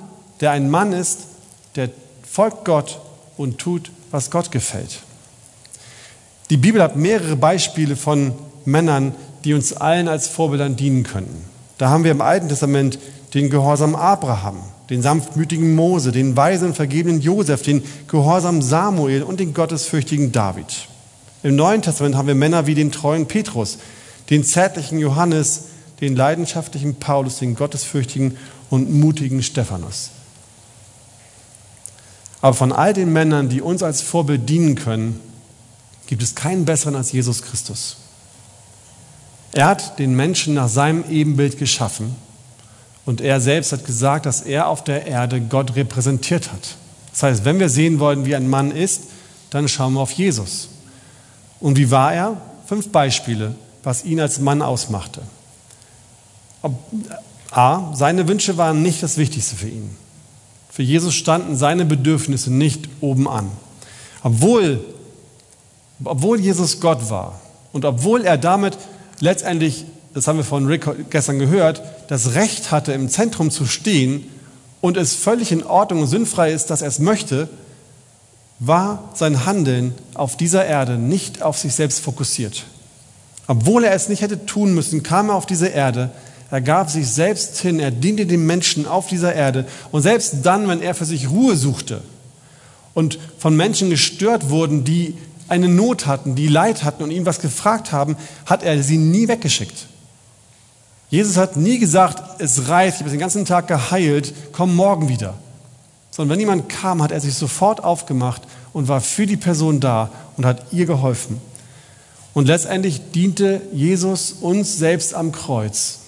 der 0.40 0.52
ein 0.52 0.70
Mann 0.70 0.92
ist, 0.92 1.26
der 1.76 1.90
folgt 2.22 2.64
Gott 2.64 3.00
und 3.36 3.58
tut, 3.58 3.90
was 4.10 4.30
Gott 4.30 4.50
gefällt. 4.50 5.00
Die 6.50 6.56
Bibel 6.56 6.82
hat 6.82 6.96
mehrere 6.96 7.36
Beispiele 7.36 7.94
von 7.94 8.32
Männern, 8.64 9.14
die 9.44 9.54
uns 9.54 9.72
allen 9.72 10.08
als 10.08 10.26
Vorbildern 10.26 10.74
dienen 10.74 11.04
können. 11.04 11.44
Da 11.78 11.90
haben 11.90 12.02
wir 12.02 12.10
im 12.10 12.20
Alten 12.20 12.48
Testament 12.48 12.98
den 13.34 13.50
Gehorsam 13.50 13.94
Abraham, 13.94 14.56
den 14.90 15.00
sanftmütigen 15.00 15.76
Mose, 15.76 16.10
den 16.10 16.36
weisen 16.36 16.68
und 16.68 16.74
vergebenen 16.74 17.20
Josef, 17.20 17.62
den 17.62 17.84
Gehorsam 18.08 18.60
Samuel 18.60 19.22
und 19.22 19.38
den 19.38 19.54
gottesfürchtigen 19.54 20.32
David. 20.32 20.88
Im 21.44 21.54
Neuen 21.54 21.82
Testament 21.82 22.16
haben 22.16 22.26
wir 22.26 22.34
Männer 22.34 22.66
wie 22.66 22.74
den 22.74 22.90
treuen 22.90 23.26
Petrus, 23.26 23.78
den 24.28 24.42
zärtlichen 24.44 24.98
Johannes, 24.98 25.66
den 26.00 26.16
leidenschaftlichen 26.16 26.96
Paulus, 26.96 27.38
den 27.38 27.54
gottesfürchtigen 27.54 28.36
und 28.68 28.92
mutigen 28.92 29.42
Stephanus. 29.42 30.10
Aber 32.42 32.54
von 32.54 32.72
all 32.72 32.92
den 32.92 33.12
Männern, 33.12 33.48
die 33.48 33.60
uns 33.60 33.82
als 33.82 34.02
Vorbild 34.02 34.48
dienen 34.48 34.74
können, 34.74 35.20
gibt 36.10 36.24
es 36.24 36.34
keinen 36.34 36.64
besseren 36.64 36.96
als 36.96 37.12
Jesus 37.12 37.40
Christus. 37.40 37.96
Er 39.52 39.66
hat 39.66 40.00
den 40.00 40.16
Menschen 40.16 40.54
nach 40.54 40.68
seinem 40.68 41.04
Ebenbild 41.08 41.56
geschaffen 41.56 42.16
und 43.06 43.20
er 43.20 43.40
selbst 43.40 43.70
hat 43.70 43.84
gesagt, 43.84 44.26
dass 44.26 44.40
er 44.42 44.66
auf 44.66 44.82
der 44.82 45.06
Erde 45.06 45.40
Gott 45.40 45.76
repräsentiert 45.76 46.50
hat. 46.50 46.74
Das 47.12 47.22
heißt, 47.22 47.44
wenn 47.44 47.60
wir 47.60 47.68
sehen 47.68 48.00
wollen, 48.00 48.26
wie 48.26 48.34
ein 48.34 48.50
Mann 48.50 48.72
ist, 48.72 49.02
dann 49.50 49.68
schauen 49.68 49.92
wir 49.94 50.00
auf 50.00 50.10
Jesus. 50.10 50.70
Und 51.60 51.76
wie 51.76 51.92
war 51.92 52.12
er? 52.12 52.36
Fünf 52.66 52.88
Beispiele, 52.88 53.54
was 53.84 54.04
ihn 54.04 54.18
als 54.18 54.40
Mann 54.40 54.62
ausmachte. 54.62 55.22
A. 57.52 57.94
Seine 57.94 58.26
Wünsche 58.26 58.56
waren 58.56 58.82
nicht 58.82 59.00
das 59.04 59.16
Wichtigste 59.16 59.54
für 59.54 59.68
ihn. 59.68 59.96
Für 60.72 60.82
Jesus 60.82 61.14
standen 61.14 61.54
seine 61.54 61.84
Bedürfnisse 61.84 62.52
nicht 62.52 62.88
oben 63.00 63.28
an. 63.28 63.48
Obwohl, 64.24 64.84
obwohl 66.04 66.40
Jesus 66.40 66.80
Gott 66.80 67.10
war 67.10 67.40
und 67.72 67.84
obwohl 67.84 68.24
er 68.24 68.38
damit 68.38 68.78
letztendlich, 69.20 69.84
das 70.14 70.26
haben 70.26 70.38
wir 70.38 70.44
von 70.44 70.66
Rick 70.66 71.10
gestern 71.10 71.38
gehört, 71.38 71.82
das 72.08 72.34
Recht 72.34 72.70
hatte, 72.70 72.92
im 72.92 73.08
Zentrum 73.08 73.50
zu 73.50 73.66
stehen 73.66 74.26
und 74.80 74.96
es 74.96 75.14
völlig 75.14 75.52
in 75.52 75.62
Ordnung 75.62 76.02
und 76.02 76.08
sinnfrei 76.08 76.52
ist, 76.52 76.70
dass 76.70 76.82
er 76.82 76.88
es 76.88 76.98
möchte, 76.98 77.48
war 78.58 79.10
sein 79.14 79.46
Handeln 79.46 79.94
auf 80.14 80.36
dieser 80.36 80.66
Erde 80.66 80.98
nicht 80.98 81.42
auf 81.42 81.58
sich 81.58 81.74
selbst 81.74 82.00
fokussiert. 82.00 82.64
Obwohl 83.46 83.84
er 83.84 83.94
es 83.94 84.08
nicht 84.08 84.22
hätte 84.22 84.46
tun 84.46 84.74
müssen, 84.74 85.02
kam 85.02 85.30
er 85.30 85.34
auf 85.34 85.46
diese 85.46 85.68
Erde, 85.68 86.10
er 86.50 86.60
gab 86.60 86.90
sich 86.90 87.08
selbst 87.08 87.58
hin, 87.58 87.78
er 87.78 87.90
diente 87.90 88.26
den 88.26 88.44
Menschen 88.44 88.86
auf 88.86 89.06
dieser 89.06 89.34
Erde 89.34 89.66
und 89.92 90.02
selbst 90.02 90.38
dann, 90.42 90.68
wenn 90.68 90.82
er 90.82 90.94
für 90.94 91.04
sich 91.04 91.30
Ruhe 91.30 91.56
suchte 91.56 92.02
und 92.92 93.18
von 93.38 93.56
Menschen 93.56 93.88
gestört 93.88 94.50
wurden, 94.50 94.84
die 94.84 95.16
eine 95.50 95.68
Not 95.68 96.06
hatten, 96.06 96.34
die 96.34 96.48
Leid 96.48 96.84
hatten 96.84 97.02
und 97.02 97.10
ihm 97.10 97.26
was 97.26 97.40
gefragt 97.40 97.92
haben, 97.92 98.16
hat 98.46 98.62
er 98.62 98.82
sie 98.82 98.96
nie 98.96 99.28
weggeschickt. 99.28 99.86
Jesus 101.10 101.36
hat 101.36 101.56
nie 101.56 101.78
gesagt, 101.78 102.40
es 102.40 102.68
reicht, 102.68 102.96
ich 102.96 103.00
habe 103.00 103.10
den 103.10 103.18
ganzen 103.18 103.44
Tag 103.44 103.68
geheilt, 103.68 104.32
komm 104.52 104.74
morgen 104.74 105.08
wieder 105.08 105.34
sondern 106.10 106.34
wenn 106.34 106.40
jemand 106.40 106.68
kam, 106.68 107.02
hat 107.02 107.12
er 107.12 107.20
sich 107.20 107.34
sofort 107.34 107.82
aufgemacht 107.82 108.42
und 108.72 108.88
war 108.88 109.00
für 109.00 109.26
die 109.26 109.36
Person 109.36 109.80
da 109.80 110.10
und 110.36 110.44
hat 110.44 110.72
ihr 110.72 110.86
geholfen. 110.86 111.40
Und 112.34 112.46
letztendlich 112.46 113.00
diente 113.12 113.62
Jesus 113.72 114.32
uns 114.32 114.76
selbst 114.76 115.14
am 115.14 115.32
Kreuz 115.32 116.00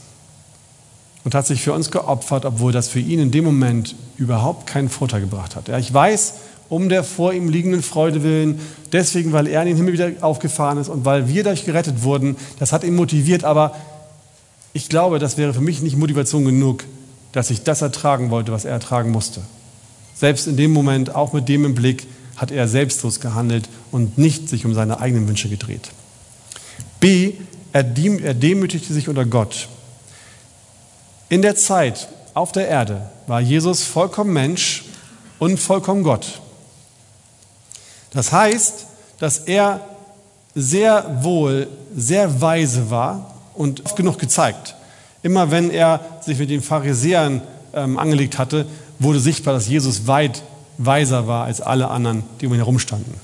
und 1.25 1.35
hat 1.35 1.47
sich 1.47 1.63
für 1.63 1.73
uns 1.73 1.91
geopfert, 1.91 2.45
obwohl 2.45 2.73
das 2.73 2.89
für 2.89 3.01
ihn 3.01 3.21
in 3.21 3.31
dem 3.31 3.45
Moment 3.45 3.95
überhaupt 4.17 4.67
keinen 4.67 4.89
Vorteil 4.89 5.21
gebracht 5.21 5.57
hat. 5.57 5.69
Ja, 5.69 5.79
ich 5.79 5.93
weiß, 5.93 6.35
um 6.73 6.89
der 6.89 7.05
vor 7.05 7.35
ihm 7.35 7.51
liegenden 7.51 7.83
Freude 7.83 8.23
willen, 8.23 8.59
deswegen, 8.93 9.35
weil 9.35 9.47
er 9.47 9.61
in 9.61 9.69
den 9.69 9.77
Himmel 9.77 9.93
wieder 9.93 10.11
aufgefahren 10.23 10.79
ist 10.79 10.89
und 10.89 11.05
weil 11.05 11.29
wir 11.29 11.45
dadurch 11.45 11.67
gerettet 11.67 12.03
wurden, 12.03 12.35
das 12.59 12.73
hat 12.73 12.83
ihn 12.83 12.97
motiviert, 12.97 13.45
aber 13.45 13.77
ich 14.73 14.89
glaube, 14.89 15.19
das 15.19 15.37
wäre 15.37 15.53
für 15.53 15.61
mich 15.61 15.83
nicht 15.83 15.99
Motivation 15.99 16.47
genug, 16.47 16.85
dass 17.33 17.51
ich 17.51 17.63
das 17.63 17.83
ertragen 17.83 18.31
wollte, 18.31 18.53
was 18.53 18.65
er 18.65 18.73
ertragen 18.73 19.11
musste. 19.11 19.43
Selbst 20.15 20.47
in 20.47 20.57
dem 20.57 20.73
Moment, 20.73 21.15
auch 21.15 21.35
mit 21.35 21.47
dem 21.47 21.67
im 21.67 21.75
Blick, 21.75 22.07
hat 22.37 22.51
er 22.51 22.67
selbstlos 22.67 23.21
gehandelt 23.21 23.69
und 23.91 24.17
nicht 24.17 24.49
sich 24.49 24.65
um 24.65 24.73
seine 24.73 24.99
eigenen 24.99 25.29
Wünsche 25.29 25.51
gedreht. 25.51 25.91
B, 27.01 27.35
er 27.75 27.85
demütigte 27.85 28.95
sich 28.95 29.11
unter 29.11 29.27
Gott. 29.27 29.69
In 31.29 31.43
der 31.43 31.55
Zeit 31.55 32.09
auf 32.33 32.51
der 32.51 32.67
Erde 32.69 33.11
war 33.27 33.43
Jesus 33.43 33.83
vollkommen 33.85 34.33
Mensch 34.33 34.87
und 35.39 35.61
vollkommen 35.61 36.03
Gott. 36.03 36.41
Das 38.13 38.33
heißt, 38.33 38.87
dass 39.19 39.39
er 39.39 39.81
sehr 40.55 41.19
wohl, 41.23 41.69
sehr 41.97 42.41
weise 42.41 42.91
war 42.91 43.35
und 43.55 43.85
oft 43.85 43.97
genug 43.97 44.19
gezeigt. 44.19 44.75
Immer 45.23 45.51
wenn 45.51 45.71
er 45.71 46.01
sich 46.21 46.39
mit 46.39 46.51
den 46.51 46.63
Pharisäern 46.63 47.43
ähm, 47.75 47.99
angelegt 47.99 48.39
hatte, 48.39 48.67
wurde 48.99 49.21
sichtbar, 49.21 49.55
dass 49.55 49.69
Jesus 49.69 50.07
weit 50.07 50.43
weiser 50.79 51.27
war 51.27 51.45
als 51.45 51.61
alle 51.61 51.89
anderen, 51.89 52.25
die 52.41 52.47
um 52.47 52.53
ihn 52.53 52.59
herum 52.59 52.79
standen. 52.79 53.15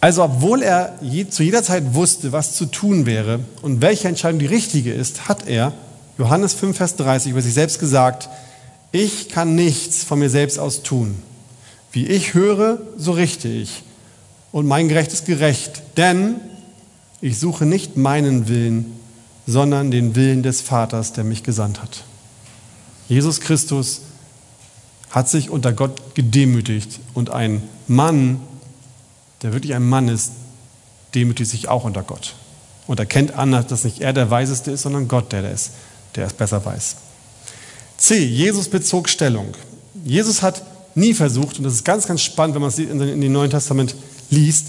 Also 0.00 0.24
obwohl 0.24 0.62
er 0.62 0.98
je, 1.00 1.28
zu 1.28 1.42
jeder 1.42 1.62
Zeit 1.62 1.94
wusste, 1.94 2.32
was 2.32 2.54
zu 2.54 2.66
tun 2.66 3.06
wäre 3.06 3.40
und 3.62 3.80
welche 3.80 4.08
Entscheidung 4.08 4.40
die 4.40 4.46
richtige 4.46 4.92
ist, 4.92 5.28
hat 5.28 5.46
er, 5.46 5.72
Johannes 6.18 6.54
5, 6.54 6.76
Vers 6.76 6.96
30, 6.96 7.30
über 7.30 7.40
sich 7.40 7.54
selbst 7.54 7.78
gesagt, 7.78 8.28
ich 8.90 9.28
kann 9.28 9.54
nichts 9.54 10.02
von 10.02 10.18
mir 10.18 10.28
selbst 10.28 10.58
aus 10.58 10.82
tun. 10.82 11.22
Wie 11.92 12.06
ich 12.06 12.34
höre, 12.34 12.78
so 12.96 13.12
richte 13.12 13.48
ich. 13.48 13.82
Und 14.50 14.66
mein 14.66 14.88
Gerecht 14.88 15.12
ist 15.12 15.26
gerecht, 15.26 15.82
denn 15.96 16.36
ich 17.20 17.38
suche 17.38 17.66
nicht 17.66 17.96
meinen 17.96 18.48
Willen, 18.48 18.98
sondern 19.46 19.90
den 19.90 20.14
Willen 20.14 20.42
des 20.42 20.60
Vaters, 20.60 21.12
der 21.12 21.24
mich 21.24 21.42
gesandt 21.42 21.82
hat. 21.82 22.04
Jesus 23.08 23.40
Christus 23.40 24.02
hat 25.10 25.28
sich 25.28 25.50
unter 25.50 25.72
Gott 25.72 26.14
gedemütigt 26.14 27.00
und 27.12 27.30
ein 27.30 27.62
Mann, 27.86 28.40
der 29.42 29.52
wirklich 29.52 29.74
ein 29.74 29.86
Mann 29.86 30.08
ist, 30.08 30.32
demütigt 31.14 31.50
sich 31.50 31.68
auch 31.68 31.84
unter 31.84 32.02
Gott 32.02 32.34
und 32.86 32.98
erkennt 32.98 33.34
an, 33.34 33.52
dass 33.52 33.84
nicht 33.84 34.00
er 34.00 34.12
der 34.12 34.30
Weiseste 34.30 34.70
ist, 34.70 34.82
sondern 34.82 35.08
Gott 35.08 35.32
der, 35.32 35.42
der 35.42 35.56
der 36.16 36.26
es 36.26 36.32
besser 36.32 36.64
weiß. 36.64 36.96
C. 37.98 38.24
Jesus 38.24 38.68
bezog 38.68 39.08
Stellung. 39.08 39.54
Jesus 40.04 40.42
hat 40.42 40.62
nie 40.94 41.14
versucht, 41.14 41.58
und 41.58 41.64
das 41.64 41.74
ist 41.74 41.84
ganz, 41.84 42.06
ganz 42.06 42.22
spannend, 42.22 42.54
wenn 42.54 42.62
man 42.62 42.70
es 42.70 42.78
in 42.78 43.20
dem 43.20 43.32
Neuen 43.32 43.50
Testament 43.50 43.94
liest, 44.30 44.66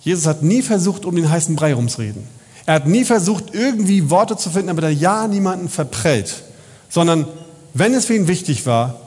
Jesus 0.00 0.26
hat 0.26 0.42
nie 0.42 0.62
versucht, 0.62 1.04
um 1.04 1.16
den 1.16 1.28
heißen 1.28 1.56
Brei 1.56 1.74
rumzureden. 1.74 2.22
Er 2.64 2.74
hat 2.74 2.86
nie 2.86 3.04
versucht, 3.04 3.54
irgendwie 3.54 4.10
Worte 4.10 4.36
zu 4.36 4.50
finden, 4.50 4.68
damit 4.68 4.84
er 4.84 4.90
ja 4.90 5.26
niemanden 5.28 5.68
verprellt, 5.68 6.42
sondern 6.88 7.26
wenn 7.74 7.94
es 7.94 8.06
für 8.06 8.14
ihn 8.14 8.28
wichtig 8.28 8.66
war, 8.66 9.00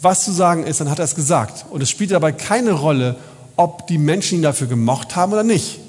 was 0.00 0.24
zu 0.24 0.32
sagen 0.32 0.64
ist, 0.64 0.80
dann 0.80 0.90
hat 0.90 0.98
er 0.98 1.04
es 1.04 1.14
gesagt. 1.14 1.66
Und 1.70 1.82
es 1.82 1.90
spielte 1.90 2.14
dabei 2.14 2.32
keine 2.32 2.72
Rolle, 2.72 3.16
ob 3.56 3.86
die 3.88 3.98
Menschen 3.98 4.38
ihn 4.38 4.42
dafür 4.42 4.68
gemocht 4.68 5.16
haben 5.16 5.32
oder 5.32 5.42
nicht. 5.42 5.80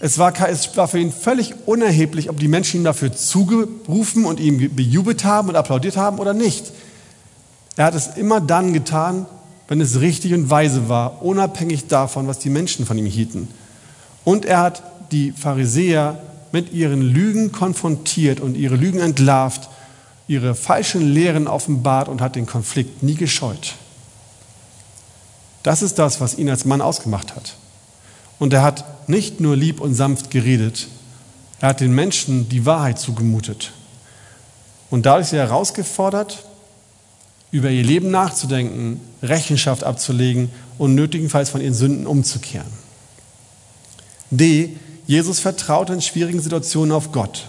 Es 0.00 0.18
war, 0.18 0.32
es 0.48 0.76
war 0.76 0.86
für 0.86 0.98
ihn 0.98 1.10
völlig 1.10 1.54
unerheblich, 1.66 2.30
ob 2.30 2.38
die 2.38 2.48
Menschen 2.48 2.80
ihn 2.80 2.84
dafür 2.84 3.12
zugerufen 3.12 4.26
und 4.26 4.38
ihm 4.38 4.74
bejubelt 4.76 5.24
haben 5.24 5.48
und 5.48 5.56
applaudiert 5.56 5.96
haben 5.96 6.18
oder 6.18 6.34
nicht. 6.34 6.70
Er 7.78 7.84
hat 7.84 7.94
es 7.94 8.08
immer 8.16 8.40
dann 8.40 8.72
getan, 8.72 9.26
wenn 9.68 9.80
es 9.80 10.00
richtig 10.00 10.34
und 10.34 10.50
weise 10.50 10.88
war, 10.88 11.22
unabhängig 11.22 11.86
davon, 11.86 12.26
was 12.26 12.40
die 12.40 12.50
Menschen 12.50 12.84
von 12.84 12.98
ihm 12.98 13.06
hielten. 13.06 13.46
Und 14.24 14.44
er 14.44 14.58
hat 14.58 14.82
die 15.12 15.30
Pharisäer 15.30 16.18
mit 16.50 16.72
ihren 16.72 17.00
Lügen 17.00 17.52
konfrontiert 17.52 18.40
und 18.40 18.56
ihre 18.56 18.74
Lügen 18.74 18.98
entlarvt 18.98 19.70
ihre 20.26 20.56
falschen 20.56 21.14
Lehren 21.14 21.46
offenbart 21.46 22.08
und 22.08 22.20
hat 22.20 22.34
den 22.34 22.46
Konflikt 22.46 23.04
nie 23.04 23.14
gescheut. 23.14 23.76
Das 25.62 25.80
ist 25.80 26.00
das, 26.00 26.20
was 26.20 26.36
ihn 26.36 26.50
als 26.50 26.64
Mann 26.64 26.80
ausgemacht 26.80 27.36
hat. 27.36 27.54
Und 28.40 28.52
er 28.52 28.62
hat 28.62 29.08
nicht 29.08 29.40
nur 29.40 29.54
lieb 29.54 29.80
und 29.80 29.94
sanft 29.94 30.32
geredet, 30.32 30.88
er 31.60 31.68
hat 31.68 31.80
den 31.80 31.94
Menschen 31.94 32.48
die 32.48 32.66
Wahrheit 32.66 32.98
zugemutet. 32.98 33.70
Und 34.90 35.06
dadurch 35.06 35.28
ist 35.28 35.32
er 35.32 35.46
herausgefordert, 35.46 36.44
über 37.50 37.70
ihr 37.70 37.82
Leben 37.82 38.10
nachzudenken, 38.10 39.00
Rechenschaft 39.22 39.84
abzulegen 39.84 40.50
und 40.76 40.94
nötigenfalls 40.94 41.50
von 41.50 41.60
ihren 41.60 41.74
Sünden 41.74 42.06
umzukehren. 42.06 42.66
D. 44.30 44.76
Jesus 45.06 45.40
vertraut 45.40 45.88
in 45.88 46.02
schwierigen 46.02 46.40
Situationen 46.40 46.92
auf 46.92 47.12
Gott. 47.12 47.46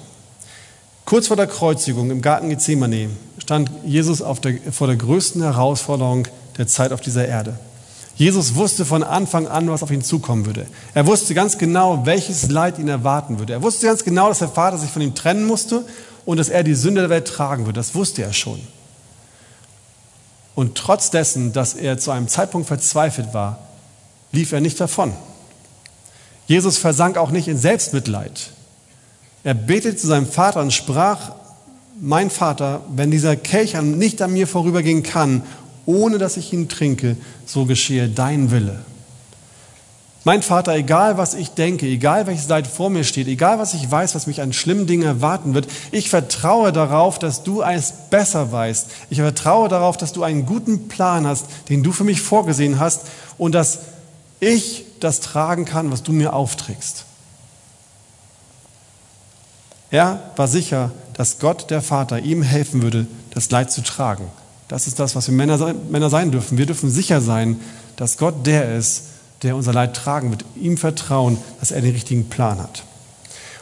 Kurz 1.04 1.28
vor 1.28 1.36
der 1.36 1.48
Kreuzigung 1.48 2.10
im 2.12 2.22
Garten 2.22 2.50
Gethsemane 2.50 3.10
stand 3.40 3.70
Jesus 3.86 4.24
der, 4.44 4.72
vor 4.72 4.88
der 4.88 4.96
größten 4.96 5.42
Herausforderung 5.42 6.28
der 6.58 6.68
Zeit 6.68 6.94
auf 6.94 7.02
dieser 7.02 7.28
Erde. 7.28 7.60
Jesus 8.16 8.56
wusste 8.56 8.86
von 8.86 9.02
Anfang 9.02 9.48
an, 9.48 9.70
was 9.70 9.82
auf 9.82 9.92
ihn 9.92 10.04
zukommen 10.04 10.46
würde. 10.46 10.68
Er 10.94 11.08
wusste 11.08 11.34
ganz 11.34 11.58
genau, 11.58 12.06
welches 12.06 12.50
Leid 12.50 12.78
ihn 12.78 12.90
erwarten 12.90 13.40
würde. 13.40 13.54
Er 13.54 13.64
wusste 13.64 13.88
ganz 13.88 14.04
genau, 14.04 14.30
dass 14.30 14.40
der 14.40 14.50
Vater 14.50 14.78
sich 14.78 14.90
von 14.90 15.02
ihm 15.02 15.16
trennen 15.16 15.46
musste 15.46 15.86
und 16.26 16.38
dass 16.38 16.50
er 16.50 16.64
die 16.64 16.76
Sünde 16.76 17.02
der 17.02 17.10
Welt 17.10 17.28
tragen 17.28 17.66
würde. 17.66 17.80
Das 17.80 17.96
wusste 17.96 18.22
er 18.22 18.34
schon. 18.34 18.60
Und 20.60 20.76
trotz 20.76 21.10
dessen, 21.10 21.54
dass 21.54 21.74
er 21.74 22.00
zu 22.00 22.12
einem 22.12 22.28
Zeitpunkt 22.28 22.68
verzweifelt 22.68 23.34
war, 23.34 23.60
lief 24.34 24.52
er 24.52 24.60
nicht 24.60 24.78
davon. 24.78 25.14
Jesus 26.48 26.78
versank 26.78 27.16
auch 27.16 27.32
nicht 27.32 27.48
in 27.48 27.58
Selbstmitleid. 27.58 28.52
Er 29.46 29.54
betete 29.54 29.96
zu 29.96 30.08
seinem 30.08 30.28
Vater 30.28 30.60
und 30.60 30.74
sprach, 30.74 31.32
mein 32.02 32.30
Vater, 32.30 32.82
wenn 32.94 33.10
dieser 33.10 33.38
Kelch 33.38 33.82
nicht 33.82 34.22
an 34.22 34.34
mir 34.34 34.48
vorübergehen 34.48 35.02
kann, 35.02 35.44
ohne 35.86 36.18
dass 36.18 36.36
ich 36.36 36.52
ihn 36.52 36.68
trinke, 36.68 37.16
so 37.46 37.64
geschehe 37.64 38.10
dein 38.10 38.52
Wille. 38.52 38.80
Mein 40.26 40.42
Vater, 40.42 40.76
egal 40.76 41.18
was 41.18 41.34
ich 41.34 41.52
denke, 41.52 41.86
egal 41.86 42.28
welches 42.28 42.50
Leid 42.50 42.68
vor 42.68 42.90
mir 42.90 43.06
steht, 43.06 43.28
egal 43.28 43.58
was 43.58 43.74
ich 43.74 43.90
weiß, 43.90 44.16
was 44.16 44.28
mich 44.28 44.42
an 44.42 44.52
schlimmen 44.52 44.86
Dingen 44.86 45.04
erwarten 45.04 45.54
wird, 45.54 45.68
ich 45.92 46.10
vertraue 46.10 46.74
darauf, 46.74 47.20
dass 47.20 47.44
du 47.44 47.62
es 47.62 47.94
besser 48.10 48.52
weißt. 48.52 48.88
Ich 49.10 49.20
vertraue 49.20 49.70
darauf, 49.70 49.96
dass 49.96 50.12
du 50.12 50.24
einen 50.24 50.46
guten 50.46 50.90
Plan 50.90 51.26
hast, 51.26 51.46
den 51.70 51.84
du 51.84 51.94
für 51.94 52.04
mich 52.04 52.22
vorgesehen 52.22 52.80
hast 52.80 53.04
und 53.38 53.56
dass 53.56 53.80
ich 54.42 54.86
das 55.00 55.22
tragen 55.22 55.64
kann, 55.64 55.90
was 55.90 56.04
du 56.04 56.12
mir 56.12 56.34
aufträgst. 56.34 57.06
Er 59.92 60.32
war 60.36 60.48
sicher, 60.48 60.92
dass 61.14 61.40
Gott, 61.40 61.72
der 61.72 61.82
Vater, 61.82 62.20
ihm 62.20 62.44
helfen 62.44 62.82
würde, 62.82 63.08
das 63.32 63.50
Leid 63.52 63.72
zu 63.72 63.82
tragen. 63.82 64.26
Das 64.68 64.86
ist 64.86 65.00
das, 65.00 65.16
was 65.16 65.28
wir 65.28 65.34
Männer, 65.34 65.74
Männer 65.90 66.10
sein 66.10 66.32
dürfen. 66.32 66.58
Wir 66.58 66.66
dürfen 66.66 66.90
sicher 66.90 67.22
sein, 67.22 67.60
dass 67.96 68.18
Gott 68.18 68.46
der 68.46 68.76
ist, 68.76 69.04
der 69.44 69.56
unser 69.56 69.74
Leid 69.74 69.96
tragen 69.96 70.32
wird. 70.32 70.46
Ihm 70.56 70.78
vertrauen, 70.78 71.38
dass 71.60 71.72
er 71.72 71.82
den 71.82 71.94
richtigen 71.94 72.30
Plan 72.30 72.60
hat. 72.60 72.84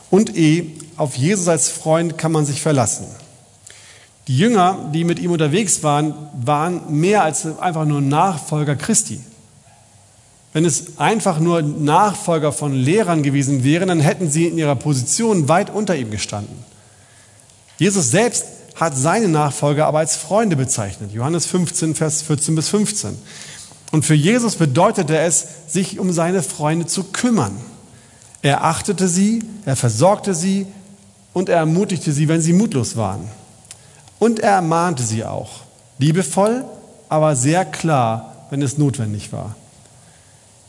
Und 0.09 0.36
E, 0.36 0.71
auf 0.95 1.15
Jesus 1.15 1.47
als 1.47 1.69
Freund 1.69 2.17
kann 2.17 2.32
man 2.32 2.45
sich 2.45 2.61
verlassen. 2.61 3.05
Die 4.28 4.38
Jünger, 4.38 4.89
die 4.93 5.03
mit 5.03 5.19
ihm 5.19 5.32
unterwegs 5.32 5.84
waren, 5.84 6.13
waren 6.34 6.82
mehr 6.99 7.23
als 7.23 7.45
einfach 7.59 7.86
nur 7.86 8.01
Nachfolger 8.01 8.75
Christi. 8.75 9.21
Wenn 10.53 10.65
es 10.65 10.97
einfach 10.97 11.39
nur 11.39 11.61
Nachfolger 11.61 12.51
von 12.51 12.73
Lehrern 12.73 13.23
gewesen 13.23 13.63
wären, 13.63 13.89
dann 13.89 13.99
hätten 13.99 14.30
sie 14.30 14.47
in 14.47 14.57
ihrer 14.57 14.75
Position 14.75 15.47
weit 15.47 15.69
unter 15.69 15.95
ihm 15.95 16.09
gestanden. 16.09 16.57
Jesus 17.78 18.11
selbst 18.11 18.45
hat 18.75 18.97
seine 18.97 19.28
Nachfolger 19.28 19.86
aber 19.86 19.99
als 19.99 20.15
Freunde 20.15 20.55
bezeichnet. 20.55 21.11
Johannes 21.13 21.45
15, 21.45 21.95
Vers 21.95 22.21
14 22.23 22.55
bis 22.55 22.69
15. 22.69 23.17
Und 23.91 24.05
für 24.05 24.13
Jesus 24.13 24.55
bedeutete 24.55 25.17
es, 25.17 25.47
sich 25.67 25.99
um 25.99 26.11
seine 26.11 26.43
Freunde 26.43 26.85
zu 26.85 27.05
kümmern. 27.05 27.55
Er 28.41 28.63
achtete 28.63 29.07
sie, 29.07 29.43
er 29.65 29.75
versorgte 29.75 30.33
sie 30.33 30.67
und 31.33 31.49
er 31.49 31.57
ermutigte 31.57 32.11
sie, 32.11 32.27
wenn 32.27 32.41
sie 32.41 32.53
mutlos 32.53 32.95
waren. 32.95 33.29
Und 34.19 34.39
er 34.39 34.53
ermahnte 34.53 35.03
sie 35.03 35.23
auch, 35.23 35.61
liebevoll, 35.99 36.65
aber 37.09 37.35
sehr 37.35 37.65
klar, 37.65 38.47
wenn 38.49 38.61
es 38.61 38.77
notwendig 38.77 39.31
war. 39.31 39.55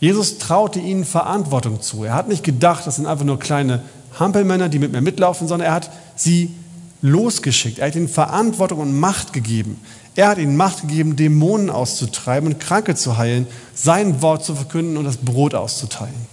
Jesus 0.01 0.39
traute 0.39 0.79
ihnen 0.79 1.05
Verantwortung 1.05 1.81
zu. 1.83 2.05
Er 2.05 2.15
hat 2.15 2.29
nicht 2.29 2.45
gedacht, 2.45 2.87
das 2.87 2.97
sind 2.97 3.07
einfach 3.07 3.25
nur 3.25 3.39
kleine 3.39 3.83
Hampelmänner, 4.19 4.69
die 4.69 4.79
mit 4.79 4.93
mir 4.93 5.01
mitlaufen, 5.01 5.49
sondern 5.49 5.69
er 5.69 5.75
hat 5.75 5.91
sie 6.15 6.55
losgeschickt. 7.03 7.79
Er 7.79 7.89
hat 7.89 7.97
ihnen 7.97 8.09
Verantwortung 8.09 8.79
und 8.79 8.99
Macht 8.99 9.33
gegeben. 9.33 9.81
Er 10.19 10.31
hat 10.31 10.39
ihnen 10.39 10.57
Macht 10.57 10.81
gegeben, 10.81 11.15
Dämonen 11.15 11.71
auszutreiben 11.71 12.53
und 12.53 12.59
Kranke 12.59 12.97
zu 12.97 13.19
heilen, 13.19 13.47
sein 13.73 14.21
Wort 14.21 14.45
zu 14.45 14.57
verkünden 14.57 14.97
und 14.97 15.05
das 15.05 15.19
Brot 15.19 15.55
auszuteilen. 15.55 16.27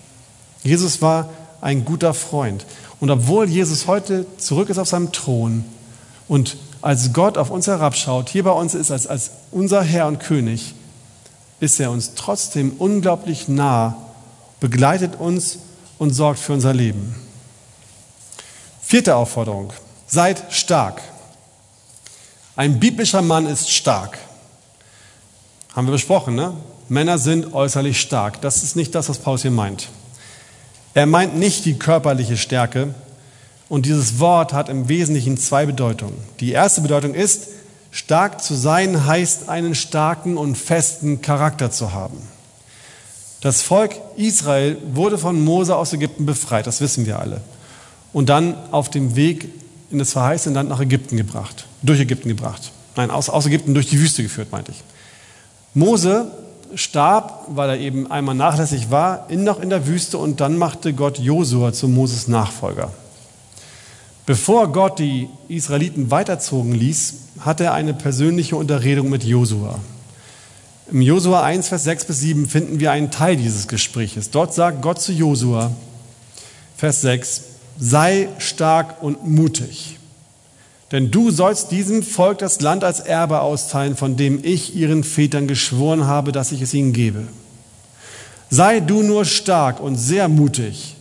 Jesus 0.63 1.03
war 1.03 1.29
ein 1.61 1.85
guter 1.85 2.15
Freund. 2.15 2.65
Und 2.99 3.11
obwohl 3.11 3.47
Jesus 3.47 3.85
heute 3.85 4.25
zurück 4.39 4.71
ist 4.71 4.79
auf 4.79 4.87
seinem 4.87 5.11
Thron 5.11 5.63
und 6.27 6.57
als 6.81 7.13
Gott 7.13 7.37
auf 7.37 7.51
uns 7.51 7.67
herabschaut, 7.67 8.27
hier 8.29 8.43
bei 8.43 8.49
uns 8.49 8.73
ist 8.73 8.89
als, 8.89 9.05
als 9.05 9.29
unser 9.51 9.83
Herr 9.83 10.07
und 10.07 10.19
König, 10.19 10.73
ist 11.59 11.79
er 11.79 11.91
uns 11.91 12.15
trotzdem 12.15 12.71
unglaublich 12.79 13.47
nah, 13.47 13.97
begleitet 14.59 15.19
uns 15.19 15.59
und 15.99 16.09
sorgt 16.09 16.39
für 16.39 16.53
unser 16.53 16.73
Leben. 16.73 17.13
Vierte 18.81 19.15
Aufforderung. 19.15 19.73
Seid 20.07 20.43
stark. 20.49 21.03
Ein 22.55 22.79
biblischer 22.79 23.21
Mann 23.21 23.45
ist 23.45 23.69
stark. 23.69 24.17
Haben 25.75 25.87
wir 25.87 25.91
besprochen, 25.91 26.35
ne? 26.35 26.53
Männer 26.87 27.17
sind 27.17 27.53
äußerlich 27.53 27.99
stark. 27.99 28.41
Das 28.41 28.63
ist 28.63 28.75
nicht 28.75 28.95
das, 28.95 29.09
was 29.09 29.17
Paulus 29.17 29.41
hier 29.41 29.51
meint. 29.51 29.89
Er 30.93 31.05
meint 31.05 31.35
nicht 31.35 31.65
die 31.65 31.77
körperliche 31.77 32.37
Stärke. 32.37 32.93
Und 33.67 33.85
dieses 33.85 34.19
Wort 34.19 34.53
hat 34.53 34.69
im 34.69 34.87
Wesentlichen 34.87 35.37
zwei 35.37 35.65
Bedeutungen. 35.65 36.17
Die 36.39 36.51
erste 36.51 36.81
Bedeutung 36.81 37.13
ist, 37.13 37.47
Stark 37.91 38.43
zu 38.43 38.55
sein 38.55 39.05
heißt, 39.05 39.47
einen 39.47 39.73
starken 39.73 40.37
und 40.37 40.57
festen 40.57 41.21
Charakter 41.21 41.71
zu 41.71 41.93
haben. 41.93 42.17
Das 43.39 43.61
Volk 43.61 43.95
Israel 44.17 44.77
wurde 44.93 45.17
von 45.17 45.41
Mose 45.41 45.75
aus 45.75 45.93
Ägypten 45.93 46.25
befreit, 46.25 46.67
das 46.67 46.81
wissen 46.81 47.05
wir 47.05 47.19
alle. 47.19 47.41
Und 48.11 48.27
dann 48.27 48.55
auf 48.71 48.89
dem 48.89 49.15
Weg 49.15 49.49
in 49.95 49.99
das 49.99 50.11
verheißene 50.11 50.55
Land 50.55 50.69
nach 50.69 50.81
Ägypten 50.81 51.17
gebracht, 51.17 51.65
durch 51.81 51.99
Ägypten 51.99 52.29
gebracht. 52.29 52.71
Nein, 52.95 53.11
aus, 53.11 53.29
aus 53.29 53.45
Ägypten 53.45 53.73
durch 53.73 53.87
die 53.87 53.99
Wüste 53.99 54.23
geführt, 54.23 54.51
meinte 54.51 54.71
ich. 54.71 54.83
Mose 55.73 56.31
starb, 56.75 57.45
weil 57.49 57.69
er 57.69 57.79
eben 57.79 58.11
einmal 58.11 58.35
nachlässig 58.35 58.91
war, 58.91 59.29
in, 59.29 59.43
noch 59.43 59.61
in 59.61 59.69
der 59.69 59.87
Wüste 59.87 60.17
und 60.17 60.41
dann 60.41 60.57
machte 60.57 60.93
Gott 60.93 61.19
Josua 61.19 61.73
zu 61.73 61.87
Moses 61.87 62.27
Nachfolger. 62.27 62.91
Bevor 64.25 64.71
Gott 64.71 64.99
die 64.99 65.29
Israeliten 65.47 66.11
weiterzogen 66.11 66.73
ließ, 66.73 67.13
hatte 67.39 67.65
er 67.65 67.73
eine 67.73 67.93
persönliche 67.93 68.55
Unterredung 68.55 69.09
mit 69.09 69.23
Josua. 69.23 69.79
Im 70.91 71.01
Josua 71.01 71.43
1, 71.43 71.67
Vers 71.67 71.83
6 71.83 72.05
bis 72.05 72.19
7 72.19 72.47
finden 72.47 72.79
wir 72.79 72.91
einen 72.91 73.11
Teil 73.11 73.37
dieses 73.37 73.67
Gespräches. 73.67 74.31
Dort 74.31 74.53
sagt 74.53 74.81
Gott 74.81 75.01
zu 75.01 75.11
Josua, 75.13 75.71
Vers 76.77 77.01
6, 77.01 77.43
sei 77.77 78.29
stark 78.37 79.01
und 79.01 79.27
mutig, 79.27 79.99
denn 80.91 81.11
du 81.11 81.31
sollst 81.31 81.71
diesem 81.71 82.03
Volk 82.03 82.37
das 82.37 82.61
Land 82.61 82.83
als 82.83 82.99
Erbe 82.99 83.41
austeilen, 83.41 83.95
von 83.97 84.15
dem 84.15 84.39
ich 84.43 84.75
ihren 84.75 85.03
Vätern 85.03 85.47
geschworen 85.47 86.05
habe, 86.05 86.31
dass 86.31 86.51
ich 86.51 86.61
es 86.61 86.73
ihnen 86.73 86.93
gebe. 86.93 87.23
Sei 88.49 88.79
du 88.79 89.01
nur 89.01 89.25
stark 89.25 89.79
und 89.79 89.95
sehr 89.95 90.29
mutig 90.29 90.95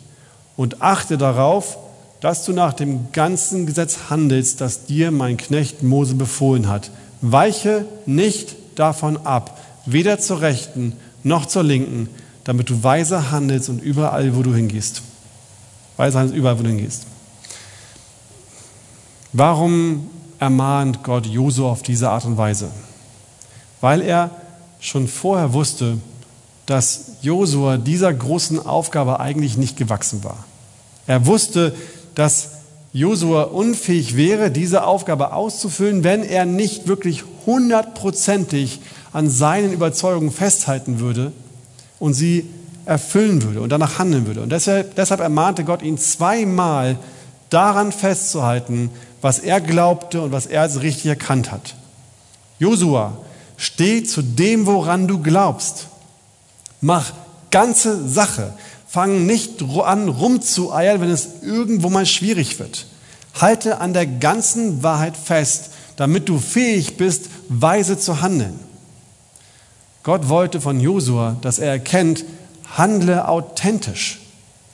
und 0.56 0.82
achte 0.82 1.18
darauf, 1.18 1.78
dass 2.20 2.44
du 2.44 2.52
nach 2.52 2.72
dem 2.72 3.12
ganzen 3.12 3.66
Gesetz 3.66 4.08
handelst, 4.08 4.60
das 4.60 4.86
dir 4.86 5.10
mein 5.10 5.36
Knecht 5.36 5.82
Mose 5.82 6.14
befohlen 6.14 6.68
hat. 6.68 6.90
Weiche 7.20 7.84
nicht 8.06 8.56
davon 8.76 9.18
ab, 9.24 9.60
weder 9.84 10.18
zur 10.18 10.40
Rechten 10.40 10.94
noch 11.22 11.46
zur 11.46 11.62
Linken, 11.62 12.08
damit 12.44 12.70
du 12.70 12.82
weise 12.82 13.30
handelst 13.30 13.68
und 13.68 13.82
überall, 13.82 14.34
wo 14.36 14.42
du 14.42 14.54
hingehst. 14.54 15.02
Weise 15.96 16.18
handelst 16.18 16.36
überall, 16.36 16.58
wo 16.58 16.62
du 16.62 16.68
hingehst. 16.68 17.06
Warum 19.32 20.08
ermahnt 20.38 21.02
Gott 21.02 21.26
Josua 21.26 21.70
auf 21.70 21.82
diese 21.82 22.10
Art 22.10 22.24
und 22.24 22.36
Weise? 22.36 22.70
Weil 23.80 24.00
er 24.00 24.30
schon 24.80 25.08
vorher 25.08 25.52
wusste, 25.52 25.98
dass 26.66 27.12
Josua 27.22 27.76
dieser 27.76 28.12
großen 28.12 28.64
Aufgabe 28.64 29.20
eigentlich 29.20 29.56
nicht 29.56 29.76
gewachsen 29.76 30.24
war. 30.24 30.44
Er 31.06 31.26
wusste, 31.26 31.74
dass 32.14 32.50
Josua 32.92 33.42
unfähig 33.42 34.16
wäre, 34.16 34.50
diese 34.50 34.84
Aufgabe 34.84 35.32
auszufüllen, 35.32 36.04
wenn 36.04 36.22
er 36.22 36.44
nicht 36.46 36.86
wirklich 36.86 37.24
hundertprozentig 37.44 38.80
an 39.12 39.28
seinen 39.28 39.72
Überzeugungen 39.72 40.30
festhalten 40.30 41.00
würde 41.00 41.32
und 41.98 42.14
sie 42.14 42.48
erfüllen 42.86 43.42
würde 43.42 43.60
und 43.60 43.70
danach 43.70 43.98
handeln 43.98 44.26
würde. 44.26 44.42
Und 44.42 44.50
deshalb, 44.50 44.94
deshalb 44.96 45.20
ermahnte 45.20 45.64
Gott 45.64 45.82
ihn 45.82 45.98
zweimal 45.98 46.98
daran 47.50 47.92
festzuhalten, 47.92 48.90
was 49.20 49.38
er 49.38 49.60
glaubte 49.60 50.20
und 50.20 50.32
was 50.32 50.46
er 50.46 50.62
als 50.62 50.82
richtig 50.82 51.06
erkannt 51.06 51.50
hat. 51.50 51.76
Josua, 52.58 53.16
steh 53.56 54.04
zu 54.04 54.22
dem, 54.22 54.66
woran 54.66 55.08
du 55.08 55.20
glaubst. 55.20 55.88
Mach 56.80 57.12
ganze 57.50 58.06
Sache. 58.08 58.52
Fang 58.86 59.26
nicht 59.26 59.62
an, 59.62 60.08
rumzueiern, 60.08 61.00
wenn 61.00 61.10
es 61.10 61.42
irgendwo 61.42 61.88
mal 61.88 62.06
schwierig 62.06 62.58
wird. 62.58 62.86
Halte 63.40 63.80
an 63.80 63.92
der 63.92 64.06
ganzen 64.06 64.82
Wahrheit 64.82 65.16
fest, 65.16 65.70
damit 65.96 66.28
du 66.28 66.38
fähig 66.38 66.96
bist, 66.96 67.30
weise 67.48 67.98
zu 67.98 68.20
handeln. 68.20 68.58
Gott 70.02 70.28
wollte 70.28 70.60
von 70.60 70.80
Josua, 70.80 71.36
dass 71.40 71.58
er 71.58 71.70
erkennt, 71.70 72.24
handle 72.76 73.28
authentisch. 73.28 74.20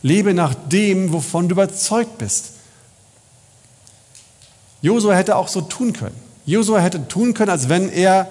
Lebe 0.03 0.35
nach 0.35 0.55
dem, 0.55 1.13
wovon 1.13 1.49
du 1.49 1.55
überzeugt 1.55 2.19
bist. 2.19 2.53
Josua 4.83 5.15
hätte 5.15 5.37
auch 5.37 5.49
so 5.49 5.61
tun 5.61 5.93
können. 5.93 6.17
Josua 6.47 6.79
hätte 6.79 7.07
tun 7.07 7.35
können, 7.35 7.51
als 7.51 7.69
wenn 7.69 7.91
er 7.91 8.29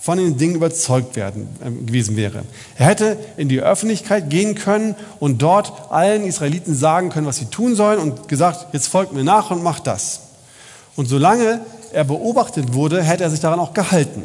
von 0.00 0.16
den 0.16 0.38
Dingen 0.38 0.54
überzeugt 0.54 1.16
werden, 1.16 1.48
äh, 1.60 1.70
gewesen 1.70 2.16
wäre. 2.16 2.44
Er 2.76 2.86
hätte 2.86 3.18
in 3.36 3.48
die 3.48 3.60
Öffentlichkeit 3.60 4.30
gehen 4.30 4.54
können 4.54 4.94
und 5.18 5.42
dort 5.42 5.90
allen 5.90 6.24
Israeliten 6.24 6.74
sagen 6.74 7.10
können, 7.10 7.26
was 7.26 7.36
sie 7.36 7.46
tun 7.46 7.74
sollen 7.74 7.98
und 7.98 8.28
gesagt, 8.28 8.72
jetzt 8.72 8.86
folgt 8.86 9.12
mir 9.12 9.24
nach 9.24 9.50
und 9.50 9.62
macht 9.62 9.88
das. 9.88 10.20
Und 10.94 11.06
solange 11.06 11.60
er 11.92 12.04
beobachtet 12.04 12.74
wurde, 12.74 13.02
hätte 13.02 13.24
er 13.24 13.30
sich 13.30 13.40
daran 13.40 13.58
auch 13.58 13.74
gehalten. 13.74 14.22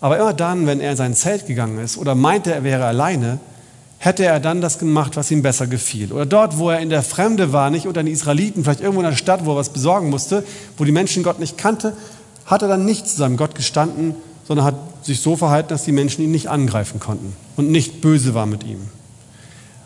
Aber 0.00 0.18
immer 0.18 0.34
dann, 0.34 0.66
wenn 0.66 0.80
er 0.80 0.92
in 0.92 0.96
sein 0.96 1.14
Zelt 1.14 1.46
gegangen 1.46 1.78
ist 1.78 1.96
oder 1.96 2.14
meinte, 2.14 2.52
er 2.52 2.64
wäre 2.64 2.84
alleine, 2.84 3.38
hätte 3.98 4.24
er 4.24 4.40
dann 4.40 4.60
das 4.60 4.78
gemacht, 4.78 5.16
was 5.16 5.30
ihm 5.30 5.42
besser 5.42 5.66
gefiel. 5.66 6.12
Oder 6.12 6.26
dort, 6.26 6.58
wo 6.58 6.70
er 6.70 6.80
in 6.80 6.90
der 6.90 7.02
Fremde 7.02 7.52
war, 7.52 7.70
nicht 7.70 7.86
unter 7.86 8.02
den 8.02 8.12
Israeliten, 8.12 8.62
vielleicht 8.62 8.80
irgendwo 8.80 9.00
in 9.00 9.08
der 9.08 9.16
Stadt, 9.16 9.44
wo 9.44 9.52
er 9.52 9.56
was 9.56 9.70
besorgen 9.70 10.10
musste, 10.10 10.44
wo 10.76 10.84
die 10.84 10.92
Menschen 10.92 11.22
Gott 11.22 11.40
nicht 11.40 11.56
kannte, 11.56 11.94
hat 12.44 12.62
er 12.62 12.68
dann 12.68 12.84
nicht 12.84 13.08
zu 13.08 13.16
seinem 13.16 13.36
Gott 13.36 13.54
gestanden, 13.54 14.14
sondern 14.46 14.66
hat 14.66 14.76
sich 15.02 15.20
so 15.20 15.36
verhalten, 15.36 15.70
dass 15.70 15.84
die 15.84 15.92
Menschen 15.92 16.22
ihn 16.22 16.30
nicht 16.30 16.48
angreifen 16.48 17.00
konnten 17.00 17.34
und 17.56 17.70
nicht 17.70 18.00
böse 18.00 18.34
war 18.34 18.46
mit 18.46 18.64
ihm. 18.64 18.80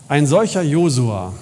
Ein 0.07 0.27
solcher 0.27 0.61
Josua, 0.61 1.33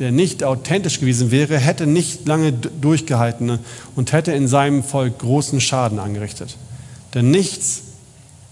der 0.00 0.12
nicht 0.12 0.44
authentisch 0.44 1.00
gewesen 1.00 1.30
wäre, 1.30 1.56
hätte 1.56 1.86
nicht 1.86 2.26
lange 2.26 2.52
durchgehalten 2.52 3.58
und 3.96 4.12
hätte 4.12 4.32
in 4.32 4.48
seinem 4.48 4.82
Volk 4.82 5.18
großen 5.18 5.60
Schaden 5.60 5.98
angerichtet. 5.98 6.56
Denn 7.14 7.30
nichts, 7.30 7.82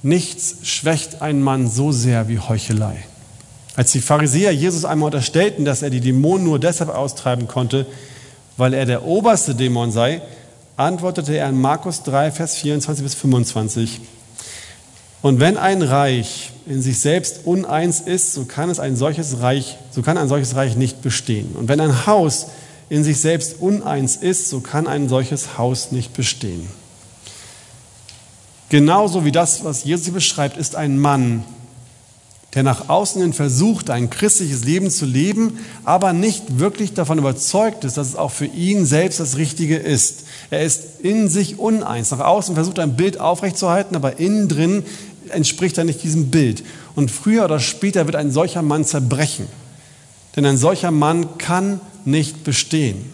nichts 0.07 0.59
schwächt 0.63 1.21
einen 1.21 1.43
Mann 1.43 1.69
so 1.69 1.93
sehr 1.93 2.29
wie 2.29 2.39
Heuchelei. 2.39 2.97
Als 3.75 3.93
die 3.93 4.01
Pharisäer 4.01 4.53
Jesus 4.53 4.85
einmal 4.85 5.09
unterstellten, 5.09 5.65
dass 5.65 5.83
er 5.83 5.91
die 5.91 6.01
Dämonen 6.01 6.45
nur 6.45 6.59
deshalb 6.59 6.91
austreiben 6.91 7.49
konnte, 7.49 7.87
weil 8.57 8.73
er 8.73 8.87
der 8.87 9.05
oberste 9.05 9.55
Dämon 9.55 9.91
sei, 9.91 10.23
antwortete 10.77 11.37
er 11.37 11.49
in 11.49 11.61
Markus 11.61 12.03
3, 12.05 12.31
Vers 12.31 12.55
24 12.57 13.05
bis 13.05 13.15
25. 13.15 14.01
Und 15.23 15.41
wenn 15.41 15.57
ein 15.57 15.83
Reich 15.83 16.53
in 16.67 16.81
sich 16.81 17.01
selbst 17.01 17.41
uneins 17.45 18.01
ist, 18.01 18.33
so 18.33 18.45
kann 18.45 18.71
es 18.71 18.79
ein 18.79 18.97
solches 18.97 19.41
Reich, 19.41 19.77
so 19.91 20.03
kann 20.03 20.17
ein 20.17 20.29
solches 20.29 20.55
Reich 20.55 20.77
nicht 20.77 21.03
bestehen. 21.03 21.55
Und 21.55 21.69
wenn 21.69 21.81
ein 21.81 22.07
Haus 22.07 22.47
in 22.89 23.03
sich 23.03 23.21
selbst 23.21 23.61
uneins 23.61 24.17
ist, 24.17 24.51
so 24.51 24.61
kann 24.61 24.87
ein 24.87 25.09
solches 25.09 25.59
Haus 25.59 25.91
nicht 25.91 26.15
bestehen. 26.15 26.69
Genauso 28.69 29.25
wie 29.25 29.33
das, 29.33 29.65
was 29.65 29.85
Jesus 29.85 30.13
beschreibt, 30.13 30.57
ist 30.57 30.75
ein 30.75 30.99
Mann, 30.99 31.45
der 32.55 32.63
nach 32.63 32.89
außen 32.89 33.21
hin 33.21 33.33
versucht, 33.33 33.91
ein 33.91 34.09
christliches 34.09 34.65
Leben 34.65 34.91
zu 34.91 35.05
leben, 35.05 35.59
aber 35.85 36.13
nicht 36.13 36.59
wirklich 36.59 36.95
davon 36.95 37.19
überzeugt 37.19 37.85
ist, 37.85 37.97
dass 37.99 38.09
es 38.09 38.17
auch 38.17 38.31
für 38.31 38.47
ihn 38.47 38.87
selbst 38.87 39.21
das 39.21 39.37
Richtige 39.37 39.77
ist. 39.77 40.25
Er 40.51 40.63
ist 40.63 41.01
in 41.01 41.29
sich 41.29 41.59
uneins. 41.59 42.11
Nach 42.11 42.21
außen 42.21 42.55
versucht 42.55 42.79
er 42.79 42.85
ein 42.85 42.97
Bild 42.97 43.21
aufrechtzuerhalten, 43.21 43.95
aber 43.95 44.19
innen 44.19 44.49
drin 44.49 44.85
entspricht 45.29 45.77
er 45.77 45.85
nicht 45.85 46.03
diesem 46.03 46.31
Bild. 46.31 46.65
Und 46.95 47.11
früher 47.11 47.45
oder 47.45 47.61
später 47.61 48.07
wird 48.07 48.17
ein 48.17 48.33
solcher 48.33 48.63
Mann 48.63 48.85
zerbrechen. 48.85 49.47
Denn 50.35 50.47
ein 50.47 50.57
solcher 50.57 50.91
Mann 50.91 51.39
kann 51.39 51.81
nicht 52.05 52.43
bestehen. 52.43 53.13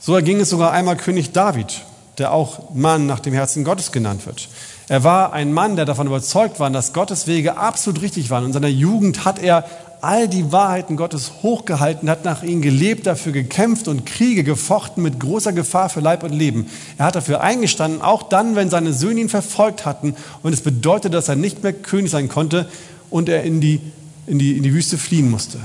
So 0.00 0.14
erging 0.14 0.40
es 0.40 0.50
sogar 0.50 0.72
einmal 0.72 0.96
König 0.96 1.32
David, 1.32 1.82
der 2.18 2.32
auch 2.32 2.74
Mann 2.74 3.06
nach 3.06 3.20
dem 3.20 3.32
Herzen 3.32 3.64
Gottes 3.64 3.92
genannt 3.92 4.26
wird. 4.26 4.48
Er 4.88 5.04
war 5.04 5.32
ein 5.32 5.52
Mann, 5.52 5.76
der 5.76 5.84
davon 5.84 6.08
überzeugt 6.08 6.58
war, 6.58 6.68
dass 6.70 6.92
Gottes 6.92 7.26
Wege 7.26 7.56
absolut 7.56 8.02
richtig 8.02 8.30
waren. 8.30 8.44
In 8.44 8.52
seiner 8.52 8.68
Jugend 8.68 9.24
hat 9.24 9.38
er 9.38 9.64
all 10.00 10.28
die 10.28 10.50
Wahrheiten 10.50 10.96
Gottes 10.96 11.30
hochgehalten, 11.42 12.08
hat 12.08 12.24
nach 12.24 12.42
ihnen 12.42 12.62
gelebt, 12.62 13.06
dafür 13.06 13.32
gekämpft 13.32 13.86
und 13.86 14.06
Kriege 14.06 14.44
gefochten 14.44 15.02
mit 15.02 15.20
großer 15.20 15.52
Gefahr 15.52 15.90
für 15.90 16.00
Leib 16.00 16.22
und 16.22 16.32
Leben. 16.32 16.68
Er 16.98 17.06
hat 17.06 17.14
dafür 17.14 17.40
eingestanden, 17.40 18.02
auch 18.02 18.24
dann, 18.24 18.56
wenn 18.56 18.70
seine 18.70 18.92
Söhne 18.92 19.20
ihn 19.20 19.28
verfolgt 19.28 19.84
hatten 19.84 20.16
und 20.42 20.52
es 20.52 20.62
bedeutete, 20.62 21.10
dass 21.10 21.28
er 21.28 21.36
nicht 21.36 21.62
mehr 21.62 21.72
König 21.72 22.10
sein 22.10 22.28
konnte 22.28 22.68
und 23.10 23.28
er 23.28 23.42
in 23.44 23.60
die, 23.60 23.80
in 24.26 24.38
die, 24.38 24.56
in 24.56 24.62
die 24.62 24.72
Wüste 24.72 24.98
fliehen 24.98 25.30
musste. 25.30 25.58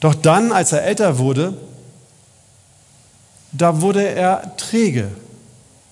Doch 0.00 0.14
dann, 0.14 0.52
als 0.52 0.72
er 0.72 0.84
älter 0.84 1.18
wurde, 1.18 1.54
da 3.52 3.80
wurde 3.80 4.06
er 4.06 4.56
träge 4.56 5.08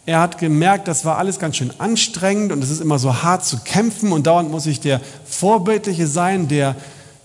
er 0.06 0.20
hat 0.20 0.38
gemerkt, 0.38 0.86
das 0.86 1.04
war 1.04 1.18
alles 1.18 1.40
ganz 1.40 1.56
schön 1.56 1.72
anstrengend 1.78 2.52
und 2.52 2.62
es 2.62 2.70
ist 2.70 2.80
immer 2.80 3.00
so 3.00 3.22
hart 3.22 3.44
zu 3.44 3.58
kämpfen 3.58 4.12
und 4.12 4.28
dauernd 4.28 4.50
muss 4.50 4.66
ich 4.66 4.80
der 4.80 5.00
Vorbildliche 5.24 6.06
sein, 6.06 6.46
der, 6.46 6.76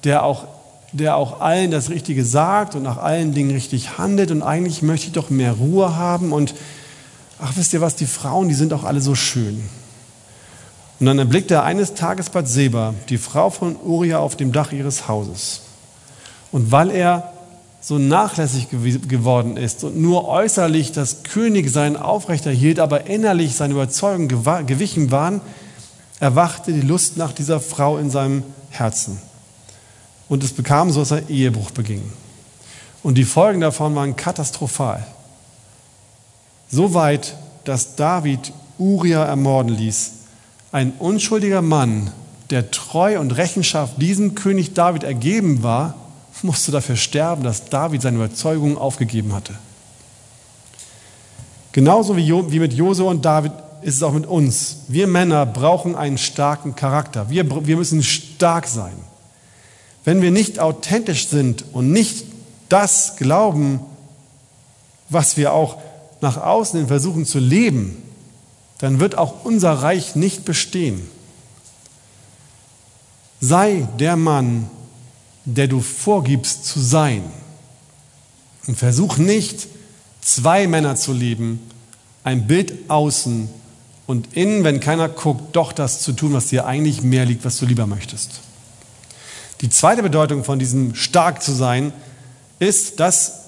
der, 0.04 0.24
auch, 0.24 0.46
der 0.92 1.16
auch 1.16 1.42
allen 1.42 1.70
das 1.70 1.92
Richtige 1.92 2.26
sagt 2.26 2.74
und 2.74 2.82
nach 2.82 2.98
allen 2.98 3.36
Dingen 3.36 3.52
richtig 3.52 4.00
handelt 4.00 4.32
und 4.32 4.42
eigentlich 4.42 4.82
möchte 4.82 5.08
ich 5.08 5.14
doch 5.14 5.30
mehr 5.30 5.54
Ruhe 5.54 5.96
haben 5.96 6.34
und 6.34 6.56
ach, 7.40 7.54
wisst 7.56 7.72
ihr 7.74 7.82
was, 7.82 7.96
die 7.96 8.08
Frauen, 8.08 8.50
die 8.50 8.56
sind 8.56 8.74
auch 8.74 8.84
alle 8.84 9.00
so 9.00 9.14
schön. 9.14 9.64
Und 11.00 11.06
dann 11.06 11.20
erblickt 11.20 11.52
er 11.52 11.64
eines 11.64 11.94
Tages 11.94 12.30
Bad 12.30 12.48
Seba, 12.48 12.96
die 13.10 13.18
Frau 13.18 13.52
von 13.52 13.76
Uriah 13.76 14.20
auf 14.20 14.38
dem 14.38 14.52
Dach 14.52 14.72
ihres 14.72 15.08
Hauses. 15.08 15.62
Und 16.52 16.72
weil 16.72 16.92
er 16.92 17.31
so 17.82 17.98
nachlässig 17.98 18.68
geworden 18.70 19.58
ist 19.58 19.84
und 19.84 20.00
nur 20.00 20.28
äußerlich 20.28 20.92
das 20.92 21.24
Königsein 21.24 21.98
aufrechterhielt, 21.98 22.80
aber 22.80 23.08
innerlich 23.08 23.56
seine 23.56 23.74
Überzeugungen 23.74 24.28
gewichen 24.68 25.10
waren, 25.10 25.42
erwachte 26.20 26.72
die 26.72 26.82
Lust 26.82 27.18
nach 27.18 27.34
dieser 27.34 27.60
Frau 27.60 27.98
in 27.98 28.12
seinem 28.12 28.44
Herzen. 28.70 29.20
Und 30.30 30.44
es 30.44 30.54
bekam 30.54 30.92
so, 30.92 31.00
dass 31.00 31.12
er 31.12 31.30
Ehebruch 31.30 31.72
beging. 31.72 32.04
Und 33.02 33.16
die 33.16 33.24
Folgen 33.24 33.62
davon 33.62 33.96
waren 33.96 34.16
katastrophal. 34.16 35.06
So 36.70 36.94
weit, 36.94 37.36
dass 37.64 37.96
David 37.96 38.54
Uriah 38.78 39.26
ermorden 39.26 39.76
ließ. 39.76 40.12
Ein 40.72 40.94
unschuldiger 41.00 41.64
Mann, 41.64 42.12
der 42.52 42.70
treu 42.70 43.20
und 43.20 43.32
Rechenschaft 43.32 44.00
diesem 44.00 44.36
König 44.36 44.74
David 44.74 45.04
ergeben 45.04 45.64
war, 45.64 45.96
musste 46.44 46.72
dafür 46.72 46.96
sterben, 46.96 47.44
dass 47.44 47.70
David 47.70 48.02
seine 48.02 48.18
Überzeugungen 48.18 48.78
aufgegeben 48.78 49.34
hatte. 49.34 49.54
Genauso 51.72 52.18
wie 52.18 52.60
mit 52.60 52.74
Jose 52.74 53.04
und 53.04 53.24
David 53.24 53.54
ist 53.82 53.96
es 53.96 54.04
auch 54.04 54.14
mit 54.14 54.26
uns. 54.26 54.78
Wir 54.88 55.08
Männer 55.08 55.46
brauchen 55.46 55.96
einen 55.96 56.18
starken 56.18 56.76
Charakter. 56.76 57.30
Wir, 57.30 57.66
wir 57.66 57.78
müssen 57.78 58.04
stark 58.04 58.68
sein. 58.68 58.94
Wenn 60.04 60.22
wir 60.22 60.32
nicht 60.32 60.60
authentisch 60.60 61.28
sind 61.28 61.66
und 61.74 61.92
nicht 61.92 62.26
das 62.70 63.16
glauben, 63.18 63.80
was 65.10 65.38
wir 65.38 65.54
auch 65.54 65.78
nach 66.22 66.38
außen 66.38 66.80
hin 66.80 66.88
versuchen 66.88 67.26
zu 67.26 67.40
leben, 67.40 68.02
dann 68.80 69.00
wird 69.00 69.18
auch 69.18 69.44
unser 69.44 69.74
Reich 69.74 70.16
nicht 70.16 70.46
bestehen. 70.46 71.08
Sei 73.40 73.88
der 74.00 74.16
Mann, 74.16 74.70
der 75.46 75.68
du 75.68 75.82
vorgibst 75.82 76.66
zu 76.66 76.80
sein. 76.80 77.24
Und 78.68 78.78
versuch 78.78 79.18
nicht, 79.18 79.68
zwei 80.22 80.68
Männer 80.68 80.96
zu 80.96 81.14
lieben, 81.14 81.60
ein 82.24 82.48
Bild 82.48 82.90
außen 82.90 83.50
und 84.06 84.36
innen, 84.36 84.64
wenn 84.64 84.80
keiner 84.80 85.10
guckt, 85.10 85.56
doch 85.56 85.72
das 85.72 86.02
zu 86.02 86.14
tun, 86.14 86.34
was 86.34 86.48
dir 86.48 86.66
eigentlich 86.66 87.02
mehr 87.02 87.26
liegt, 87.26 87.44
was 87.46 87.58
du 87.58 87.66
lieber 87.66 87.88
möchtest. 87.88 88.42
Die 89.62 89.70
zweite 89.70 90.04
Bedeutung 90.04 90.44
von 90.44 90.60
diesem 90.60 90.96
stark 90.96 91.42
zu 91.42 91.52
sein 91.52 91.94
ist, 92.60 93.00
dass 93.00 93.42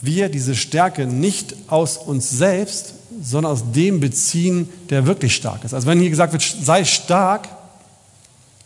wir 0.00 0.28
diese 0.28 0.56
Stärke 0.56 1.06
nicht 1.06 1.54
aus 1.68 1.96
uns 1.96 2.30
selbst, 2.30 2.94
sondern 3.22 3.52
aus 3.52 3.72
dem 3.72 4.00
beziehen, 4.00 4.68
der 4.90 5.06
wirklich 5.06 5.34
stark 5.34 5.64
ist. 5.64 5.74
Also 5.74 5.86
wenn 5.86 6.00
hier 6.00 6.10
gesagt 6.10 6.32
wird, 6.32 6.42
sei 6.42 6.84
stark, 6.84 7.48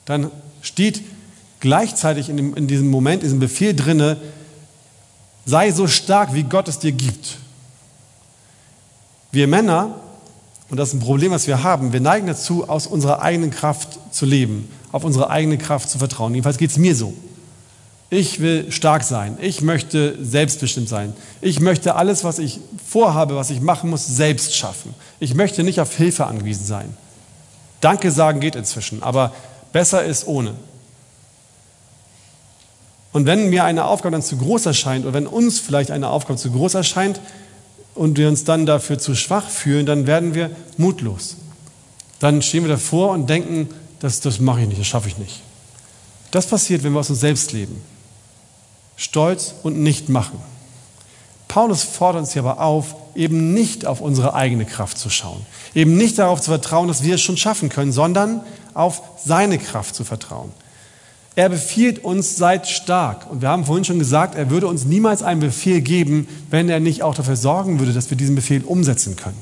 dann 0.07 0.31
steht 0.63 1.03
gleichzeitig 1.67 2.29
in, 2.29 2.37
dem, 2.37 2.55
in 2.55 2.69
diesem 2.69 2.89
Moment, 2.89 3.25
in 3.25 3.27
diesem 3.27 3.41
Befehl 3.41 3.75
drinne, 3.75 4.19
sei 5.47 5.73
so 5.73 5.89
stark, 5.89 6.33
wie 6.33 6.45
Gott 6.45 6.69
es 6.69 6.79
dir 6.79 6.93
gibt. 6.93 7.39
Wir 9.33 9.49
Männer, 9.49 9.97
und 10.71 10.77
das 10.77 10.91
ist 10.91 10.95
ein 10.95 11.01
Problem, 11.01 11.33
was 11.33 11.49
wir 11.49 11.65
haben, 11.65 11.93
wir 11.93 12.01
neigen 12.01 12.29
dazu, 12.29 12.69
aus 12.69 12.87
unserer 12.87 13.21
eigenen 13.21 13.51
Kraft 13.51 13.99
zu 14.13 14.27
leben, 14.27 14.69
auf 14.93 15.03
unsere 15.03 15.29
eigene 15.29 15.59
Kraft 15.59 15.91
zu 15.91 15.99
vertrauen. 15.99 16.35
Jedenfalls 16.35 16.59
geht 16.59 16.71
es 16.71 16.79
mir 16.79 16.95
so. 16.95 17.15
Ich 18.11 18.39
will 18.39 18.71
stark 18.71 19.03
sein. 19.03 19.37
Ich 19.41 19.61
möchte 19.61 20.17
selbstbestimmt 20.25 20.89
sein. 20.89 21.15
Ich 21.41 21.59
möchte 21.59 21.97
alles, 21.97 22.23
was 22.23 22.39
ich 22.39 22.61
vorhabe, 22.87 23.35
was 23.35 23.51
ich 23.51 23.61
machen 23.61 23.91
muss, 23.91 24.07
selbst 24.07 24.55
schaffen. 24.55 24.95
Ich 25.19 25.35
möchte 25.35 25.65
nicht 25.65 25.81
auf 25.81 25.97
Hilfe 25.97 26.27
angewiesen 26.27 26.65
sein. 26.65 26.97
Danke 27.81 28.13
sagen 28.13 28.39
geht 28.39 28.55
inzwischen, 28.55 29.03
aber 29.03 29.35
besser 29.73 30.05
ist 30.05 30.29
ohne. 30.29 30.55
Und 33.17 33.25
wenn 33.25 33.49
mir 33.49 33.65
eine 33.65 33.87
Aufgabe 33.87 34.13
dann 34.13 34.21
zu 34.21 34.37
groß 34.37 34.67
erscheint 34.67 35.07
oder 35.07 35.15
wenn 35.15 35.27
uns 35.27 35.59
vielleicht 35.59 35.91
eine 35.91 36.11
Aufgabe 36.11 36.39
zu 36.39 36.51
groß 36.51 36.75
erscheint 36.75 37.19
und 37.95 38.19
wir 38.19 38.29
uns 38.29 38.45
dann 38.45 38.67
dafür 38.67 38.99
zu 38.99 39.15
schwach 39.15 39.49
fühlen, 39.49 39.87
dann 39.87 40.07
werden 40.07 40.35
wir 40.35 40.51
mutlos. 40.77 41.39
Dann 42.19 42.43
stehen 42.43 42.65
wir 42.65 42.69
davor 42.69 43.13
und 43.13 43.31
denken, 43.31 43.71
das, 44.01 44.21
das 44.21 44.39
mache 44.39 44.61
ich 44.61 44.69
nicht, 44.69 44.79
das 44.79 44.87
schaffe 44.87 45.09
ich 45.09 45.17
nicht. 45.17 45.41
Das 46.31 46.47
passiert, 46.47 46.83
wenn 46.83 46.93
wir 46.93 47.01
aus 47.01 47.09
uns 47.09 47.21
selbst 47.21 47.53
leben. 47.53 47.81
Stolz 48.97 49.55
und 49.63 49.79
nicht 49.79 50.11
machen. 50.11 50.39
Paulus 51.49 51.85
fordert 51.85 52.21
uns 52.21 52.35
hier 52.35 52.43
aber 52.45 52.61
auf, 52.61 52.97
eben 53.15 53.55
nicht 53.55 53.87
auf 53.87 54.03
unsere 54.03 54.35
eigene 54.35 54.67
Kraft 54.67 54.99
zu 54.99 55.09
schauen. 55.09 55.47
Eben 55.75 55.97
nicht 55.97 56.19
darauf 56.19 56.43
zu 56.43 56.51
vertrauen, 56.51 56.89
dass 56.89 57.03
wir 57.03 57.15
es 57.15 57.23
schon 57.23 57.39
schaffen 57.39 57.71
können, 57.71 57.93
sondern 57.93 58.43
auf 58.75 59.01
seine 59.25 59.57
Kraft 59.57 59.95
zu 59.95 60.05
vertrauen. 60.05 60.53
Er 61.37 61.51
befiehlt 61.51 62.03
uns, 62.03 62.37
seid 62.37 62.67
stark. 62.67 63.31
Und 63.31 63.43
wir 63.43 63.51
haben 63.51 63.67
vorhin 63.67 63.85
schon 63.85 63.99
gesagt, 63.99 64.35
er 64.35 64.49
würde 64.49 64.67
uns 64.69 64.87
niemals 64.87 65.23
einen 65.23 65.41
Befehl 65.41 65.83
geben, 65.83 66.27
wenn 66.51 66.71
er 66.71 66.81
nicht 66.81 67.03
auch 67.03 67.15
dafür 67.15 67.37
sorgen 67.37 67.79
würde, 67.79 67.93
dass 67.93 68.09
wir 68.09 68.17
diesen 68.17 68.35
Befehl 68.35 68.65
umsetzen 68.65 69.17
können. 69.17 69.37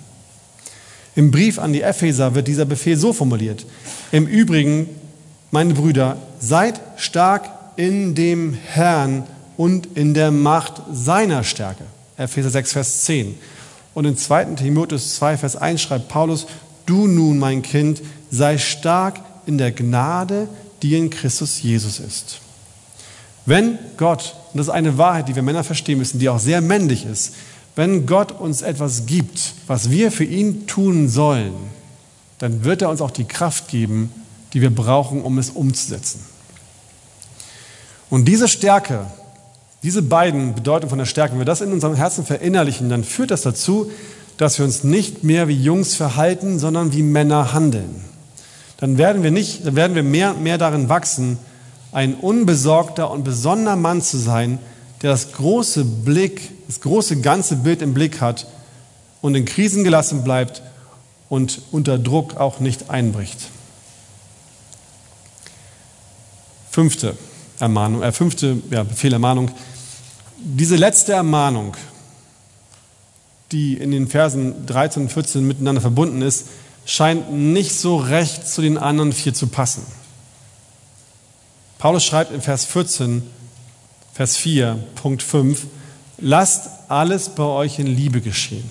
Im 1.15 1.31
Brief 1.31 1.61
an 1.61 1.73
die 1.73 1.83
Epheser 1.83 2.35
wird 2.35 2.49
dieser 2.49 2.65
Befehl 2.65 2.97
so 2.97 3.13
formuliert. 3.13 3.65
Im 4.11 4.27
Übrigen, 4.27 4.89
meine 5.53 5.75
Brüder, 5.75 6.17
seid 6.41 6.81
stark 6.97 7.49
in 7.77 8.17
dem 8.17 8.55
Herrn 8.55 9.23
und 9.57 9.87
in 9.95 10.15
der 10.15 10.33
Macht 10.33 10.83
seiner 10.93 11.45
Stärke. 11.45 11.85
Epheser 12.17 12.51
6, 12.51 12.73
Vers 12.73 13.05
10. 13.05 13.37
Und 13.95 14.05
in 14.05 14.17
2. 14.17 14.57
Timotheus 14.57 15.15
2, 15.15 15.37
Vers 15.37 15.55
1 15.55 15.81
schreibt 15.81 16.09
Paulus, 16.09 16.49
du 16.87 17.07
nun, 17.07 17.39
mein 17.39 17.63
Kind, 17.63 18.03
sei 18.33 18.59
stark 18.59 19.21
in 19.47 19.59
der 19.59 19.71
Gnade, 19.71 20.49
die 20.85 20.99
in 20.99 21.09
Christus 21.09 21.63
Jesus 21.63 21.99
ist. 21.99 22.41
Wenn 23.47 23.79
Gott, 23.97 24.37
und 24.53 24.59
das 24.59 24.67
ist 24.67 24.73
eine 24.73 24.99
Wahrheit, 24.99 25.29
die 25.29 25.35
wir 25.35 25.43
Männer 25.43 25.65
verstehen 25.65 25.97
müssen, 25.97 26.19
die 26.19 26.29
auch 26.29 26.39
sehr 26.39 26.61
männlich 26.61 27.07
ist, 27.07 27.37
wenn 27.75 28.05
Gott 28.05 28.33
uns 28.33 28.61
etwas 28.61 29.07
gibt, 29.07 29.55
was 29.67 29.91
wir 29.91 30.13
für 30.13 30.25
ihn 30.25 30.67
tun 30.67 31.09
sollen, 31.09 31.55
dann 32.39 32.65
wird 32.65 32.83
er 32.83 32.91
uns 32.91 33.01
auch 33.01 33.11
die 33.11 33.25
Kraft 33.25 33.69
geben, 33.69 34.13
die 34.53 34.61
wir 34.61 34.75
brauchen, 34.75 35.23
um 35.23 35.39
es 35.39 35.49
umzusetzen. 35.49 36.21
Und 38.11 38.27
diese 38.27 38.47
Stärke, 38.47 39.07
diese 39.83 40.03
beiden 40.03 40.55
Bedeutungen 40.55 40.91
von 40.91 40.99
der 40.99 41.07
Stärke, 41.07 41.33
wenn 41.33 41.41
wir 41.41 41.47
das 41.47 41.63
in 41.63 41.73
unserem 41.73 41.95
Herzen 41.95 42.27
verinnerlichen, 42.27 42.91
dann 42.91 43.05
führt 43.05 43.31
das 43.31 43.41
dazu, 43.41 43.91
dass 44.37 44.59
wir 44.59 44.67
uns 44.67 44.85
nicht 44.85 45.25
mehr 45.25 45.49
wie 45.49 45.57
Jungs 45.57 45.95
verhalten, 45.95 46.59
sondern 46.59 46.93
wie 46.93 47.03
Männer 47.03 47.55
handeln 47.55 48.14
dann 48.79 48.99
werden 48.99 49.23
wir 49.23 49.31
nicht, 49.31 49.67
dann 49.67 49.77
werden 49.77 49.95
wir 49.95 50.03
mehr 50.03 50.31
und 50.31 50.43
mehr 50.43 50.59
darin 50.59 50.89
wachsen, 50.89 51.39
ein 51.93 52.15
unbesorgter 52.15 53.11
und 53.11 53.25
besonderer 53.25 53.77
Mann 53.77 54.03
zu 54.03 54.19
sein, 54.19 54.59
der 55.03 55.11
das 55.11 55.33
große 55.33 55.85
Blick, 55.85 56.51
das 56.67 56.81
große 56.81 57.21
ganze 57.21 57.57
Bild 57.57 57.83
im 57.83 57.95
Blick 57.95 58.21
hat 58.21 58.47
und 59.21 59.35
in 59.35 59.45
Krisen 59.45 59.85
gelassen 59.85 60.25
bleibt 60.25 60.63
und 61.29 61.63
unter 61.71 61.99
Druck 61.99 62.37
auch 62.37 62.61
nicht 62.61 62.91
einbricht. 62.91 63.49
Fünfte 66.71 67.17
Ermahnung, 67.61 68.03
äh, 68.03 68.13
fünfte 68.13 68.59
ja, 68.71 68.83
Befehl, 68.83 69.13
Ermahnung. 69.13 69.51
Diese 70.39 70.77
letzte 70.77 71.13
Ermahnung, 71.13 71.77
die 73.53 73.75
in 73.75 73.93
den 73.93 74.09
Versen 74.09 74.67
13 74.67 75.05
und 75.05 75.13
14 75.13 75.47
miteinander 75.47 75.81
verbunden 75.81 76.21
ist, 76.21 76.47
scheint 76.85 77.33
nicht 77.33 77.73
so 77.73 77.97
recht 77.97 78.47
zu 78.47 78.63
den 78.63 78.79
anderen 78.79 79.13
vier 79.13 79.35
zu 79.35 79.47
passen. 79.47 79.85
Paulus 81.79 82.05
schreibt 82.05 82.33
in 82.33 82.41
Vers 82.41 82.65
14, 82.65 83.23
Vers 84.15 84.37
4, 84.37 84.79
Punkt 84.95 85.23
5, 85.23 85.67
lasst 86.19 86.71
alles 86.89 87.31
bei 87.31 87.43
euch 87.43 87.79
in 87.79 87.87
Liebe 87.87 88.21
geschehen. 88.21 88.69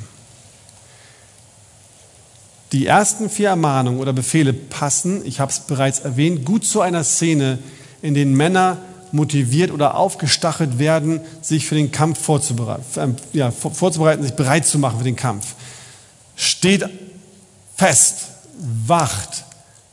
Die 2.71 2.87
ersten 2.87 3.29
vier 3.29 3.49
Ermahnungen 3.49 3.99
oder 3.99 4.13
Befehle 4.13 4.51
passen, 4.51 5.23
ich 5.25 5.39
habe 5.39 5.51
es 5.51 5.59
bereits 5.59 5.99
erwähnt, 5.99 6.43
gut 6.43 6.65
zu 6.65 6.81
einer 6.81 7.03
Szene, 7.03 7.59
in 8.01 8.15
der 8.15 8.25
Männer 8.25 8.77
motiviert 9.11 9.69
oder 9.69 9.95
aufgestachelt 9.95 10.79
werden, 10.79 11.21
sich 11.41 11.67
für 11.67 11.75
den 11.75 11.91
Kampf 11.91 12.19
vorzubereiten, 12.19 13.15
ja, 13.31 13.51
vorzubereiten, 13.51 14.23
sich 14.23 14.33
bereit 14.33 14.65
zu 14.65 14.79
machen 14.79 14.97
für 14.97 15.03
den 15.03 15.15
Kampf. 15.15 15.53
Steht 16.35 16.83
fest, 17.75 18.27
wacht, 18.87 19.45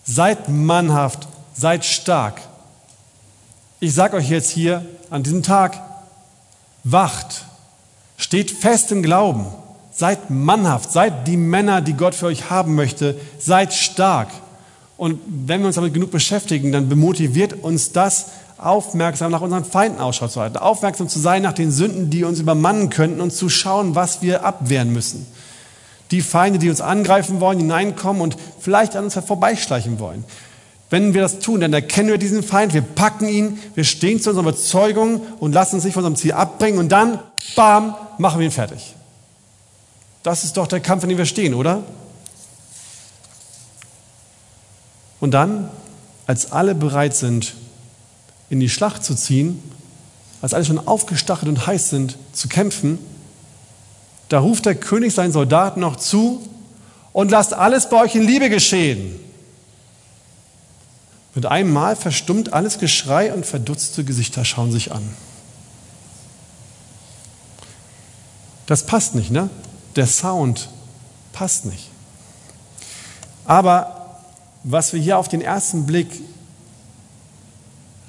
seid 0.05 0.49
mannhaft, 0.49 1.29
seid 1.55 1.85
stark. 1.85 2.41
Ich 3.81 3.95
sage 3.95 4.17
euch 4.17 4.29
jetzt 4.29 4.51
hier 4.51 4.85
an 5.09 5.23
diesem 5.23 5.43
Tag, 5.43 5.81
wacht, 6.85 7.45
steht 8.17 8.51
fest 8.51 8.93
im 8.93 9.03
Glauben, 9.03 9.47
seid 9.93 10.31
mannhaft, 10.31 10.93
seid 10.93 11.27
die 11.27 11.37
Männer, 11.37 11.81
die 11.81 11.95
Gott 11.95 12.15
für 12.15 12.27
euch 12.27 12.51
haben 12.51 12.75
möchte, 12.75 13.19
seid 13.39 13.73
stark. 13.73 14.29
Und 14.97 15.21
wenn 15.27 15.61
wir 15.61 15.67
uns 15.67 15.77
damit 15.77 15.95
genug 15.95 16.11
beschäftigen, 16.11 16.73
dann 16.73 16.89
bemotiviert 16.89 17.55
uns 17.55 17.93
das, 17.93 18.27
aufmerksam 18.59 19.33
nach 19.33 19.41
unseren 19.41 19.65
Feinden 19.65 20.01
Ausschau 20.01 20.29
zu 20.29 20.41
halten, 20.41 20.59
aufmerksam 20.59 21.09
zu 21.09 21.19
sein 21.19 21.43
nach 21.43 21.55
den 21.55 21.71
Sünden, 21.73 22.11
die 22.11 22.25
uns 22.25 22.41
übermannen 22.41 22.91
könnten 22.91 23.21
und 23.21 23.33
zu 23.33 23.49
schauen, 23.49 23.95
was 23.95 24.21
wir 24.23 24.45
abwehren 24.45 24.93
müssen. 24.93 25.27
Die 26.11 26.21
Feinde, 26.21 26.59
die 26.59 26.71
uns 26.71 26.81
angreifen 26.81 27.41
wollen, 27.41 27.59
hineinkommen 27.59 28.23
und 28.23 28.37
vielleicht 28.59 28.97
an 28.97 29.05
uns 29.05 29.15
vorbeischleichen 29.15 29.99
wollen. 29.99 30.25
Wenn 30.91 31.15
wir 31.15 31.23
das 31.23 31.39
tun, 31.39 31.61
dann 31.61 31.73
erkennen 31.73 32.09
wir 32.09 32.19
diesen 32.19 32.43
Feind, 32.43 32.75
wir 32.75 32.83
packen 32.83 33.29
ihn, 33.29 33.61
wir 33.77 33.85
stehen 33.85 34.21
zu 34.21 34.31
unserer 34.31 34.49
Überzeugung 34.49 35.23
und 35.39 35.53
lassen 35.53 35.77
uns 35.77 35.85
nicht 35.85 35.95
von 35.95 36.05
unserem 36.05 36.17
Ziel 36.17 36.33
abbringen 36.33 36.81
und 36.81 36.89
dann, 36.89 37.21
bam, 37.55 37.95
machen 38.19 38.41
wir 38.41 38.47
ihn 38.47 38.53
fertig. 38.53 38.97
Das 40.25 40.43
ist 40.43 40.57
doch 40.57 40.67
der 40.67 40.81
Kampf, 40.81 41.05
in 41.05 41.11
dem 41.11 41.19
wir 41.19 41.27
stehen, 41.27 41.55
oder? 41.55 41.85
Und 45.21 45.33
dann, 45.33 45.71
als 46.27 46.51
alle 46.51 46.75
bereit 46.75 47.15
sind, 47.15 47.55
in 48.49 48.59
die 48.59 48.69
Schlacht 48.69 49.05
zu 49.05 49.15
ziehen, 49.15 49.63
als 50.43 50.55
alle 50.55 50.65
schon 50.65 50.87
aufgestachelt 50.87 51.49
und 51.49 51.67
heiß 51.67 51.91
sind, 51.91 52.17
zu 52.33 52.49
kämpfen, 52.49 52.99
da 54.31 54.39
ruft 54.39 54.65
der 54.65 54.77
König 54.77 55.13
seinen 55.13 55.33
Soldaten 55.33 55.81
noch 55.81 55.97
zu 55.97 56.41
und 57.13 57.33
lasst 57.33 57.53
alles 57.53 57.91
bei 57.91 58.01
euch 58.01 58.15
in 58.15 58.23
Liebe 58.23 58.49
geschehen. 58.49 59.19
Mit 61.35 61.47
einem 61.47 61.73
Mal 61.73 61.97
verstummt 61.97 62.53
alles 62.53 62.79
Geschrei 62.79 63.35
und 63.35 63.45
verdutzte 63.45 64.05
Gesichter 64.05 64.45
schauen 64.45 64.71
sich 64.71 64.93
an. 64.93 65.03
Das 68.67 68.87
passt 68.87 69.17
nicht, 69.17 69.33
ne? 69.33 69.51
Der 69.97 70.07
Sound 70.07 70.69
passt 71.33 71.65
nicht. 71.65 71.91
Aber 73.47 74.21
was 74.63 74.93
wir 74.93 75.01
hier 75.01 75.19
auf 75.19 75.27
den 75.27 75.41
ersten 75.41 75.87
Blick 75.87 76.09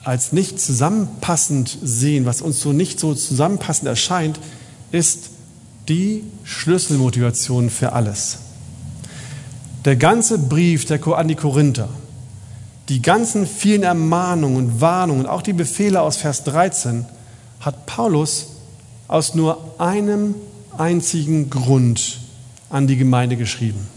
als 0.03 0.33
nicht 0.33 0.61
zusammenpassend 0.61 1.79
sehen, 1.81 2.27
was 2.27 2.43
uns 2.43 2.61
so 2.61 2.73
nicht 2.73 2.99
so 2.99 3.15
zusammenpassend 3.15 3.87
erscheint, 3.87 4.39
ist 4.91 5.31
die 5.87 6.23
Schlüsselmotivation 6.43 7.69
für 7.69 7.93
alles. 7.93 8.39
Der 9.85 9.95
ganze 9.95 10.37
Brief 10.37 10.85
der 10.85 11.05
an 11.07 11.27
die 11.27 11.35
Korinther 11.35 11.89
die 12.91 13.01
ganzen 13.01 13.47
vielen 13.47 13.83
Ermahnungen 13.83 14.57
und 14.57 14.81
Warnungen, 14.81 15.25
auch 15.25 15.41
die 15.41 15.53
Befehle 15.53 16.01
aus 16.01 16.17
Vers 16.17 16.43
13, 16.43 17.05
hat 17.61 17.85
Paulus 17.85 18.47
aus 19.07 19.33
nur 19.33 19.79
einem 19.79 20.35
einzigen 20.77 21.49
Grund 21.49 22.19
an 22.69 22.87
die 22.87 22.97
Gemeinde 22.97 23.37
geschrieben. 23.37 23.87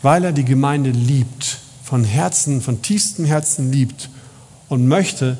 Weil 0.00 0.22
er 0.22 0.30
die 0.30 0.44
Gemeinde 0.44 0.90
liebt, 0.90 1.58
von 1.82 2.04
Herzen, 2.04 2.62
von 2.62 2.80
tiefstem 2.80 3.24
Herzen 3.24 3.72
liebt 3.72 4.08
und 4.68 4.86
möchte, 4.86 5.36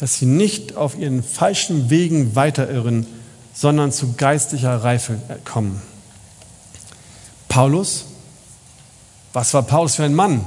dass 0.00 0.18
sie 0.18 0.26
nicht 0.26 0.76
auf 0.76 0.98
ihren 0.98 1.22
falschen 1.22 1.90
Wegen 1.90 2.34
weiterirren, 2.36 3.06
sondern 3.54 3.92
zu 3.92 4.14
geistlicher 4.14 4.84
Reife 4.84 5.18
kommen. 5.44 5.82
Paulus 7.48 8.04
was 9.32 9.54
war 9.54 9.62
Paulus 9.62 9.96
für 9.96 10.04
ein 10.04 10.14
Mann? 10.14 10.44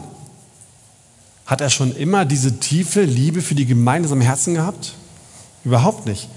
Hat 1.46 1.62
er 1.62 1.70
schon 1.70 1.96
immer 1.96 2.26
diese 2.26 2.60
tiefe 2.60 3.04
Liebe 3.04 3.42
für 3.42 3.56
die 3.56 3.66
Gemeinde 3.66 4.10
in 4.10 4.22
Herzen 4.22 4.56
gehabt? 4.56 4.96
Überhaupt 5.64 6.06
nicht. 6.06 6.28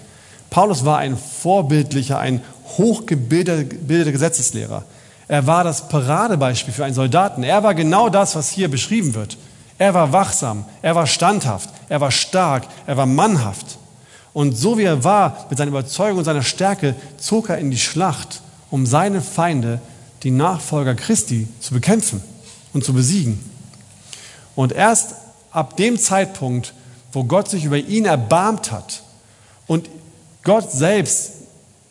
Paulus 0.50 0.84
war 0.84 0.98
ein 0.98 1.16
vorbildlicher, 1.16 2.18
ein 2.18 2.42
hochgebildeter 2.78 4.12
Gesetzeslehrer. 4.12 4.84
Er 5.26 5.46
war 5.46 5.64
das 5.64 5.88
Paradebeispiel 5.88 6.74
für 6.74 6.84
einen 6.84 6.94
Soldaten. 6.94 7.42
Er 7.42 7.62
war 7.62 7.74
genau 7.74 8.08
das, 8.08 8.36
was 8.36 8.50
hier 8.50 8.70
beschrieben 8.70 9.14
wird. 9.14 9.38
Er 9.78 9.94
war 9.94 10.12
wachsam, 10.12 10.64
er 10.82 10.94
war 10.94 11.08
standhaft, 11.08 11.70
er 11.89 12.01
war 12.01 12.11
stark, 12.11 12.64
er 12.87 12.97
war 12.97 13.07
mannhaft. 13.07 13.78
Und 14.32 14.57
so 14.57 14.78
wie 14.78 14.82
er 14.82 15.05
war, 15.05 15.47
mit 15.49 15.59
seiner 15.59 15.70
Überzeugung 15.70 16.18
und 16.18 16.24
seiner 16.24 16.43
Stärke, 16.43 16.95
zog 17.18 17.49
er 17.51 17.59
in 17.59 17.70
die 17.70 17.78
Schlacht, 17.78 18.43
um 18.70 18.85
seine 18.85 19.22
Feinde, 19.22 19.80
die 20.24 20.30
Nachfolger 20.30 20.95
Christi, 20.95 21.47
zu 21.61 21.72
bekämpfen 21.72 22.22
und 22.72 22.85
zu 22.85 22.93
besiegen. 22.93 23.39
Und 24.57 24.72
erst 24.72 25.14
ab 25.53 25.76
dem 25.76 25.99
Zeitpunkt, 25.99 26.74
wo 27.12 27.24
Gott 27.24 27.49
sich 27.49 27.64
über 27.64 27.76
ihn 27.76 28.07
erbarmt 28.07 28.72
hat 28.72 29.03
und 29.66 29.89
Gott 30.43 30.72
selbst 30.72 31.32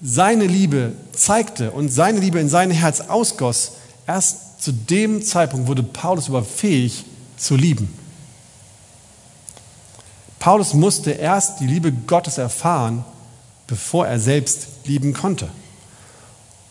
seine 0.02 0.46
Liebe 0.46 0.91
zeigte 1.14 1.72
und 1.72 1.89
seine 1.89 2.20
Liebe 2.20 2.39
in 2.39 2.50
sein 2.50 2.72
Herz 2.72 3.00
ausgoss, 3.00 3.74
erst 4.06 4.62
zu 4.62 4.74
dem 4.74 5.24
Zeitpunkt 5.24 5.68
wurde 5.68 5.84
Paulus 5.84 6.28
überhaupt 6.28 6.52
fähig 6.52 7.06
zu 7.38 7.56
lieben. 7.56 8.03
Paulus 10.44 10.74
musste 10.74 11.12
erst 11.12 11.62
die 11.62 11.68
Liebe 11.68 11.94
Gottes 11.94 12.38
erfahren, 12.38 13.06
bevor 13.66 14.08
er 14.08 14.20
selbst 14.20 14.68
lieben 14.84 15.14
konnte. 15.14 15.48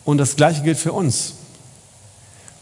Und 0.04 0.18
das 0.18 0.36
Gleiche 0.36 0.60
gilt 0.60 0.76
für 0.76 0.92
uns. 0.92 1.36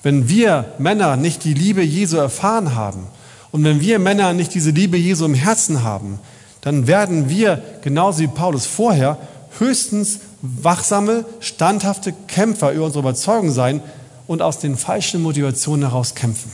Wenn 0.05 0.29
wir 0.29 0.73
Männer 0.79 1.17
nicht 1.17 1.43
die 1.43 1.53
Liebe 1.53 1.83
Jesu 1.83 2.17
erfahren 2.17 2.77
haben 2.77 3.09
und 3.51 3.65
wenn 3.65 3.81
wir 3.81 3.99
Männer 3.99 4.35
nicht 4.35 4.55
diese 4.55 4.71
Liebe 4.71 4.97
Jesu 4.97 5.25
im 5.25 5.35
Herzen 5.35 5.83
haben, 5.83 6.21
dann 6.61 6.87
werden 6.87 7.29
wir, 7.29 7.61
genauso 7.83 8.21
wie 8.21 8.29
Paulus 8.29 8.67
vorher, 8.67 9.19
höchstens 9.59 10.21
wachsame, 10.43 11.25
standhafte 11.41 12.15
Kämpfer 12.29 12.71
über 12.71 12.85
unsere 12.85 13.03
Überzeugung 13.03 13.51
sein 13.51 13.83
und 14.29 14.43
aus 14.43 14.61
den 14.61 14.77
falschen 14.77 15.23
Motivationen 15.23 15.89
heraus 15.89 16.15
kämpfen. 16.15 16.53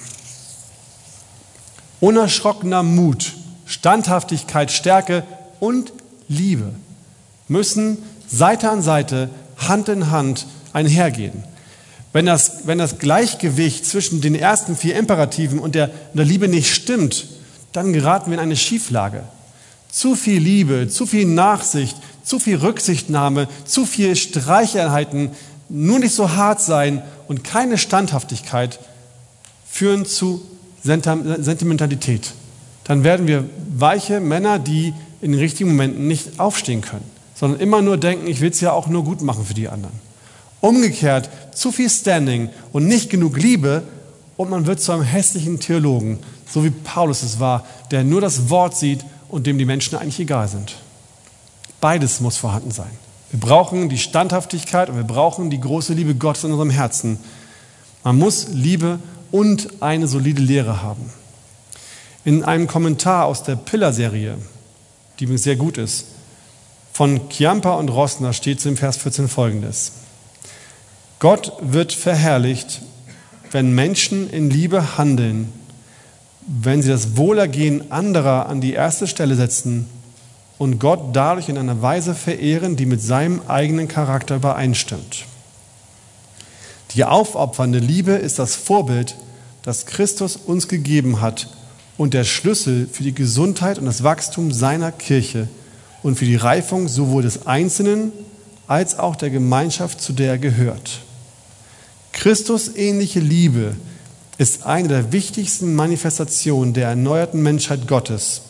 Unerschrockener 2.01 2.83
Mut, 2.83 3.35
Standhaftigkeit, 3.67 4.71
Stärke 4.73 5.25
und 5.61 5.93
Liebe 6.29 6.73
müssen 7.49 7.99
Seite 8.29 8.71
an 8.71 8.83
Seite, 8.83 9.29
Hand 9.57 9.89
in 9.89 10.11
Hand 10.11 10.47
einhergehen. 10.73 11.45
Wenn 12.12 12.27
das, 12.27 12.67
wenn 12.67 12.79
das 12.79 12.99
Gleichgewicht 12.99 13.85
zwischen 13.85 14.21
den 14.21 14.35
ersten 14.35 14.77
vier 14.77 14.97
Imperativen 14.97 15.59
und 15.59 15.75
der, 15.75 15.91
der 16.14 16.25
Liebe 16.25 16.49
nicht 16.49 16.73
stimmt, 16.73 17.27
dann 17.73 17.93
geraten 17.93 18.31
wir 18.31 18.39
in 18.39 18.43
eine 18.43 18.57
Schieflage. 18.57 19.25
Zu 19.91 20.14
viel 20.14 20.41
Liebe, 20.41 20.89
zu 20.89 21.07
viel 21.07 21.27
Nachsicht, 21.27 21.97
zu 22.23 22.39
viel 22.39 22.57
Rücksichtnahme, 22.57 23.49
zu 23.64 23.85
viel 23.85 24.17
Streicheinheiten, 24.17 25.31
nur 25.69 25.99
nicht 25.99 26.14
so 26.14 26.33
hart 26.33 26.61
sein 26.61 27.03
und 27.29 27.45
keine 27.45 27.77
Standhaftigkeit 27.79 28.79
führen 29.69 30.07
zu 30.07 30.43
Sentimentalität. 30.83 32.33
Dann 32.87 33.03
werden 33.03 33.26
wir 33.26 33.45
weiche 33.76 34.20
Männer, 34.20 34.59
die 34.59 34.95
in 35.20 35.32
den 35.32 35.41
richtigen 35.41 35.70
Momenten 35.70 36.07
nicht 36.07 36.39
aufstehen 36.39 36.82
können, 36.82 37.05
sondern 37.34 37.61
immer 37.61 37.82
nur 37.82 37.97
denken, 37.97 38.26
ich 38.28 38.41
will 38.41 38.51
es 38.51 38.61
ja 38.61 38.72
auch 38.72 38.87
nur 38.87 39.05
gut 39.05 39.22
machen 39.22 39.45
für 39.45 39.55
die 39.55 39.68
anderen. 39.68 39.95
Umgekehrt, 40.61 41.28
zu 41.53 41.72
viel 41.72 41.91
Standing 41.91 42.49
und 42.72 42.87
nicht 42.87 43.11
genug 43.11 43.37
Liebe 43.37 43.82
und 44.37 44.51
man 44.51 44.66
wird 44.66 44.80
zu 44.80 44.93
einem 44.93 45.03
hässlichen 45.03 45.59
Theologen, 45.59 46.18
so 46.49 46.64
wie 46.64 46.70
Paulus 46.70 47.22
es 47.22 47.41
war, 47.41 47.66
der 47.91 48.05
nur 48.05 48.20
das 48.20 48.51
Wort 48.51 48.76
sieht 48.76 49.05
und 49.28 49.47
dem 49.47 49.59
die 49.59 49.64
Menschen 49.64 49.99
eigentlich 49.99 50.20
egal 50.20 50.49
sind. 50.49 50.76
Beides 51.80 52.20
muss 52.20 52.37
vorhanden 52.37 52.70
sein. 52.70 52.91
Wir 53.30 53.41
brauchen 53.41 53.89
die 53.89 53.99
Standhaftigkeit 53.99 54.89
und 54.89 54.97
wir 54.97 55.05
brauchen 55.05 55.51
die 55.51 55.61
große 55.61 55.93
Liebe 55.93 56.14
Gottes 56.14 56.45
in 56.45 56.53
unserem 56.53 56.70
Herzen. 56.70 57.18
Man 58.05 58.16
muss 58.16 58.49
Liebe 58.53 59.01
und 59.32 59.82
eine 59.82 60.07
solide 60.07 60.41
Lehre 60.41 60.82
haben. 60.82 61.11
In 62.27 62.43
einem 62.43 62.66
Kommentar 62.66 63.27
aus 63.27 63.45
der 63.45 63.55
Pillar-Serie, 63.55 64.37
die 65.16 65.24
übrigens 65.24 65.45
sehr 65.45 65.55
gut 65.55 65.79
ist, 65.79 66.07
von 66.93 67.29
Chiampa 67.29 67.74
und 67.74 67.89
Rossner 67.89 68.33
steht 68.33 68.66
im 68.66 68.77
Vers 68.77 68.97
14 68.97 69.29
folgendes. 69.29 69.93
Gott 71.20 71.53
wird 71.61 71.93
verherrlicht, 71.93 72.83
wenn 73.53 73.77
Menschen 73.77 74.29
in 74.29 74.51
Liebe 74.51 74.99
handeln, 74.99 75.53
wenn 76.49 76.83
sie 76.83 76.89
das 76.89 77.16
Wohlergehen 77.16 77.93
anderer 77.93 78.49
an 78.49 78.61
die 78.61 78.72
erste 78.72 79.07
Stelle 79.07 79.37
setzen 79.37 79.89
und 80.59 80.81
Gott 80.81 81.14
dadurch 81.14 81.49
in 81.49 81.59
einer 81.59 81.81
Weise 81.81 82.12
verehren, 82.12 82.74
die 82.74 82.87
mit 82.87 83.01
seinem 83.01 83.41
eigenen 83.47 83.87
Charakter 83.87 84.35
übereinstimmt. 84.35 85.27
Die 86.91 87.05
aufopfernde 87.05 87.79
Liebe 87.79 88.14
ist 88.14 88.41
das 88.41 88.57
Vorbild, 88.57 89.14
das 89.62 89.87
Christus 89.87 90.35
uns 90.35 90.66
gegeben 90.66 91.20
hat 91.20 91.51
und 91.97 92.15
der 92.15 92.25
Schlüssel 92.25 92.89
für 92.91 93.03
die 93.03 93.15
Gesundheit 93.15 93.79
und 93.79 93.87
das 93.87 94.03
Wachstum 94.03 94.53
seiner 94.53 94.93
Kirche 94.93 95.49
und 96.03 96.17
für 96.19 96.25
die 96.25 96.37
Reifung 96.37 96.89
sowohl 96.89 97.23
des 97.23 97.47
Einzelnen 97.47 98.13
als 98.67 98.99
auch 98.99 99.17
der 99.17 99.31
Gemeinschaft, 99.31 100.01
zu 100.01 100.13
der 100.13 100.33
er 100.33 100.39
gehört. 100.39 101.01
Christus 102.13 102.75
ähnliche 102.75 103.21
Liebe 103.21 103.77
ist 104.39 104.67
eine 104.67 104.89
der 104.89 105.13
wichtigsten 105.13 105.75
Manifestationen 105.75 106.75
der 106.75 106.89
erneuerten 106.89 107.43
Menschheit 107.43 107.87
Gottes 107.87 108.43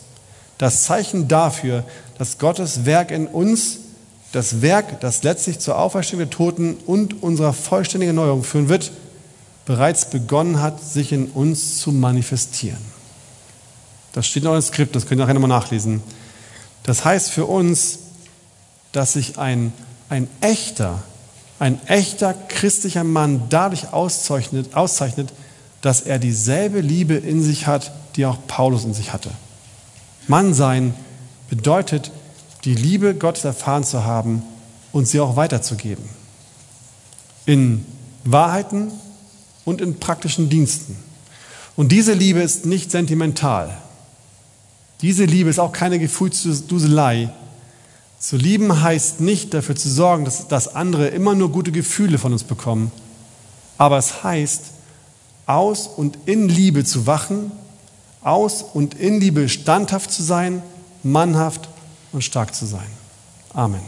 das 0.57 0.83
Zeichen 0.83 1.27
dafür, 1.27 1.83
dass 2.17 2.37
Gottes 2.37 2.85
Werk 2.85 3.11
in 3.11 3.27
uns, 3.27 3.79
das 4.31 4.61
Werk, 4.61 4.99
das 5.01 5.23
letztlich 5.23 5.59
zur 5.59 5.77
Auferstehung 5.77 6.19
der 6.19 6.29
Toten 6.29 6.75
und 6.85 7.21
unserer 7.23 7.53
vollständigen 7.53 8.17
Erneuerung 8.17 8.43
führen 8.43 8.69
wird, 8.69 8.91
bereits 9.65 10.09
begonnen 10.09 10.61
hat, 10.61 10.81
sich 10.83 11.11
in 11.11 11.27
uns 11.27 11.79
zu 11.79 11.91
manifestieren. 11.91 12.77
Das 14.17 14.25
steht 14.25 14.45
noch 14.45 14.55
im 14.55 14.61
Skript, 14.63 14.95
das 14.95 15.05
könnt 15.05 15.19
ihr 15.19 15.25
nachher 15.25 15.35
nochmal 15.35 15.59
nachlesen. 15.59 16.01
Das 16.81 17.05
heißt 17.05 17.29
für 17.29 17.45
uns, 17.45 17.99
dass 18.91 19.13
sich 19.13 19.37
ein, 19.37 19.71
ein 20.09 20.27
echter, 20.41 21.03
ein 21.59 21.79
echter 21.85 22.33
christlicher 22.33 23.03
Mann 23.03 23.43
dadurch 23.51 23.93
auszeichnet, 23.93 24.73
auszeichnet, 24.73 25.31
dass 25.81 26.01
er 26.01 26.17
dieselbe 26.17 26.81
Liebe 26.81 27.13
in 27.13 27.43
sich 27.43 27.67
hat, 27.67 27.91
die 28.15 28.25
auch 28.25 28.39
Paulus 28.47 28.85
in 28.85 28.95
sich 28.95 29.13
hatte. 29.13 29.29
Mann 30.27 30.55
sein 30.55 30.95
bedeutet, 31.51 32.09
die 32.63 32.73
Liebe 32.73 33.13
Gottes 33.13 33.45
erfahren 33.45 33.83
zu 33.83 34.03
haben 34.03 34.41
und 34.93 35.07
sie 35.07 35.19
auch 35.19 35.35
weiterzugeben. 35.35 36.09
In 37.45 37.85
Wahrheiten 38.23 38.91
und 39.63 39.79
in 39.79 39.99
praktischen 39.99 40.49
Diensten. 40.49 40.97
Und 41.75 41.91
diese 41.91 42.13
Liebe 42.13 42.39
ist 42.39 42.65
nicht 42.65 42.89
sentimental. 42.89 43.77
Diese 45.01 45.25
Liebe 45.25 45.49
ist 45.49 45.59
auch 45.59 45.71
keine 45.71 45.99
Gefühlsduselei. 45.99 47.29
Zu 48.19 48.35
lieben 48.35 48.81
heißt 48.81 49.21
nicht 49.21 49.53
dafür 49.53 49.75
zu 49.75 49.89
sorgen, 49.89 50.25
dass, 50.25 50.47
dass 50.47 50.73
andere 50.73 51.07
immer 51.07 51.35
nur 51.35 51.51
gute 51.51 51.71
Gefühle 51.71 52.17
von 52.17 52.33
uns 52.33 52.43
bekommen. 52.43 52.91
Aber 53.77 53.97
es 53.97 54.23
heißt, 54.23 54.63
aus 55.45 55.87
und 55.87 56.17
in 56.25 56.49
Liebe 56.49 56.83
zu 56.83 57.05
wachen 57.05 57.51
aus 58.27 58.61
und 58.61 58.93
in 58.95 59.21
Liebe 59.21 59.47
standhaft 59.47 60.11
zu 60.11 60.21
sein, 60.21 60.61
mannhaft 61.01 61.69
und 62.11 62.23
stark 62.23 62.53
zu 62.53 62.65
sein. 62.65 62.87
Amen. 63.53 63.81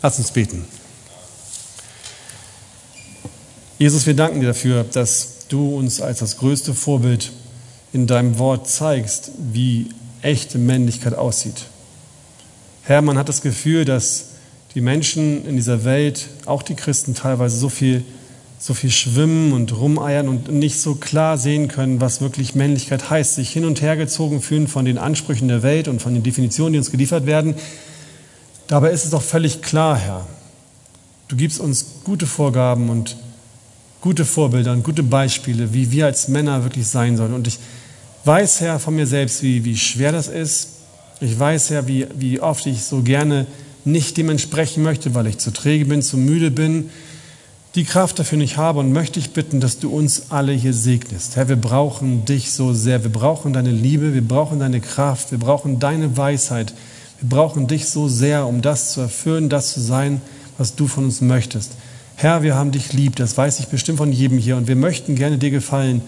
Lass 0.00 0.18
uns 0.18 0.30
beten. 0.30 0.64
Jesus, 3.78 4.06
wir 4.06 4.14
danken 4.14 4.40
dir 4.40 4.48
dafür, 4.48 4.84
dass 4.84 5.46
du 5.48 5.76
uns 5.76 6.00
als 6.00 6.20
das 6.20 6.38
größte 6.38 6.72
Vorbild 6.72 7.32
in 7.92 8.06
deinem 8.06 8.38
Wort 8.38 8.68
zeigst, 8.68 9.32
wie 9.38 9.88
echte 10.22 10.58
Männlichkeit 10.58 11.14
aussieht. 11.14 11.66
Herr, 12.84 13.02
man 13.02 13.18
hat 13.18 13.28
das 13.28 13.42
Gefühl, 13.42 13.84
dass 13.84 14.26
die 14.74 14.80
Menschen 14.80 15.46
in 15.46 15.56
dieser 15.56 15.84
Welt, 15.84 16.28
auch 16.46 16.62
die 16.62 16.74
Christen 16.74 17.14
teilweise, 17.14 17.56
so 17.56 17.68
viel 17.68 18.04
so 18.62 18.74
viel 18.74 18.92
schwimmen 18.92 19.52
und 19.52 19.76
rumeiern 19.76 20.28
und 20.28 20.52
nicht 20.52 20.78
so 20.78 20.94
klar 20.94 21.36
sehen 21.36 21.66
können, 21.66 22.00
was 22.00 22.20
wirklich 22.20 22.54
Männlichkeit 22.54 23.10
heißt, 23.10 23.34
sich 23.34 23.50
hin 23.50 23.64
und 23.64 23.82
her 23.82 23.96
gezogen 23.96 24.40
fühlen 24.40 24.68
von 24.68 24.84
den 24.84 24.98
Ansprüchen 24.98 25.48
der 25.48 25.64
Welt 25.64 25.88
und 25.88 26.00
von 26.00 26.14
den 26.14 26.22
Definitionen, 26.22 26.72
die 26.72 26.78
uns 26.78 26.92
geliefert 26.92 27.26
werden. 27.26 27.56
Dabei 28.68 28.90
ist 28.90 29.04
es 29.04 29.10
doch 29.10 29.22
völlig 29.22 29.62
klar, 29.62 29.98
Herr. 29.98 30.28
Du 31.26 31.34
gibst 31.34 31.58
uns 31.58 31.86
gute 32.04 32.24
Vorgaben 32.24 32.88
und 32.88 33.16
gute 34.00 34.24
Vorbilder 34.24 34.70
und 34.70 34.84
gute 34.84 35.02
Beispiele, 35.02 35.74
wie 35.74 35.90
wir 35.90 36.06
als 36.06 36.28
Männer 36.28 36.62
wirklich 36.62 36.86
sein 36.86 37.16
sollen. 37.16 37.34
Und 37.34 37.48
ich 37.48 37.58
weiß, 38.24 38.60
Herr, 38.60 38.78
von 38.78 38.94
mir 38.94 39.06
selbst, 39.06 39.42
wie, 39.42 39.64
wie 39.64 39.76
schwer 39.76 40.12
das 40.12 40.28
ist. 40.28 40.68
Ich 41.20 41.38
weiß, 41.38 41.70
Herr, 41.70 41.86
wie, 41.86 42.06
wie 42.16 42.40
oft 42.40 42.66
ich 42.66 42.82
so 42.82 43.02
gerne 43.02 43.46
nicht 43.84 44.16
dementsprechend 44.16 44.84
möchte, 44.84 45.14
weil 45.14 45.26
ich 45.26 45.38
zu 45.38 45.52
träge 45.52 45.86
bin, 45.86 46.02
zu 46.02 46.16
müde 46.16 46.50
bin, 46.50 46.90
die 47.74 47.84
Kraft 47.84 48.18
dafür 48.18 48.38
nicht 48.38 48.58
habe 48.58 48.80
und 48.80 48.92
möchte 48.92 49.18
ich 49.18 49.30
bitten, 49.30 49.60
dass 49.60 49.78
du 49.78 49.90
uns 49.90 50.30
alle 50.30 50.52
hier 50.52 50.74
segnest. 50.74 51.36
Herr, 51.36 51.48
wir 51.48 51.56
brauchen 51.56 52.24
dich 52.26 52.52
so 52.52 52.74
sehr. 52.74 53.02
Wir 53.02 53.10
brauchen 53.10 53.52
deine 53.52 53.70
Liebe, 53.70 54.14
wir 54.14 54.26
brauchen 54.26 54.60
deine 54.60 54.80
Kraft, 54.80 55.30
wir 55.30 55.38
brauchen 55.38 55.78
deine 55.78 56.16
Weisheit. 56.16 56.74
Wir 57.20 57.30
brauchen 57.30 57.66
dich 57.68 57.88
so 57.88 58.08
sehr, 58.08 58.46
um 58.46 58.60
das 58.60 58.92
zu 58.92 59.00
erfüllen, 59.00 59.48
das 59.48 59.72
zu 59.72 59.80
sein, 59.80 60.20
was 60.58 60.74
du 60.74 60.86
von 60.86 61.04
uns 61.04 61.22
möchtest. 61.22 61.72
Herr, 62.16 62.42
wir 62.42 62.56
haben 62.56 62.72
dich 62.72 62.92
lieb, 62.92 63.16
das 63.16 63.36
weiß 63.38 63.58
ich 63.60 63.68
bestimmt 63.68 63.98
von 63.98 64.12
jedem 64.12 64.38
hier 64.38 64.56
und 64.56 64.68
wir 64.68 64.76
möchten 64.76 65.14
gerne 65.14 65.38
dir 65.38 65.50
gefallen 65.50 66.02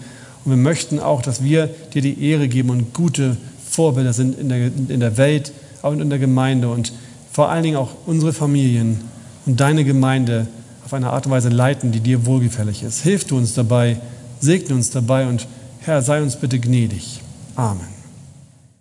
und 0.45 0.51
wir 0.51 0.57
möchten 0.57 0.99
auch, 0.99 1.21
dass 1.21 1.43
wir 1.43 1.69
dir 1.93 2.01
die 2.01 2.23
Ehre 2.23 2.47
geben 2.47 2.69
und 2.69 2.93
gute 2.93 3.35
Vorbilder 3.69 4.13
sind 4.13 4.39
in 4.39 4.49
der, 4.49 4.67
in 4.67 4.99
der 4.99 5.17
Welt 5.17 5.51
und 5.81 5.99
in 6.01 6.09
der 6.09 6.19
Gemeinde 6.19 6.69
und 6.69 6.93
vor 7.31 7.49
allen 7.49 7.63
Dingen 7.63 7.77
auch 7.77 7.91
unsere 8.05 8.31
Familien 8.31 9.01
und 9.45 9.59
deine 9.59 9.83
Gemeinde 9.83 10.47
auf 10.85 10.93
eine 10.93 11.09
Art 11.09 11.25
und 11.25 11.31
Weise 11.31 11.49
leiten, 11.49 11.91
die 11.91 11.99
dir 11.99 12.25
wohlgefällig 12.25 12.83
ist. 12.83 13.01
Hilf 13.01 13.25
du 13.25 13.37
uns 13.37 13.53
dabei, 13.53 13.97
segne 14.39 14.75
uns 14.75 14.91
dabei 14.91 15.27
und 15.27 15.47
Herr, 15.81 16.01
sei 16.01 16.21
uns 16.21 16.35
bitte 16.35 16.59
gnädig. 16.59 17.21
Amen. 17.55 17.94